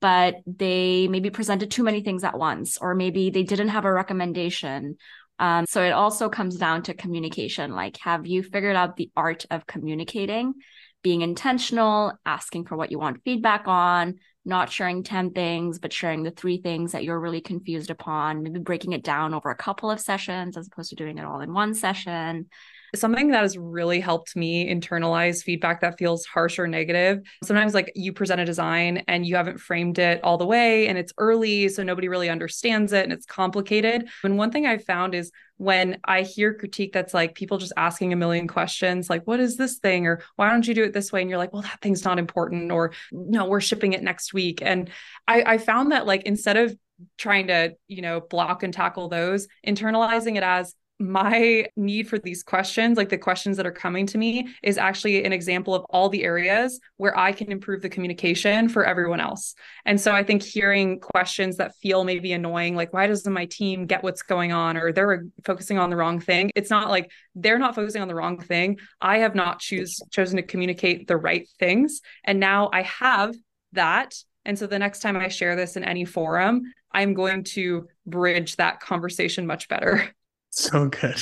but 0.00 0.36
they 0.46 1.08
maybe 1.08 1.30
presented 1.30 1.70
too 1.70 1.82
many 1.82 2.02
things 2.02 2.24
at 2.24 2.38
once, 2.38 2.78
or 2.78 2.94
maybe 2.94 3.30
they 3.30 3.42
didn't 3.42 3.68
have 3.68 3.84
a 3.84 3.92
recommendation. 3.92 4.96
Um, 5.38 5.64
so 5.68 5.82
it 5.82 5.90
also 5.90 6.28
comes 6.28 6.56
down 6.56 6.82
to 6.84 6.94
communication. 6.94 7.72
Like, 7.72 7.96
have 7.98 8.26
you 8.26 8.42
figured 8.42 8.76
out 8.76 8.96
the 8.96 9.10
art 9.16 9.44
of 9.50 9.66
communicating, 9.66 10.54
being 11.02 11.22
intentional, 11.22 12.12
asking 12.24 12.66
for 12.66 12.76
what 12.76 12.90
you 12.90 12.98
want 12.98 13.22
feedback 13.24 13.66
on, 13.66 14.16
not 14.44 14.70
sharing 14.70 15.02
10 15.02 15.30
things, 15.30 15.78
but 15.78 15.92
sharing 15.92 16.22
the 16.22 16.30
three 16.30 16.60
things 16.60 16.92
that 16.92 17.04
you're 17.04 17.20
really 17.20 17.40
confused 17.40 17.90
upon, 17.90 18.42
maybe 18.42 18.58
breaking 18.58 18.92
it 18.92 19.04
down 19.04 19.34
over 19.34 19.50
a 19.50 19.56
couple 19.56 19.90
of 19.90 20.00
sessions 20.00 20.56
as 20.56 20.66
opposed 20.66 20.90
to 20.90 20.96
doing 20.96 21.18
it 21.18 21.24
all 21.24 21.40
in 21.40 21.52
one 21.52 21.74
session. 21.74 22.48
Something 22.94 23.30
that 23.30 23.42
has 23.42 23.56
really 23.56 24.00
helped 24.00 24.36
me 24.36 24.68
internalize 24.72 25.42
feedback 25.42 25.80
that 25.80 25.98
feels 25.98 26.26
harsh 26.26 26.58
or 26.58 26.66
negative. 26.66 27.20
Sometimes, 27.42 27.74
like 27.74 27.90
you 27.94 28.12
present 28.12 28.40
a 28.40 28.44
design 28.44 29.04
and 29.08 29.26
you 29.26 29.36
haven't 29.36 29.58
framed 29.58 29.98
it 29.98 30.22
all 30.22 30.38
the 30.38 30.46
way, 30.46 30.88
and 30.88 30.98
it's 30.98 31.12
early, 31.18 31.68
so 31.68 31.82
nobody 31.82 32.08
really 32.08 32.28
understands 32.28 32.92
it 32.92 33.04
and 33.04 33.12
it's 33.12 33.26
complicated. 33.26 34.08
And 34.24 34.36
one 34.36 34.50
thing 34.50 34.66
I've 34.66 34.84
found 34.84 35.14
is 35.14 35.30
when 35.56 35.98
I 36.04 36.22
hear 36.22 36.54
critique 36.54 36.92
that's 36.92 37.14
like 37.14 37.34
people 37.34 37.56
just 37.56 37.72
asking 37.76 38.12
a 38.12 38.16
million 38.16 38.48
questions, 38.48 39.08
like, 39.08 39.22
what 39.26 39.38
is 39.38 39.56
this 39.56 39.78
thing? 39.78 40.06
Or 40.06 40.20
why 40.36 40.50
don't 40.50 40.66
you 40.66 40.74
do 40.74 40.82
it 40.82 40.92
this 40.92 41.12
way? 41.12 41.20
And 41.20 41.30
you're 41.30 41.38
like, 41.38 41.52
well, 41.52 41.62
that 41.62 41.80
thing's 41.80 42.04
not 42.04 42.18
important. 42.18 42.72
Or 42.72 42.92
no, 43.12 43.46
we're 43.46 43.60
shipping 43.60 43.92
it 43.92 44.02
next 44.02 44.34
week. 44.34 44.60
And 44.60 44.90
I, 45.28 45.42
I 45.42 45.58
found 45.58 45.92
that 45.92 46.06
like 46.06 46.24
instead 46.24 46.56
of 46.56 46.76
trying 47.16 47.46
to, 47.46 47.74
you 47.86 48.02
know, 48.02 48.20
block 48.20 48.64
and 48.64 48.74
tackle 48.74 49.08
those, 49.08 49.46
internalizing 49.66 50.36
it 50.36 50.42
as 50.42 50.74
my 50.98 51.66
need 51.76 52.08
for 52.08 52.18
these 52.18 52.42
questions, 52.42 52.96
like 52.96 53.08
the 53.08 53.18
questions 53.18 53.56
that 53.56 53.66
are 53.66 53.72
coming 53.72 54.06
to 54.06 54.18
me, 54.18 54.48
is 54.62 54.78
actually 54.78 55.24
an 55.24 55.32
example 55.32 55.74
of 55.74 55.84
all 55.90 56.08
the 56.08 56.24
areas 56.24 56.78
where 56.96 57.18
I 57.18 57.32
can 57.32 57.50
improve 57.50 57.82
the 57.82 57.88
communication 57.88 58.68
for 58.68 58.84
everyone 58.84 59.20
else. 59.20 59.54
And 59.84 60.00
so 60.00 60.12
I 60.12 60.22
think 60.22 60.42
hearing 60.42 61.00
questions 61.00 61.56
that 61.56 61.74
feel 61.76 62.04
maybe 62.04 62.32
annoying, 62.32 62.76
like, 62.76 62.92
why 62.92 63.06
doesn't 63.06 63.32
my 63.32 63.46
team 63.46 63.86
get 63.86 64.02
what's 64.02 64.22
going 64.22 64.52
on? 64.52 64.76
Or 64.76 64.92
they're 64.92 65.24
focusing 65.44 65.78
on 65.78 65.90
the 65.90 65.96
wrong 65.96 66.20
thing. 66.20 66.50
It's 66.54 66.70
not 66.70 66.88
like 66.88 67.10
they're 67.34 67.58
not 67.58 67.74
focusing 67.74 68.02
on 68.02 68.08
the 68.08 68.14
wrong 68.14 68.38
thing. 68.38 68.78
I 69.00 69.18
have 69.18 69.34
not 69.34 69.58
choose 69.58 70.00
chosen 70.10 70.36
to 70.36 70.42
communicate 70.42 71.08
the 71.08 71.16
right 71.16 71.48
things. 71.58 72.00
And 72.24 72.38
now 72.38 72.70
I 72.72 72.82
have 72.82 73.34
that. 73.72 74.14
And 74.44 74.58
so 74.58 74.66
the 74.66 74.78
next 74.78 75.00
time 75.00 75.16
I 75.16 75.28
share 75.28 75.56
this 75.56 75.76
in 75.76 75.84
any 75.84 76.04
forum, 76.04 76.62
I'm 76.92 77.14
going 77.14 77.44
to 77.44 77.88
bridge 78.06 78.56
that 78.56 78.80
conversation 78.80 79.46
much 79.46 79.68
better. 79.68 80.08
So 80.52 80.86
good. 80.86 81.18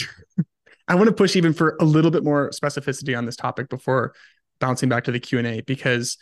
I 0.88 0.96
want 0.96 1.06
to 1.06 1.14
push 1.14 1.36
even 1.36 1.52
for 1.52 1.76
a 1.80 1.84
little 1.84 2.10
bit 2.10 2.24
more 2.24 2.50
specificity 2.50 3.16
on 3.16 3.24
this 3.24 3.36
topic 3.36 3.68
before 3.68 4.12
bouncing 4.58 4.88
back 4.88 5.04
to 5.04 5.12
the 5.12 5.20
Q&A 5.20 5.62
because 5.62 6.18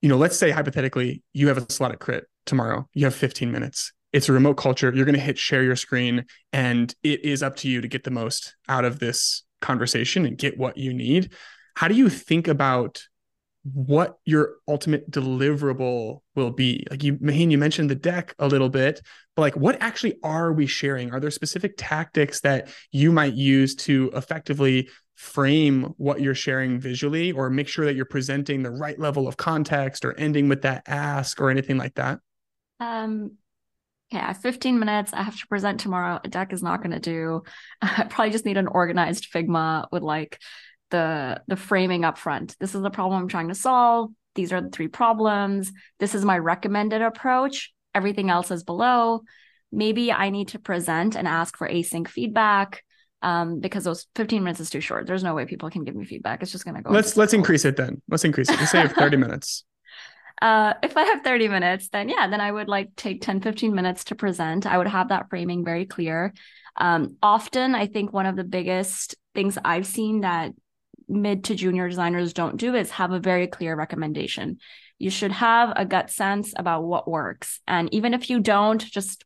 you 0.00 0.08
know, 0.08 0.16
let's 0.16 0.38
say 0.38 0.50
hypothetically 0.50 1.22
you 1.32 1.48
have 1.48 1.58
a 1.58 1.70
slot 1.70 1.92
at 1.92 1.98
crit 1.98 2.24
tomorrow. 2.46 2.88
You 2.94 3.04
have 3.04 3.14
15 3.14 3.52
minutes. 3.52 3.92
It's 4.12 4.28
a 4.28 4.32
remote 4.32 4.54
culture. 4.54 4.92
You're 4.94 5.04
going 5.04 5.16
to 5.16 5.20
hit 5.20 5.36
share 5.36 5.62
your 5.62 5.76
screen 5.76 6.24
and 6.52 6.94
it 7.02 7.24
is 7.24 7.42
up 7.42 7.56
to 7.56 7.68
you 7.68 7.80
to 7.80 7.88
get 7.88 8.04
the 8.04 8.10
most 8.10 8.56
out 8.68 8.84
of 8.84 8.98
this 8.98 9.42
conversation 9.60 10.24
and 10.24 10.38
get 10.38 10.56
what 10.56 10.78
you 10.78 10.94
need. 10.94 11.32
How 11.74 11.88
do 11.88 11.94
you 11.94 12.08
think 12.08 12.48
about 12.48 13.04
what 13.62 14.18
your 14.24 14.54
ultimate 14.66 15.10
deliverable 15.10 16.20
will 16.34 16.50
be. 16.50 16.86
Like 16.90 17.02
you, 17.02 17.14
Maheen, 17.16 17.50
you 17.50 17.58
mentioned 17.58 17.90
the 17.90 17.94
deck 17.94 18.34
a 18.38 18.48
little 18.48 18.70
bit, 18.70 19.02
but 19.36 19.42
like 19.42 19.56
what 19.56 19.80
actually 19.80 20.16
are 20.22 20.52
we 20.52 20.66
sharing? 20.66 21.12
Are 21.12 21.20
there 21.20 21.30
specific 21.30 21.74
tactics 21.76 22.40
that 22.40 22.68
you 22.90 23.12
might 23.12 23.34
use 23.34 23.74
to 23.76 24.10
effectively 24.14 24.88
frame 25.16 25.92
what 25.98 26.22
you're 26.22 26.34
sharing 26.34 26.80
visually 26.80 27.32
or 27.32 27.50
make 27.50 27.68
sure 27.68 27.84
that 27.84 27.94
you're 27.94 28.06
presenting 28.06 28.62
the 28.62 28.70
right 28.70 28.98
level 28.98 29.28
of 29.28 29.36
context 29.36 30.06
or 30.06 30.18
ending 30.18 30.48
with 30.48 30.62
that 30.62 30.82
ask 30.86 31.40
or 31.40 31.50
anything 31.50 31.76
like 31.76 31.94
that? 31.96 32.20
Um, 32.80 33.32
okay, 34.10 34.22
I 34.22 34.28
have 34.28 34.38
15 34.38 34.78
minutes. 34.78 35.12
I 35.12 35.22
have 35.22 35.38
to 35.38 35.46
present 35.46 35.80
tomorrow. 35.80 36.18
A 36.24 36.28
deck 36.28 36.54
is 36.54 36.62
not 36.62 36.82
going 36.82 36.92
to 36.92 37.00
do. 37.00 37.42
I 37.82 38.06
probably 38.08 38.32
just 38.32 38.46
need 38.46 38.56
an 38.56 38.68
organized 38.68 39.30
Figma 39.30 39.88
with 39.92 40.02
like 40.02 40.38
the 40.90 41.42
the 41.46 41.56
framing 41.56 42.04
up 42.04 42.18
front. 42.18 42.56
This 42.60 42.74
is 42.74 42.82
the 42.82 42.90
problem 42.90 43.22
I'm 43.22 43.28
trying 43.28 43.48
to 43.48 43.54
solve. 43.54 44.10
These 44.34 44.52
are 44.52 44.60
the 44.60 44.70
three 44.70 44.88
problems. 44.88 45.72
This 45.98 46.14
is 46.14 46.24
my 46.24 46.38
recommended 46.38 47.02
approach. 47.02 47.72
Everything 47.94 48.30
else 48.30 48.50
is 48.50 48.62
below. 48.62 49.22
Maybe 49.72 50.12
I 50.12 50.30
need 50.30 50.48
to 50.48 50.58
present 50.58 51.16
and 51.16 51.26
ask 51.26 51.56
for 51.56 51.68
async 51.68 52.08
feedback 52.08 52.82
um, 53.22 53.60
because 53.60 53.84
those 53.84 54.06
15 54.16 54.42
minutes 54.42 54.60
is 54.60 54.70
too 54.70 54.80
short. 54.80 55.06
There's 55.06 55.22
no 55.22 55.34
way 55.34 55.44
people 55.46 55.70
can 55.70 55.84
give 55.84 55.94
me 55.94 56.04
feedback. 56.04 56.42
It's 56.42 56.52
just 56.52 56.64
going 56.64 56.76
to 56.76 56.82
go. 56.82 56.90
Let's 56.90 57.16
let's 57.16 57.32
increase 57.32 57.64
it 57.64 57.76
then. 57.76 58.02
Let's 58.08 58.24
increase 58.24 58.50
it. 58.50 58.58
Let's 58.58 58.72
say 58.72 58.86
30 58.86 59.16
minutes. 59.16 59.64
Uh, 60.40 60.72
if 60.82 60.96
I 60.96 61.04
have 61.04 61.22
30 61.22 61.48
minutes, 61.48 61.88
then 61.90 62.08
yeah, 62.08 62.26
then 62.28 62.40
I 62.40 62.50
would 62.50 62.68
like 62.68 62.96
take 62.96 63.20
10, 63.20 63.42
15 63.42 63.74
minutes 63.74 64.04
to 64.04 64.14
present. 64.14 64.66
I 64.66 64.78
would 64.78 64.86
have 64.86 65.08
that 65.10 65.28
framing 65.28 65.64
very 65.64 65.84
clear. 65.84 66.32
Um, 66.76 67.16
often, 67.22 67.74
I 67.74 67.86
think 67.86 68.12
one 68.12 68.26
of 68.26 68.36
the 68.36 68.44
biggest 68.44 69.16
things 69.34 69.58
I've 69.62 69.86
seen 69.86 70.22
that 70.22 70.52
mid 71.10 71.44
to 71.44 71.54
junior 71.54 71.88
designers 71.88 72.32
don't 72.32 72.56
do 72.56 72.74
is 72.74 72.90
have 72.92 73.12
a 73.12 73.20
very 73.20 73.46
clear 73.46 73.74
recommendation. 73.74 74.58
You 74.98 75.10
should 75.10 75.32
have 75.32 75.72
a 75.76 75.84
gut 75.84 76.10
sense 76.10 76.52
about 76.56 76.84
what 76.84 77.08
works. 77.08 77.60
And 77.66 77.92
even 77.92 78.14
if 78.14 78.30
you 78.30 78.40
don't, 78.40 78.80
just 78.80 79.24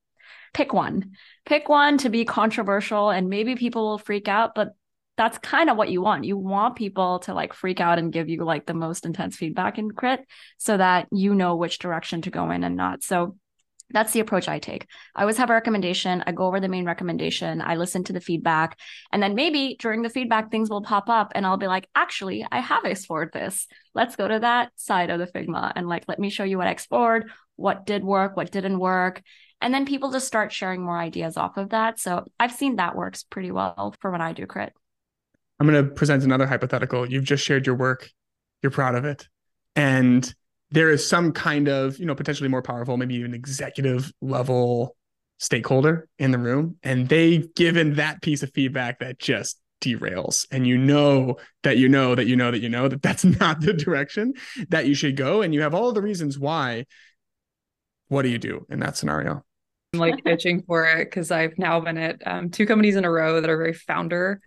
pick 0.52 0.72
one. 0.72 1.12
Pick 1.44 1.68
one 1.68 1.98
to 1.98 2.08
be 2.08 2.24
controversial 2.24 3.10
and 3.10 3.28
maybe 3.28 3.56
people 3.56 3.88
will 3.88 3.98
freak 3.98 4.28
out, 4.28 4.54
but 4.54 4.74
that's 5.16 5.38
kind 5.38 5.70
of 5.70 5.76
what 5.76 5.90
you 5.90 6.00
want. 6.00 6.24
You 6.24 6.36
want 6.36 6.76
people 6.76 7.20
to 7.20 7.34
like 7.34 7.52
freak 7.52 7.80
out 7.80 7.98
and 7.98 8.12
give 8.12 8.28
you 8.28 8.44
like 8.44 8.66
the 8.66 8.74
most 8.74 9.04
intense 9.04 9.36
feedback 9.36 9.78
in 9.78 9.90
crit 9.90 10.26
so 10.58 10.76
that 10.76 11.06
you 11.12 11.34
know 11.34 11.56
which 11.56 11.78
direction 11.78 12.22
to 12.22 12.30
go 12.30 12.50
in 12.50 12.64
and 12.64 12.76
not. 12.76 13.02
So 13.02 13.36
that's 13.94 14.12
the 14.12 14.20
approach 14.20 14.48
I 14.48 14.58
take. 14.58 14.86
I 15.14 15.22
always 15.22 15.36
have 15.38 15.50
a 15.50 15.54
recommendation. 15.54 16.22
I 16.26 16.32
go 16.32 16.46
over 16.46 16.60
the 16.60 16.68
main 16.68 16.84
recommendation. 16.84 17.62
I 17.62 17.76
listen 17.76 18.04
to 18.04 18.12
the 18.12 18.20
feedback. 18.20 18.78
And 19.12 19.22
then 19.22 19.34
maybe 19.34 19.76
during 19.78 20.02
the 20.02 20.10
feedback, 20.10 20.50
things 20.50 20.68
will 20.68 20.82
pop 20.82 21.08
up 21.08 21.32
and 21.34 21.46
I'll 21.46 21.56
be 21.56 21.68
like, 21.68 21.88
actually, 21.94 22.44
I 22.50 22.58
have 22.58 22.84
explored 22.84 23.32
this. 23.32 23.66
Let's 23.94 24.16
go 24.16 24.26
to 24.26 24.40
that 24.40 24.72
side 24.74 25.10
of 25.10 25.20
the 25.20 25.26
Figma 25.26 25.72
and 25.76 25.88
like, 25.88 26.04
let 26.08 26.18
me 26.18 26.28
show 26.28 26.44
you 26.44 26.58
what 26.58 26.66
I 26.66 26.72
explored, 26.72 27.30
what 27.56 27.86
did 27.86 28.04
work, 28.04 28.36
what 28.36 28.50
didn't 28.50 28.80
work. 28.80 29.22
And 29.60 29.72
then 29.72 29.86
people 29.86 30.10
just 30.10 30.26
start 30.26 30.52
sharing 30.52 30.82
more 30.82 30.98
ideas 30.98 31.36
off 31.36 31.56
of 31.56 31.70
that. 31.70 32.00
So 32.00 32.26
I've 32.38 32.52
seen 32.52 32.76
that 32.76 32.96
works 32.96 33.22
pretty 33.22 33.52
well 33.52 33.94
for 34.00 34.10
when 34.10 34.20
I 34.20 34.32
do 34.32 34.44
crit. 34.44 34.72
I'm 35.60 35.68
going 35.68 35.84
to 35.84 35.94
present 35.94 36.24
another 36.24 36.46
hypothetical. 36.46 37.08
You've 37.08 37.24
just 37.24 37.44
shared 37.44 37.64
your 37.64 37.76
work, 37.76 38.10
you're 38.60 38.72
proud 38.72 38.96
of 38.96 39.04
it. 39.04 39.28
And 39.76 40.34
there 40.70 40.90
is 40.90 41.06
some 41.06 41.32
kind 41.32 41.68
of, 41.68 41.98
you 41.98 42.06
know, 42.06 42.14
potentially 42.14 42.48
more 42.48 42.62
powerful, 42.62 42.96
maybe 42.96 43.16
even 43.16 43.34
executive 43.34 44.12
level 44.20 44.96
stakeholder 45.38 46.08
in 46.18 46.30
the 46.30 46.38
room. 46.38 46.76
And 46.82 47.08
they've 47.08 47.52
given 47.54 47.94
that 47.94 48.22
piece 48.22 48.42
of 48.42 48.52
feedback 48.52 49.00
that 49.00 49.18
just 49.18 49.60
derails. 49.80 50.46
And 50.50 50.66
you 50.66 50.78
know 50.78 51.36
that 51.62 51.76
you 51.76 51.88
know 51.88 52.14
that 52.14 52.26
you 52.26 52.36
know 52.36 52.50
that 52.50 52.60
you 52.60 52.68
know 52.68 52.88
that 52.88 53.02
that's 53.02 53.24
not 53.40 53.60
the 53.60 53.72
direction 53.72 54.34
that 54.70 54.86
you 54.86 54.94
should 54.94 55.16
go. 55.16 55.42
And 55.42 55.54
you 55.54 55.62
have 55.62 55.74
all 55.74 55.92
the 55.92 56.02
reasons 56.02 56.38
why. 56.38 56.86
What 58.08 58.22
do 58.22 58.28
you 58.28 58.38
do 58.38 58.66
in 58.68 58.80
that 58.80 58.96
scenario? 58.96 59.44
I'm 59.94 60.00
like 60.00 60.20
itching 60.26 60.62
for 60.66 60.86
it 60.86 61.06
because 61.06 61.30
I've 61.30 61.56
now 61.58 61.80
been 61.80 61.98
at 61.98 62.22
um, 62.26 62.50
two 62.50 62.66
companies 62.66 62.96
in 62.96 63.04
a 63.04 63.10
row 63.10 63.40
that 63.40 63.50
are 63.50 63.56
very 63.56 63.72
founder 63.72 64.40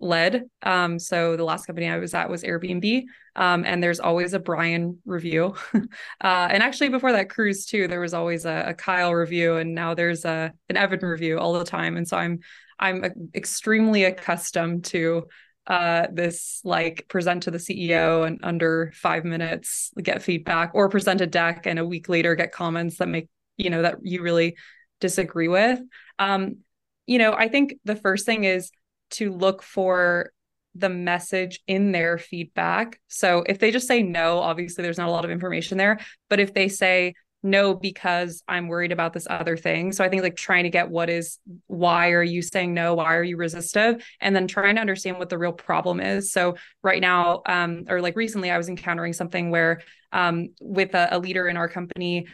led. 0.00 0.44
Um, 0.62 0.98
so 0.98 1.36
the 1.36 1.44
last 1.44 1.66
company 1.66 1.88
I 1.88 1.98
was 1.98 2.14
at 2.14 2.30
was 2.30 2.42
Airbnb, 2.42 3.04
um, 3.36 3.64
and 3.64 3.82
there's 3.82 4.00
always 4.00 4.32
a 4.32 4.38
Brian 4.38 4.98
review. 5.04 5.54
uh, 5.74 5.80
and 6.20 6.62
actually, 6.62 6.88
before 6.88 7.12
that 7.12 7.30
Cruise 7.30 7.66
too, 7.66 7.88
there 7.88 8.00
was 8.00 8.14
always 8.14 8.44
a, 8.44 8.66
a, 8.68 8.74
Kyle 8.74 9.14
review, 9.14 9.56
and 9.56 9.74
now 9.74 9.94
there's 9.94 10.24
a 10.24 10.52
an 10.68 10.76
Evan 10.76 11.00
review 11.00 11.38
all 11.38 11.52
the 11.52 11.64
time. 11.64 11.96
And 11.96 12.06
so 12.06 12.16
I'm 12.16 12.40
I'm 12.78 13.04
extremely 13.34 14.04
accustomed 14.04 14.84
to 14.86 15.26
uh, 15.66 16.06
this 16.12 16.60
like 16.64 17.06
present 17.08 17.42
to 17.44 17.50
the 17.50 17.58
CEO 17.58 18.26
and 18.26 18.40
under 18.42 18.92
five 18.94 19.24
minutes 19.24 19.92
get 20.02 20.22
feedback, 20.22 20.70
or 20.74 20.88
present 20.88 21.20
a 21.20 21.26
deck 21.26 21.66
and 21.66 21.78
a 21.78 21.86
week 21.86 22.08
later 22.08 22.34
get 22.34 22.52
comments 22.52 22.98
that 22.98 23.08
make 23.08 23.28
you 23.56 23.70
know 23.70 23.82
that 23.82 23.96
you 24.02 24.22
really 24.22 24.56
disagree 25.00 25.48
with. 25.48 25.80
Um, 26.18 26.58
you 27.06 27.18
know, 27.18 27.32
I 27.32 27.48
think 27.48 27.74
the 27.84 27.96
first 27.96 28.26
thing 28.26 28.44
is 28.44 28.70
to 29.10 29.32
look 29.32 29.62
for 29.62 30.32
the 30.74 30.88
message 30.88 31.60
in 31.66 31.92
their 31.92 32.18
feedback. 32.18 33.00
So 33.08 33.44
if 33.46 33.58
they 33.58 33.70
just 33.70 33.88
say 33.88 34.02
no, 34.02 34.38
obviously 34.38 34.82
there's 34.82 34.98
not 34.98 35.08
a 35.08 35.12
lot 35.12 35.24
of 35.24 35.30
information 35.30 35.78
there. 35.78 35.98
But 36.28 36.40
if 36.40 36.54
they 36.54 36.68
say 36.68 37.14
no 37.42 37.74
because 37.74 38.42
I'm 38.48 38.68
worried 38.68 38.92
about 38.92 39.12
this 39.12 39.26
other 39.28 39.56
thing. 39.56 39.92
So 39.92 40.04
I 40.04 40.08
think 40.08 40.22
like 40.22 40.36
trying 40.36 40.64
to 40.64 40.70
get 40.70 40.90
what 40.90 41.08
is 41.08 41.38
why 41.66 42.10
are 42.10 42.22
you 42.22 42.42
saying 42.42 42.74
no? 42.74 42.94
Why 42.94 43.16
are 43.16 43.22
you 43.22 43.36
resistive? 43.36 44.04
And 44.20 44.34
then 44.34 44.48
trying 44.48 44.74
to 44.74 44.80
understand 44.80 45.18
what 45.18 45.28
the 45.28 45.38
real 45.38 45.52
problem 45.52 46.00
is. 46.00 46.32
So 46.32 46.56
right 46.82 47.00
now, 47.00 47.42
um, 47.46 47.84
or 47.88 48.00
like 48.00 48.16
recently, 48.16 48.50
I 48.50 48.58
was 48.58 48.68
encountering 48.68 49.12
something 49.12 49.50
where 49.50 49.82
um, 50.12 50.48
with 50.60 50.94
a, 50.94 51.16
a 51.16 51.18
leader 51.18 51.48
in 51.48 51.56
our 51.56 51.68
company 51.68 52.26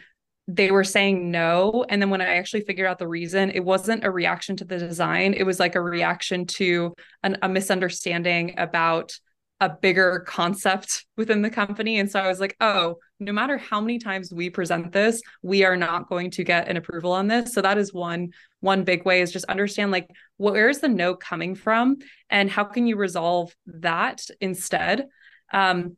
they 0.47 0.69
were 0.69 0.83
saying 0.83 1.31
no. 1.31 1.85
And 1.89 2.01
then 2.01 2.09
when 2.09 2.21
I 2.21 2.35
actually 2.37 2.61
figured 2.61 2.87
out 2.87 2.99
the 2.99 3.07
reason, 3.07 3.51
it 3.51 3.63
wasn't 3.63 4.03
a 4.03 4.11
reaction 4.11 4.55
to 4.57 4.65
the 4.65 4.77
design. 4.77 5.33
It 5.33 5.43
was 5.43 5.59
like 5.59 5.75
a 5.75 5.81
reaction 5.81 6.45
to 6.45 6.93
an, 7.23 7.37
a 7.41 7.49
misunderstanding 7.49 8.53
about 8.57 9.17
a 9.61 9.69
bigger 9.69 10.23
concept 10.27 11.05
within 11.17 11.41
the 11.41 11.49
company. 11.49 11.99
And 11.99 12.11
so 12.11 12.19
I 12.19 12.27
was 12.27 12.39
like, 12.39 12.55
oh, 12.59 12.97
no 13.19 13.31
matter 13.31 13.57
how 13.57 13.79
many 13.79 13.97
times 13.97 14.33
we 14.33 14.49
present 14.49 14.91
this, 14.91 15.21
we 15.41 15.63
are 15.63 15.77
not 15.77 16.09
going 16.09 16.29
to 16.31 16.43
get 16.43 16.67
an 16.67 16.77
approval 16.77 17.13
on 17.13 17.27
this. 17.27 17.53
So 17.53 17.61
that 17.61 17.77
is 17.77 17.93
one 17.93 18.31
one 18.59 18.83
big 18.83 19.05
way 19.05 19.21
is 19.21 19.31
just 19.31 19.45
understand 19.45 19.91
like 19.91 20.09
where 20.37 20.69
is 20.69 20.79
the 20.79 20.87
no 20.89 21.15
coming 21.15 21.53
from 21.53 21.97
and 22.31 22.49
how 22.49 22.63
can 22.63 22.87
you 22.87 22.97
resolve 22.97 23.55
that 23.67 24.25
instead. 24.41 25.07
Um, 25.53 25.97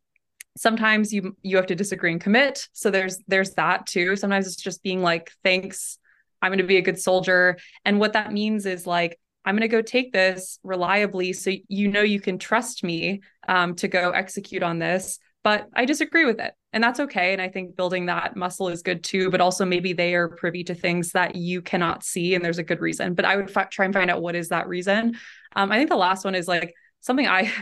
sometimes 0.57 1.13
you 1.13 1.37
you 1.41 1.55
have 1.55 1.67
to 1.67 1.75
disagree 1.75 2.11
and 2.11 2.19
commit. 2.19 2.67
So 2.73 2.89
there's 2.89 3.19
there's 3.27 3.53
that 3.53 3.85
too. 3.85 4.15
Sometimes 4.15 4.47
it's 4.47 4.55
just 4.55 4.83
being 4.83 5.01
like 5.01 5.31
thanks. 5.43 5.97
I'm 6.41 6.49
going 6.49 6.59
to 6.59 6.65
be 6.65 6.77
a 6.77 6.81
good 6.81 6.99
soldier. 6.99 7.57
And 7.85 7.99
what 7.99 8.13
that 8.13 8.33
means 8.33 8.65
is 8.65 8.85
like 8.85 9.19
i'm 9.45 9.55
going 9.55 9.61
to 9.61 9.69
go 9.69 9.81
take 9.81 10.11
this 10.11 10.59
reliably 10.61 11.31
so 11.31 11.53
you 11.69 11.87
know 11.87 12.01
you 12.01 12.19
can 12.19 12.37
trust 12.37 12.83
me 12.83 13.21
um, 13.47 13.75
to 13.75 13.87
go 13.87 14.11
execute 14.11 14.63
on 14.63 14.79
this. 14.79 15.19
But 15.43 15.69
i 15.73 15.85
disagree 15.85 16.25
with 16.25 16.41
it 16.41 16.53
and 16.73 16.83
that's 16.83 16.99
okay 16.99 17.31
and 17.31 17.41
i 17.41 17.47
think 17.47 17.77
building 17.77 18.07
that 18.07 18.35
muscle 18.35 18.67
is 18.67 18.81
good 18.81 19.01
too 19.01 19.29
but 19.31 19.39
also 19.39 19.63
maybe 19.63 19.93
they 19.93 20.13
are 20.15 20.27
privy 20.27 20.65
to 20.65 20.75
things 20.75 21.13
that 21.13 21.35
you 21.35 21.61
cannot 21.61 22.03
see 22.03 22.35
and 22.35 22.43
there's 22.43 22.57
a 22.57 22.63
good 22.63 22.81
reason. 22.81 23.13
But 23.13 23.23
i 23.23 23.37
would 23.37 23.55
f- 23.55 23.69
try 23.69 23.85
and 23.85 23.93
find 23.93 24.11
out 24.11 24.21
what 24.21 24.35
is 24.35 24.49
that 24.49 24.67
reason. 24.67 25.15
Um, 25.55 25.71
i 25.71 25.77
think 25.77 25.89
the 25.89 25.95
last 25.95 26.25
one 26.25 26.35
is 26.35 26.47
like 26.47 26.73
something 26.99 27.27
i 27.27 27.53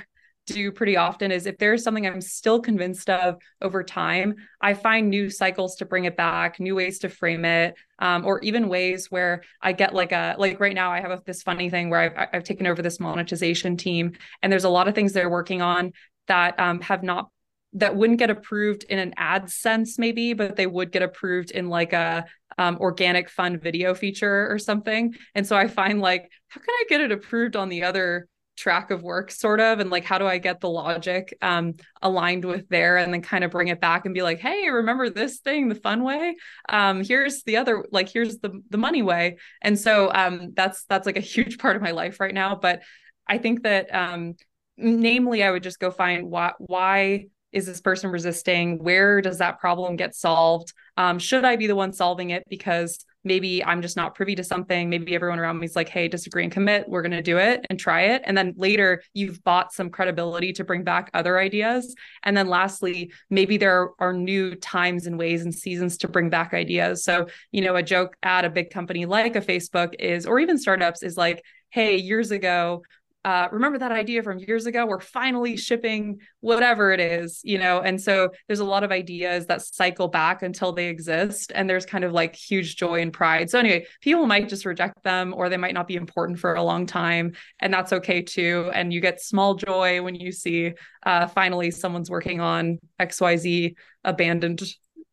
do 0.46 0.72
pretty 0.72 0.98
often 0.98 1.32
is 1.32 1.46
if 1.46 1.58
there's 1.58 1.84
something 1.84 2.06
I'm 2.06 2.22
still 2.22 2.60
convinced 2.60 3.10
of 3.10 3.38
over 3.62 3.84
time, 3.84 4.36
I 4.62 4.74
find 4.74 5.10
new 5.10 5.30
cycles 5.30 5.76
to 5.78 5.86
bring 5.86 6.06
it 6.06 6.16
back, 6.16 6.60
new 6.60 6.76
ways 6.76 7.00
to 7.00 7.10
frame 7.10 7.46
it, 7.46 7.76
um, 8.00 8.26
or 8.26 8.40
even 8.42 8.70
ways 8.70 9.10
where 9.10 9.44
I 9.62 9.74
get 9.74 9.94
like 9.94 10.12
a 10.12 10.36
like 10.38 10.60
right 10.60 10.76
now 10.76 10.92
I 10.92 11.02
have 11.02 11.12
a, 11.12 11.22
this 11.26 11.44
funny 11.44 11.70
thing 11.70 11.90
where 11.90 12.00
I've 12.00 12.30
I've 12.34 12.44
taken 12.44 12.68
over 12.68 12.82
this 12.82 13.00
monetization 13.00 13.78
team, 13.78 14.14
and 14.42 14.52
there's 14.52 14.64
a 14.64 14.70
lot 14.70 14.88
of 14.88 14.96
things 14.96 15.14
they're 15.14 15.30
working 15.30 15.62
on 15.62 15.94
that 16.28 16.60
um, 16.60 16.82
have 16.82 17.04
not 17.04 17.30
that 17.74 17.96
wouldn't 17.96 18.20
get 18.20 18.30
approved 18.30 18.86
in 18.86 19.00
an 19.00 19.14
ad 19.18 19.50
sense 19.50 20.00
maybe 20.00 20.32
but 20.32 20.56
they 20.56 20.66
would 20.66 20.94
get 20.94 21.02
approved 21.02 21.52
in 21.52 21.68
like 21.68 21.92
a 21.92 22.24
um, 22.58 22.78
organic 22.80 23.30
fun 23.30 23.60
video 23.60 23.94
feature 23.94 24.50
or 24.50 24.58
something. 24.58 25.14
And 25.34 25.46
so 25.46 25.58
i 25.58 25.68
find 25.68 26.00
like 26.00 26.32
how 26.48 26.62
can 26.62 26.70
i 26.70 26.84
get 26.88 27.02
it 27.02 27.12
approved 27.12 27.58
on 27.58 27.68
the 27.68 27.84
other 27.84 28.30
track 28.56 28.92
of 28.92 29.04
work 29.04 29.32
sort 29.32 29.60
of 29.60 29.80
and 29.80 29.90
like 29.90 30.06
how 30.06 30.18
do 30.18 30.26
i 30.26 30.38
get 30.38 30.62
the 30.62 30.70
logic 30.70 31.38
um 31.42 31.74
aligned 32.02 32.46
with 32.46 32.68
there 32.70 32.98
and 32.98 33.14
then 33.14 33.22
kind 33.22 33.44
of 33.44 33.52
bring 33.52 33.68
it 33.68 33.82
back 33.82 34.06
and 34.06 34.14
be 34.14 34.22
like 34.22 34.40
hey 34.40 34.70
remember 34.70 35.10
this 35.10 35.40
thing 35.40 35.70
the 35.70 35.76
fun 35.76 36.04
way? 36.04 36.36
Um 36.70 37.04
here's 37.04 37.44
the 37.44 37.58
other 37.58 37.86
like 37.92 38.10
here's 38.10 38.38
the 38.40 38.62
the 38.70 38.78
money 38.78 39.02
way. 39.02 39.38
And 39.62 39.80
so 39.80 40.12
um 40.14 40.54
that's 40.54 40.86
that's 40.86 41.06
like 41.06 41.18
a 41.18 41.22
huge 41.22 41.58
part 41.58 41.76
of 41.76 41.82
my 41.82 41.92
life 41.92 42.20
right 42.20 42.34
now 42.34 42.56
but 42.56 42.82
i 43.28 43.38
think 43.38 43.64
that 43.64 43.94
um 43.94 44.36
namely 44.78 45.44
i 45.44 45.52
would 45.52 45.64
just 45.64 45.80
go 45.80 45.92
find 45.92 46.30
why 46.30 46.52
why 46.60 47.26
is 47.56 47.66
this 47.66 47.80
person 47.80 48.12
resisting? 48.12 48.84
Where 48.84 49.22
does 49.22 49.38
that 49.38 49.62
problem 49.62 49.96
get 49.96 50.14
solved? 50.14 50.74
Um, 50.98 51.20
should 51.20 51.46
i 51.46 51.56
be 51.56 51.68
the 51.68 51.76
one 51.76 51.94
solving 51.94 52.32
it? 52.32 52.44
Because 52.50 53.00
maybe 53.26 53.64
I'm 53.66 53.82
just 53.82 53.98
not 53.98 54.16
privy 54.16 54.36
to 54.36 54.44
something. 54.44 54.90
Maybe 54.90 55.16
everyone 55.16 55.40
around 55.40 55.60
me 55.60 55.66
is 55.66 55.76
like, 55.76 55.90
hey, 55.90 56.08
disagree 56.08 56.44
and 56.44 56.52
commit. 56.52 56.88
We're 56.88 57.02
going 57.02 57.12
to 57.12 57.22
do 57.22 57.38
it 57.38 57.66
and 57.70 57.80
try 57.80 58.02
it. 58.04 58.22
And 58.26 58.38
then 58.38 58.54
later, 58.56 59.02
you've 59.14 59.44
bought 59.44 59.74
some 59.74 59.90
credibility 59.90 60.54
to 60.54 60.64
bring 60.64 60.84
back 60.84 61.10
other 61.14 61.40
ideas. 61.40 61.96
And 62.24 62.38
then 62.38 62.48
lastly, 62.48 63.12
maybe 63.30 63.58
there 63.58 63.90
are 64.00 64.14
new 64.14 64.56
times 64.56 65.08
and 65.08 65.18
ways 65.18 65.44
and 65.44 65.54
seasons 65.54 65.98
to 65.98 66.08
bring 66.08 66.30
back 66.30 66.54
ideas. 66.54 67.04
So, 67.04 67.28
you 67.52 67.62
know, 67.62 67.76
a 67.76 67.84
joke 67.84 68.16
at 68.24 68.46
a 68.46 68.50
big 68.50 68.70
company 68.70 69.06
like 69.06 69.36
a 69.36 69.42
Facebook 69.42 69.96
is, 70.00 70.26
or 70.26 70.40
even 70.40 70.58
startups 70.58 71.04
is 71.04 71.18
like, 71.18 71.44
hey, 71.70 71.98
years 71.98 72.32
ago, 72.32 72.84
uh, 73.26 73.48
remember 73.52 73.80
that 73.80 73.92
idea 73.92 74.22
from 74.22 74.38
years 74.38 74.68
ago? 74.68 74.86
We're 74.86 75.00
finally 75.00 75.58
shipping 75.58 76.20
whatever 76.42 76.92
it 76.92 77.00
is, 77.00 77.42
you 77.44 77.58
know? 77.58 77.82
And 77.82 78.00
so 78.00 78.30
there's 78.46 78.60
a 78.60 78.66
lot 78.66 78.84
of 78.84 78.92
ideas 78.92 79.48
that 79.48 79.64
cycle 79.64 80.08
back 80.08 80.44
until 80.44 80.74
they 80.74 80.90
exist. 80.90 81.52
And 81.56 81.68
there's 81.68 81.88
kind 81.88 82.04
of 82.04 82.12
like 82.12 82.36
huge 82.36 82.76
joy 82.76 83.02
and 83.02 83.12
pride. 83.12 83.50
So, 83.50 83.58
anyway, 83.58 83.88
people 84.02 84.28
might 84.28 84.48
just 84.48 84.64
reject 84.64 85.02
them 85.04 85.34
or 85.36 85.50
they 85.50 85.58
might 85.58 85.74
not 85.74 85.88
be 85.88 85.96
important 85.96 86.38
for 86.38 86.54
a 86.54 86.62
long 86.62 86.86
time. 86.86 87.34
And 87.60 87.74
that's 87.74 87.92
okay 87.94 88.22
too. 88.22 88.70
And 88.76 88.94
you 88.94 89.02
get 89.02 89.20
small 89.20 89.56
joy 89.56 90.04
when 90.04 90.14
you 90.14 90.32
see 90.32 90.74
uh, 91.04 91.26
finally 91.26 91.72
someone's 91.72 92.12
working 92.12 92.42
on 92.42 92.78
XYZ 93.02 93.74
abandoned 94.04 94.62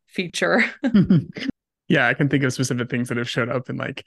feature. 0.06 0.62
yeah, 1.88 2.08
I 2.08 2.12
can 2.12 2.28
think 2.28 2.44
of 2.44 2.52
specific 2.52 2.90
things 2.90 3.08
that 3.08 3.16
have 3.16 3.30
showed 3.30 3.48
up 3.48 3.70
in 3.70 3.78
like 3.78 4.04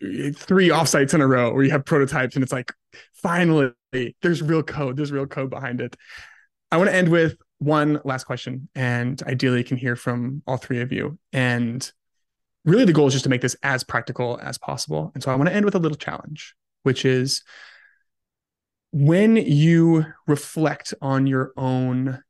three 0.00 0.68
offsites 0.68 1.14
in 1.14 1.20
a 1.20 1.26
row 1.26 1.52
where 1.52 1.64
you 1.64 1.70
have 1.70 1.84
prototypes 1.84 2.36
and 2.36 2.42
it's 2.42 2.52
like 2.52 2.72
finally 3.12 3.72
there's 4.22 4.42
real 4.42 4.62
code 4.62 4.96
there's 4.96 5.12
real 5.12 5.26
code 5.26 5.50
behind 5.50 5.80
it. 5.80 5.96
I 6.70 6.76
want 6.76 6.90
to 6.90 6.96
end 6.96 7.08
with 7.08 7.36
one 7.58 8.00
last 8.04 8.24
question 8.24 8.68
and 8.74 9.22
ideally 9.22 9.64
can 9.64 9.76
hear 9.76 9.96
from 9.96 10.42
all 10.46 10.56
three 10.56 10.80
of 10.80 10.92
you. 10.92 11.18
And 11.32 11.90
really 12.64 12.84
the 12.84 12.92
goal 12.92 13.06
is 13.06 13.12
just 13.12 13.24
to 13.24 13.30
make 13.30 13.42
this 13.42 13.56
as 13.62 13.84
practical 13.84 14.38
as 14.42 14.58
possible. 14.58 15.10
And 15.14 15.22
so 15.22 15.30
i 15.30 15.34
want 15.34 15.48
to 15.48 15.54
end 15.54 15.64
with 15.64 15.74
a 15.74 15.78
little 15.78 15.96
challenge 15.96 16.54
which 16.84 17.04
is 17.04 17.42
when 18.92 19.36
you 19.36 20.06
reflect 20.28 20.94
on 21.02 21.26
your 21.26 21.52
own 21.56 22.22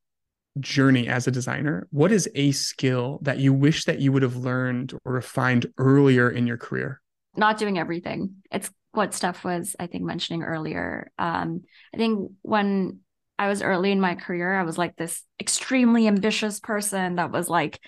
journey 0.60 1.06
as 1.08 1.26
a 1.26 1.30
designer 1.30 1.86
what 1.90 2.10
is 2.10 2.28
a 2.34 2.52
skill 2.52 3.18
that 3.22 3.38
you 3.38 3.52
wish 3.52 3.84
that 3.84 3.98
you 3.98 4.12
would 4.12 4.22
have 4.22 4.36
learned 4.36 4.94
or 5.04 5.12
refined 5.12 5.66
earlier 5.78 6.30
in 6.30 6.46
your 6.46 6.56
career 6.56 7.00
not 7.36 7.58
doing 7.58 7.78
everything. 7.78 8.36
It's 8.50 8.70
what 8.92 9.14
Steph 9.14 9.44
was, 9.44 9.74
I 9.78 9.86
think, 9.86 10.04
mentioning 10.04 10.42
earlier. 10.42 11.10
Um, 11.18 11.62
I 11.92 11.96
think 11.96 12.32
when 12.42 13.00
I 13.38 13.48
was 13.48 13.62
early 13.62 13.90
in 13.90 14.00
my 14.00 14.14
career, 14.14 14.54
I 14.54 14.62
was 14.62 14.78
like 14.78 14.96
this 14.96 15.22
extremely 15.40 16.06
ambitious 16.06 16.60
person 16.60 17.16
that 17.16 17.32
was 17.32 17.48
like 17.48 17.80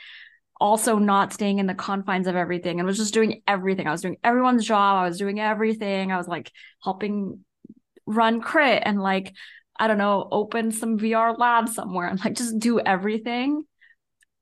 also 0.61 0.99
not 0.99 1.33
staying 1.33 1.59
in 1.59 1.67
the 1.67 1.75
confines 1.75 2.27
of 2.27 2.35
everything 2.35 2.79
and 2.79 2.87
was 2.87 2.97
just 2.97 3.15
doing 3.15 3.43
everything. 3.47 3.87
I 3.87 3.93
was 3.93 4.03
doing 4.03 4.17
everyone's 4.25 4.65
job. 4.65 5.03
I 5.03 5.09
was 5.09 5.19
doing 5.19 5.39
everything. 5.39 6.11
I 6.11 6.17
was 6.17 6.29
like 6.29 6.51
helping 6.83 7.45
run 8.07 8.41
crit 8.41 8.83
and 8.85 9.01
like, 9.01 9.33
I 9.79 9.87
don't 9.87 9.99
know, 9.99 10.27
open 10.31 10.73
some 10.73 10.99
VR 10.99 11.37
lab 11.37 11.69
somewhere 11.69 12.09
and 12.09 12.23
like 12.25 12.35
just 12.35 12.59
do 12.59 12.81
everything. 12.81 13.65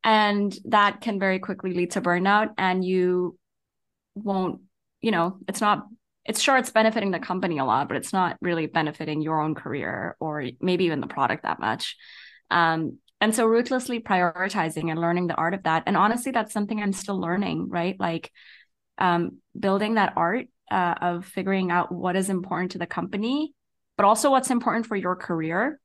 And 0.05 0.57
that 0.67 1.01
can 1.01 1.19
very 1.19 1.39
quickly 1.39 1.73
lead 1.73 1.93
to 1.93 2.03
burnout 2.03 2.51
and 2.59 2.85
you 2.85 3.39
won't 4.15 4.61
you 5.05 5.11
know, 5.11 5.39
it's 5.47 5.61
not 5.61 5.87
it's 6.25 6.41
sure 6.41 6.57
it's 6.57 6.71
benefiting 6.71 7.11
the 7.11 7.19
company 7.19 7.59
a 7.59 7.65
lot, 7.65 7.87
but 7.87 7.99
it's 7.99 8.13
not 8.13 8.39
really 8.41 8.67
benefiting 8.67 9.21
your 9.21 9.43
own 9.43 9.55
career 9.55 10.17
or 10.19 10.43
maybe 10.59 10.87
even 10.87 11.01
the 11.01 11.07
product 11.07 11.43
that 11.43 11.61
much. 11.61 11.97
Um, 12.51 12.99
and 13.21 13.35
so 13.35 13.47
ruthlessly 13.47 14.01
prioritizing 14.01 14.91
and 14.91 15.01
learning 15.01 15.27
the 15.27 15.35
art 15.35 15.55
of 15.55 15.63
that 15.63 15.85
and 15.87 15.97
honestly 15.97 16.31
that's 16.31 16.53
something 16.53 16.83
i'm 16.83 16.93
still 16.93 17.19
learning 17.19 17.71
right 17.71 17.99
like 17.99 18.31
um, 18.99 19.39
building 19.59 19.95
that 19.95 20.13
art 20.15 20.47
uh, 20.71 20.95
of 21.01 21.25
figuring 21.25 21.71
out 21.71 21.91
what 21.91 22.17
is 22.17 22.29
important 22.29 22.73
to 22.73 22.79
the 22.79 22.87
company 22.87 23.55
but 23.97 24.05
also 24.05 24.31
what's 24.31 24.51
important 24.51 24.85
for 24.85 24.95
your 24.95 25.17
career 25.17 25.81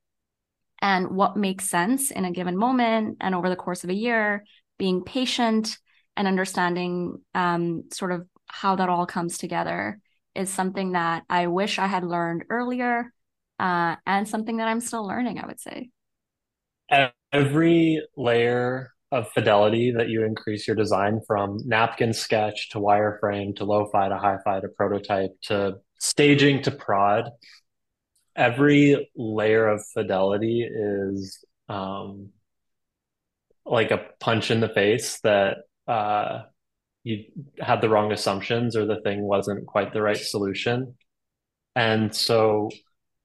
and 0.82 1.12
what 1.12 1.38
makes 1.38 1.70
sense 1.70 2.12
in 2.12 2.26
a 2.26 2.32
given 2.32 2.58
moment 2.58 3.18
and 3.22 3.34
over 3.34 3.48
the 3.48 3.56
course 3.56 3.86
of 3.86 3.90
a 3.90 3.96
year 3.96 4.44
being 4.78 5.04
patient 5.04 5.78
and 6.18 6.28
understanding 6.28 7.22
um, 7.34 7.86
sort 7.92 8.12
of 8.12 8.28
how 8.50 8.76
that 8.76 8.90
all 8.90 9.06
comes 9.06 9.38
together 9.38 10.00
is 10.36 10.50
something 10.50 10.94
that 10.94 11.24
i 11.30 11.48
wish 11.48 11.80
i 11.80 11.88
had 11.88 12.04
learned 12.04 12.44
earlier 12.50 13.14
uh, 13.60 13.96
and 14.06 14.28
something 14.28 14.58
that 14.58 14.68
i'm 14.68 14.82
still 14.82 15.06
learning 15.06 15.40
i 15.40 15.46
would 15.46 15.60
say. 15.60 15.90
Every 17.32 18.02
layer 18.18 18.92
of 19.12 19.30
fidelity 19.32 19.92
that 19.92 20.10
you 20.10 20.24
increase 20.24 20.68
your 20.68 20.76
design 20.76 21.20
from 21.28 21.60
napkin 21.66 22.14
sketch 22.14 22.70
to 22.70 22.80
wireframe 22.80 23.56
to 23.56 23.66
lo-fi 23.66 24.10
to 24.10 24.18
hi-fi 24.18 24.60
to 24.60 24.68
prototype 24.70 25.32
to 25.42 25.76
staging 26.00 26.62
to 26.62 26.72
prod 26.72 27.30
every 28.36 29.10
layer 29.16 29.68
of 29.68 29.86
fidelity 29.94 30.62
is 30.62 31.44
um, 31.68 32.30
like 33.66 33.92
a 33.92 34.06
punch 34.20 34.50
in 34.50 34.60
the 34.60 34.70
face 34.70 35.20
that 35.22 35.58
uh, 35.88 36.44
you 37.04 37.26
had 37.60 37.82
the 37.82 37.90
wrong 37.90 38.12
assumptions 38.12 38.76
or 38.76 38.86
the 38.86 39.02
thing 39.02 39.22
wasn't 39.22 39.66
quite 39.66 39.94
the 39.94 40.02
right 40.02 40.18
solution 40.18 40.96
and 41.76 42.14
so 42.14 42.70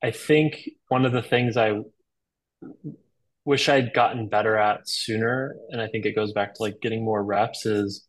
i 0.02 0.10
think 0.10 0.68
one 0.88 1.04
of 1.04 1.12
the 1.12 1.22
things 1.22 1.56
i 1.56 1.80
wish 3.44 3.68
I'd 3.68 3.92
gotten 3.92 4.28
better 4.28 4.56
at 4.56 4.88
sooner. 4.88 5.56
And 5.70 5.80
I 5.80 5.88
think 5.88 6.06
it 6.06 6.14
goes 6.14 6.32
back 6.32 6.54
to 6.54 6.62
like 6.62 6.80
getting 6.80 7.04
more 7.04 7.22
reps 7.22 7.66
is 7.66 8.06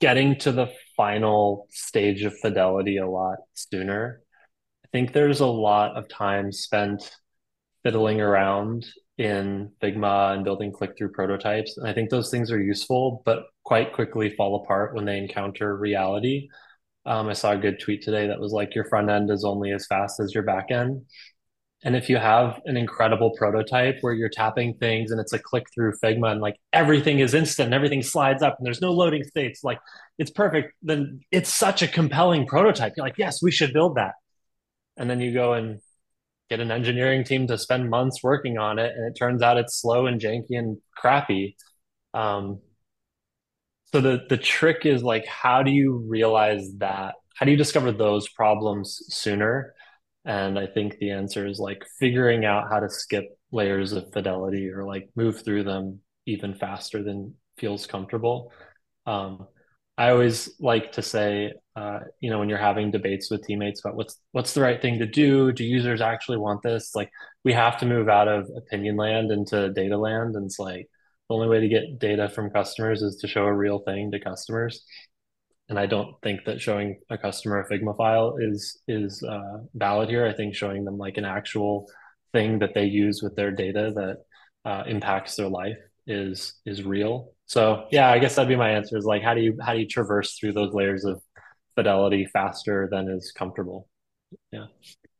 getting 0.00 0.38
to 0.40 0.52
the 0.52 0.72
final 0.96 1.66
stage 1.70 2.22
of 2.24 2.36
fidelity 2.38 2.96
a 2.98 3.08
lot 3.08 3.38
sooner. 3.54 4.22
I 4.84 4.88
think 4.92 5.12
there's 5.12 5.40
a 5.40 5.46
lot 5.46 5.96
of 5.96 6.08
time 6.08 6.52
spent 6.52 7.10
fiddling 7.82 8.20
around 8.20 8.86
in 9.18 9.70
Figma 9.82 10.34
and 10.34 10.44
building 10.44 10.72
click 10.72 10.96
through 10.96 11.12
prototypes. 11.12 11.76
And 11.76 11.86
I 11.86 11.92
think 11.92 12.10
those 12.10 12.30
things 12.30 12.50
are 12.50 12.60
useful, 12.60 13.22
but 13.24 13.44
quite 13.64 13.92
quickly 13.92 14.30
fall 14.36 14.62
apart 14.62 14.94
when 14.94 15.04
they 15.04 15.18
encounter 15.18 15.76
reality. 15.76 16.48
Um, 17.06 17.28
I 17.28 17.32
saw 17.32 17.52
a 17.52 17.58
good 17.58 17.80
tweet 17.80 18.02
today 18.02 18.28
that 18.28 18.40
was 18.40 18.52
like, 18.52 18.74
your 18.74 18.84
front 18.84 19.10
end 19.10 19.30
is 19.30 19.44
only 19.44 19.72
as 19.72 19.86
fast 19.86 20.20
as 20.20 20.34
your 20.34 20.42
back 20.42 20.70
end. 20.70 21.02
And 21.82 21.94
if 21.94 22.08
you 22.08 22.16
have 22.16 22.62
an 22.64 22.78
incredible 22.78 23.32
prototype 23.36 23.98
where 24.00 24.14
you're 24.14 24.30
tapping 24.30 24.74
things 24.74 25.10
and 25.10 25.20
it's 25.20 25.34
a 25.34 25.38
click 25.38 25.66
through 25.74 25.92
Figma 26.02 26.32
and 26.32 26.40
like 26.40 26.56
everything 26.72 27.18
is 27.18 27.34
instant 27.34 27.66
and 27.66 27.74
everything 27.74 28.02
slides 28.02 28.42
up 28.42 28.56
and 28.58 28.64
there's 28.64 28.80
no 28.80 28.90
loading 28.90 29.22
states, 29.22 29.62
like 29.62 29.78
it's 30.18 30.30
perfect, 30.30 30.72
then 30.82 31.20
it's 31.30 31.52
such 31.52 31.82
a 31.82 31.88
compelling 31.88 32.46
prototype. 32.46 32.94
You're 32.96 33.04
like, 33.04 33.18
yes, 33.18 33.42
we 33.42 33.50
should 33.50 33.74
build 33.74 33.96
that. 33.96 34.14
And 34.96 35.10
then 35.10 35.20
you 35.20 35.34
go 35.34 35.52
and 35.52 35.80
get 36.48 36.60
an 36.60 36.70
engineering 36.70 37.22
team 37.22 37.46
to 37.48 37.58
spend 37.58 37.90
months 37.90 38.22
working 38.22 38.56
on 38.56 38.78
it. 38.78 38.92
And 38.96 39.06
it 39.06 39.18
turns 39.18 39.42
out 39.42 39.58
it's 39.58 39.78
slow 39.78 40.06
and 40.06 40.18
janky 40.18 40.56
and 40.58 40.78
crappy. 40.96 41.56
Um, 42.14 42.60
so 43.94 44.00
the, 44.00 44.26
the 44.28 44.36
trick 44.36 44.86
is 44.86 45.04
like, 45.04 45.24
how 45.24 45.62
do 45.62 45.70
you 45.70 46.04
realize 46.08 46.68
that? 46.78 47.14
How 47.36 47.46
do 47.46 47.52
you 47.52 47.56
discover 47.56 47.92
those 47.92 48.28
problems 48.28 49.00
sooner? 49.10 49.72
And 50.24 50.58
I 50.58 50.66
think 50.66 50.98
the 50.98 51.12
answer 51.12 51.46
is 51.46 51.60
like 51.60 51.84
figuring 52.00 52.44
out 52.44 52.68
how 52.68 52.80
to 52.80 52.90
skip 52.90 53.26
layers 53.52 53.92
of 53.92 54.12
fidelity 54.12 54.68
or 54.68 54.84
like 54.84 55.10
move 55.14 55.44
through 55.44 55.62
them 55.62 56.00
even 56.26 56.56
faster 56.56 57.04
than 57.04 57.34
feels 57.56 57.86
comfortable. 57.86 58.50
Um, 59.06 59.46
I 59.96 60.10
always 60.10 60.50
like 60.58 60.90
to 60.92 61.02
say, 61.02 61.52
uh, 61.76 62.00
you 62.18 62.30
know, 62.30 62.40
when 62.40 62.48
you're 62.48 62.58
having 62.58 62.90
debates 62.90 63.30
with 63.30 63.46
teammates 63.46 63.78
about 63.84 63.94
what's 63.94 64.18
what's 64.32 64.54
the 64.54 64.60
right 64.60 64.82
thing 64.82 64.98
to 64.98 65.06
do, 65.06 65.52
do 65.52 65.62
users 65.62 66.00
actually 66.00 66.38
want 66.38 66.62
this? 66.64 66.96
Like, 66.96 67.12
we 67.44 67.52
have 67.52 67.78
to 67.78 67.86
move 67.86 68.08
out 68.08 68.26
of 68.26 68.50
opinion 68.56 68.96
land 68.96 69.30
into 69.30 69.72
data 69.72 69.96
land, 69.96 70.34
and 70.34 70.46
it's 70.46 70.58
like 70.58 70.88
the 71.38 71.44
only 71.44 71.48
way 71.48 71.60
to 71.60 71.68
get 71.68 71.98
data 71.98 72.28
from 72.28 72.50
customers 72.50 73.02
is 73.02 73.16
to 73.16 73.28
show 73.28 73.44
a 73.44 73.52
real 73.52 73.80
thing 73.80 74.10
to 74.12 74.20
customers 74.20 74.84
and 75.68 75.78
I 75.78 75.86
don't 75.86 76.14
think 76.22 76.44
that 76.44 76.60
showing 76.60 77.00
a 77.10 77.16
customer 77.16 77.60
a 77.60 77.68
Figma 77.68 77.96
file 77.96 78.36
is 78.38 78.82
is 78.86 79.22
uh, 79.22 79.58
valid 79.74 80.08
here. 80.08 80.26
I 80.26 80.32
think 80.32 80.54
showing 80.54 80.84
them 80.84 80.98
like 80.98 81.16
an 81.16 81.24
actual 81.24 81.86
thing 82.32 82.58
that 82.58 82.74
they 82.74 82.84
use 82.84 83.22
with 83.22 83.34
their 83.36 83.50
data 83.50 83.92
that 83.94 84.70
uh, 84.70 84.84
impacts 84.86 85.36
their 85.36 85.48
life 85.48 85.78
is 86.06 86.60
is 86.66 86.82
real. 86.82 87.32
So 87.46 87.86
yeah, 87.90 88.10
I 88.10 88.18
guess 88.18 88.34
that'd 88.34 88.48
be 88.48 88.56
my 88.56 88.72
answer. 88.72 88.98
Is 88.98 89.04
like 89.04 89.22
how 89.22 89.34
do 89.34 89.40
you 89.40 89.56
how 89.60 89.72
do 89.72 89.80
you 89.80 89.88
traverse 89.88 90.36
through 90.38 90.52
those 90.52 90.74
layers 90.74 91.04
of 91.04 91.22
fidelity 91.74 92.26
faster 92.26 92.88
than 92.90 93.08
is 93.08 93.32
comfortable? 93.32 93.88
Yeah. 94.52 94.66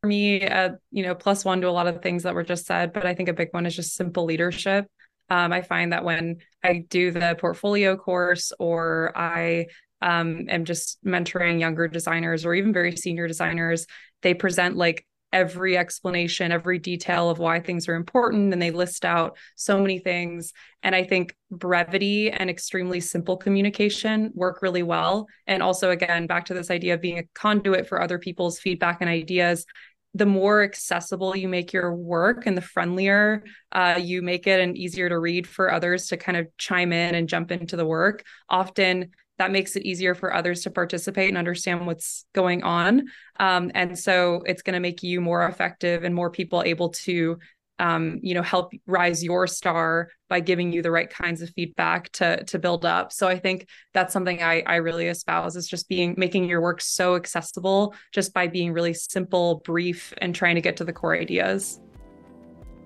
For 0.03 0.09
me, 0.09 0.47
uh, 0.47 0.71
you 0.91 1.05
know, 1.05 1.15
plus 1.15 1.45
one 1.47 1.63
to 1.63 1.69
a 1.69 1.71
lot 1.71 1.87
of 1.87 2.03
things 2.03 2.25
that 2.25 2.35
were 2.35 2.43
just 2.43 2.67
said, 2.67 2.93
but 2.93 3.07
I 3.07 3.15
think 3.15 3.31
a 3.31 3.33
big 3.33 3.49
one 3.53 3.65
is 3.65 3.75
just 3.75 3.95
simple 3.95 4.27
leadership. 4.27 4.87
Um, 5.31 5.53
I 5.53 5.63
find 5.63 5.93
that 5.93 6.05
when 6.05 6.39
I 6.63 6.85
do 6.89 7.11
the 7.11 7.37
portfolio 7.39 7.97
course 7.97 8.53
or 8.59 9.13
I 9.17 9.67
um, 10.03 10.47
am 10.49 10.65
just 10.65 11.03
mentoring 11.05 11.61
younger 11.61 11.89
designers 11.89 12.45
or 12.45 12.55
even 12.55 12.73
very 12.73 12.97
senior 12.97 13.27
designers, 13.27 13.87
they 14.23 14.35
present 14.35 14.77
like 14.77 15.07
every 15.35 15.77
explanation, 15.77 16.53
every 16.53 16.79
detail 16.79 17.29
of 17.29 17.39
why 17.41 17.59
things 17.59 17.89
are 17.89 17.97
important, 17.97 18.53
and 18.53 18.63
they 18.63 18.71
list 18.71 19.05
out 19.05 19.37
so 19.57 19.81
many 19.81 19.99
things. 19.99 20.53
And 20.85 20.95
I 20.95 21.03
think 21.03 21.35
brevity 21.51 22.31
and 22.31 22.49
extremely 22.49 23.01
simple 23.01 23.37
communication 23.37 24.31
work 24.35 24.63
really 24.63 24.85
well. 24.85 25.27
And 25.49 25.61
also, 25.61 25.91
again, 25.91 26.29
back 26.29 26.45
to 26.47 26.55
this 26.55 26.71
idea 26.71 26.95
of 26.95 27.01
being 27.01 27.19
a 27.19 27.25
conduit 27.35 27.89
for 27.89 28.01
other 28.01 28.19
people's 28.19 28.61
feedback 28.61 28.99
and 29.01 29.11
ideas. 29.11 29.67
The 30.15 30.27
more 30.27 30.63
accessible 30.63 31.37
you 31.37 31.49
make 31.49 31.73
your 31.73 31.95
work 31.95 32.47
and 32.47 32.57
the 32.57 32.63
friendlier 32.63 33.45
uh, 33.73 33.99
you 34.01 34.23
make 34.23 34.47
it 34.47 34.61
and 34.61 34.77
easier 34.77 35.09
to 35.09 35.19
read 35.19 35.47
for 35.47 35.73
others 35.73 36.07
to 36.09 36.17
kind 36.17 36.39
of 36.39 36.47
chime 36.57 36.93
in 36.93 37.15
and 37.15 37.29
jump 37.29 37.51
into 37.51 37.77
the 37.77 37.87
work, 37.87 38.25
often 38.49 39.11
that 39.39 39.51
makes 39.51 39.75
it 39.75 39.83
easier 39.83 40.15
for 40.15 40.33
others 40.33 40.63
to 40.63 40.71
participate 40.71 41.29
and 41.29 41.37
understand 41.37 41.87
what's 41.87 42.25
going 42.35 42.63
on. 42.63 43.09
Um, 43.41 43.73
and 43.75 43.99
so 43.99 44.43
it's 44.47 44.63
going 44.63 44.75
to 44.75 44.81
make 44.81 45.03
you 45.03 45.21
more 45.21 45.45
effective 45.47 46.05
and 46.05 46.15
more 46.15 46.31
people 46.31 46.63
able 46.65 46.91
to, 46.91 47.39
um, 47.79 48.21
you 48.23 48.35
know, 48.35 48.43
help 48.43 48.73
rise 48.87 49.23
your 49.23 49.47
star 49.47 50.09
by 50.29 50.41
giving 50.41 50.73
you 50.73 50.83
the 50.83 50.91
right 50.91 51.11
kinds 51.11 51.43
of 51.43 51.51
feedback 51.51 52.11
to 52.13 52.43
to 52.45 52.59
build 52.59 52.85
up. 52.85 53.13
So 53.13 53.27
I 53.29 53.39
think 53.39 53.69
that's 53.93 54.13
something 54.13 54.43
I 54.43 54.63
I 54.67 54.77
really 54.77 55.09
espouse 55.09 55.57
is 55.57 55.69
just 55.69 55.89
being 55.89 56.15
making 56.17 56.45
your 56.45 56.61
work 56.61 56.81
so 56.81 57.17
accessible 57.17 57.95
just 58.13 58.33
by 58.33 58.47
being 58.47 58.73
really 58.73 58.95
simple, 58.95 59.61
brief, 59.65 60.15
and 60.19 60.35
trying 60.35 60.55
to 60.55 60.61
get 60.61 60.77
to 60.79 60.85
the 60.85 60.93
core 60.93 61.17
ideas. 61.17 61.81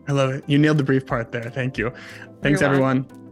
I 0.09 0.13
love 0.13 0.31
it. 0.31 0.45
You 0.47 0.57
nailed 0.59 0.79
the 0.79 0.85
brief 0.85 1.07
part 1.07 1.33
there. 1.33 1.51
Thank 1.51 1.77
you. 1.77 1.93
Thanks, 2.41 2.63
everyone. 2.63 3.28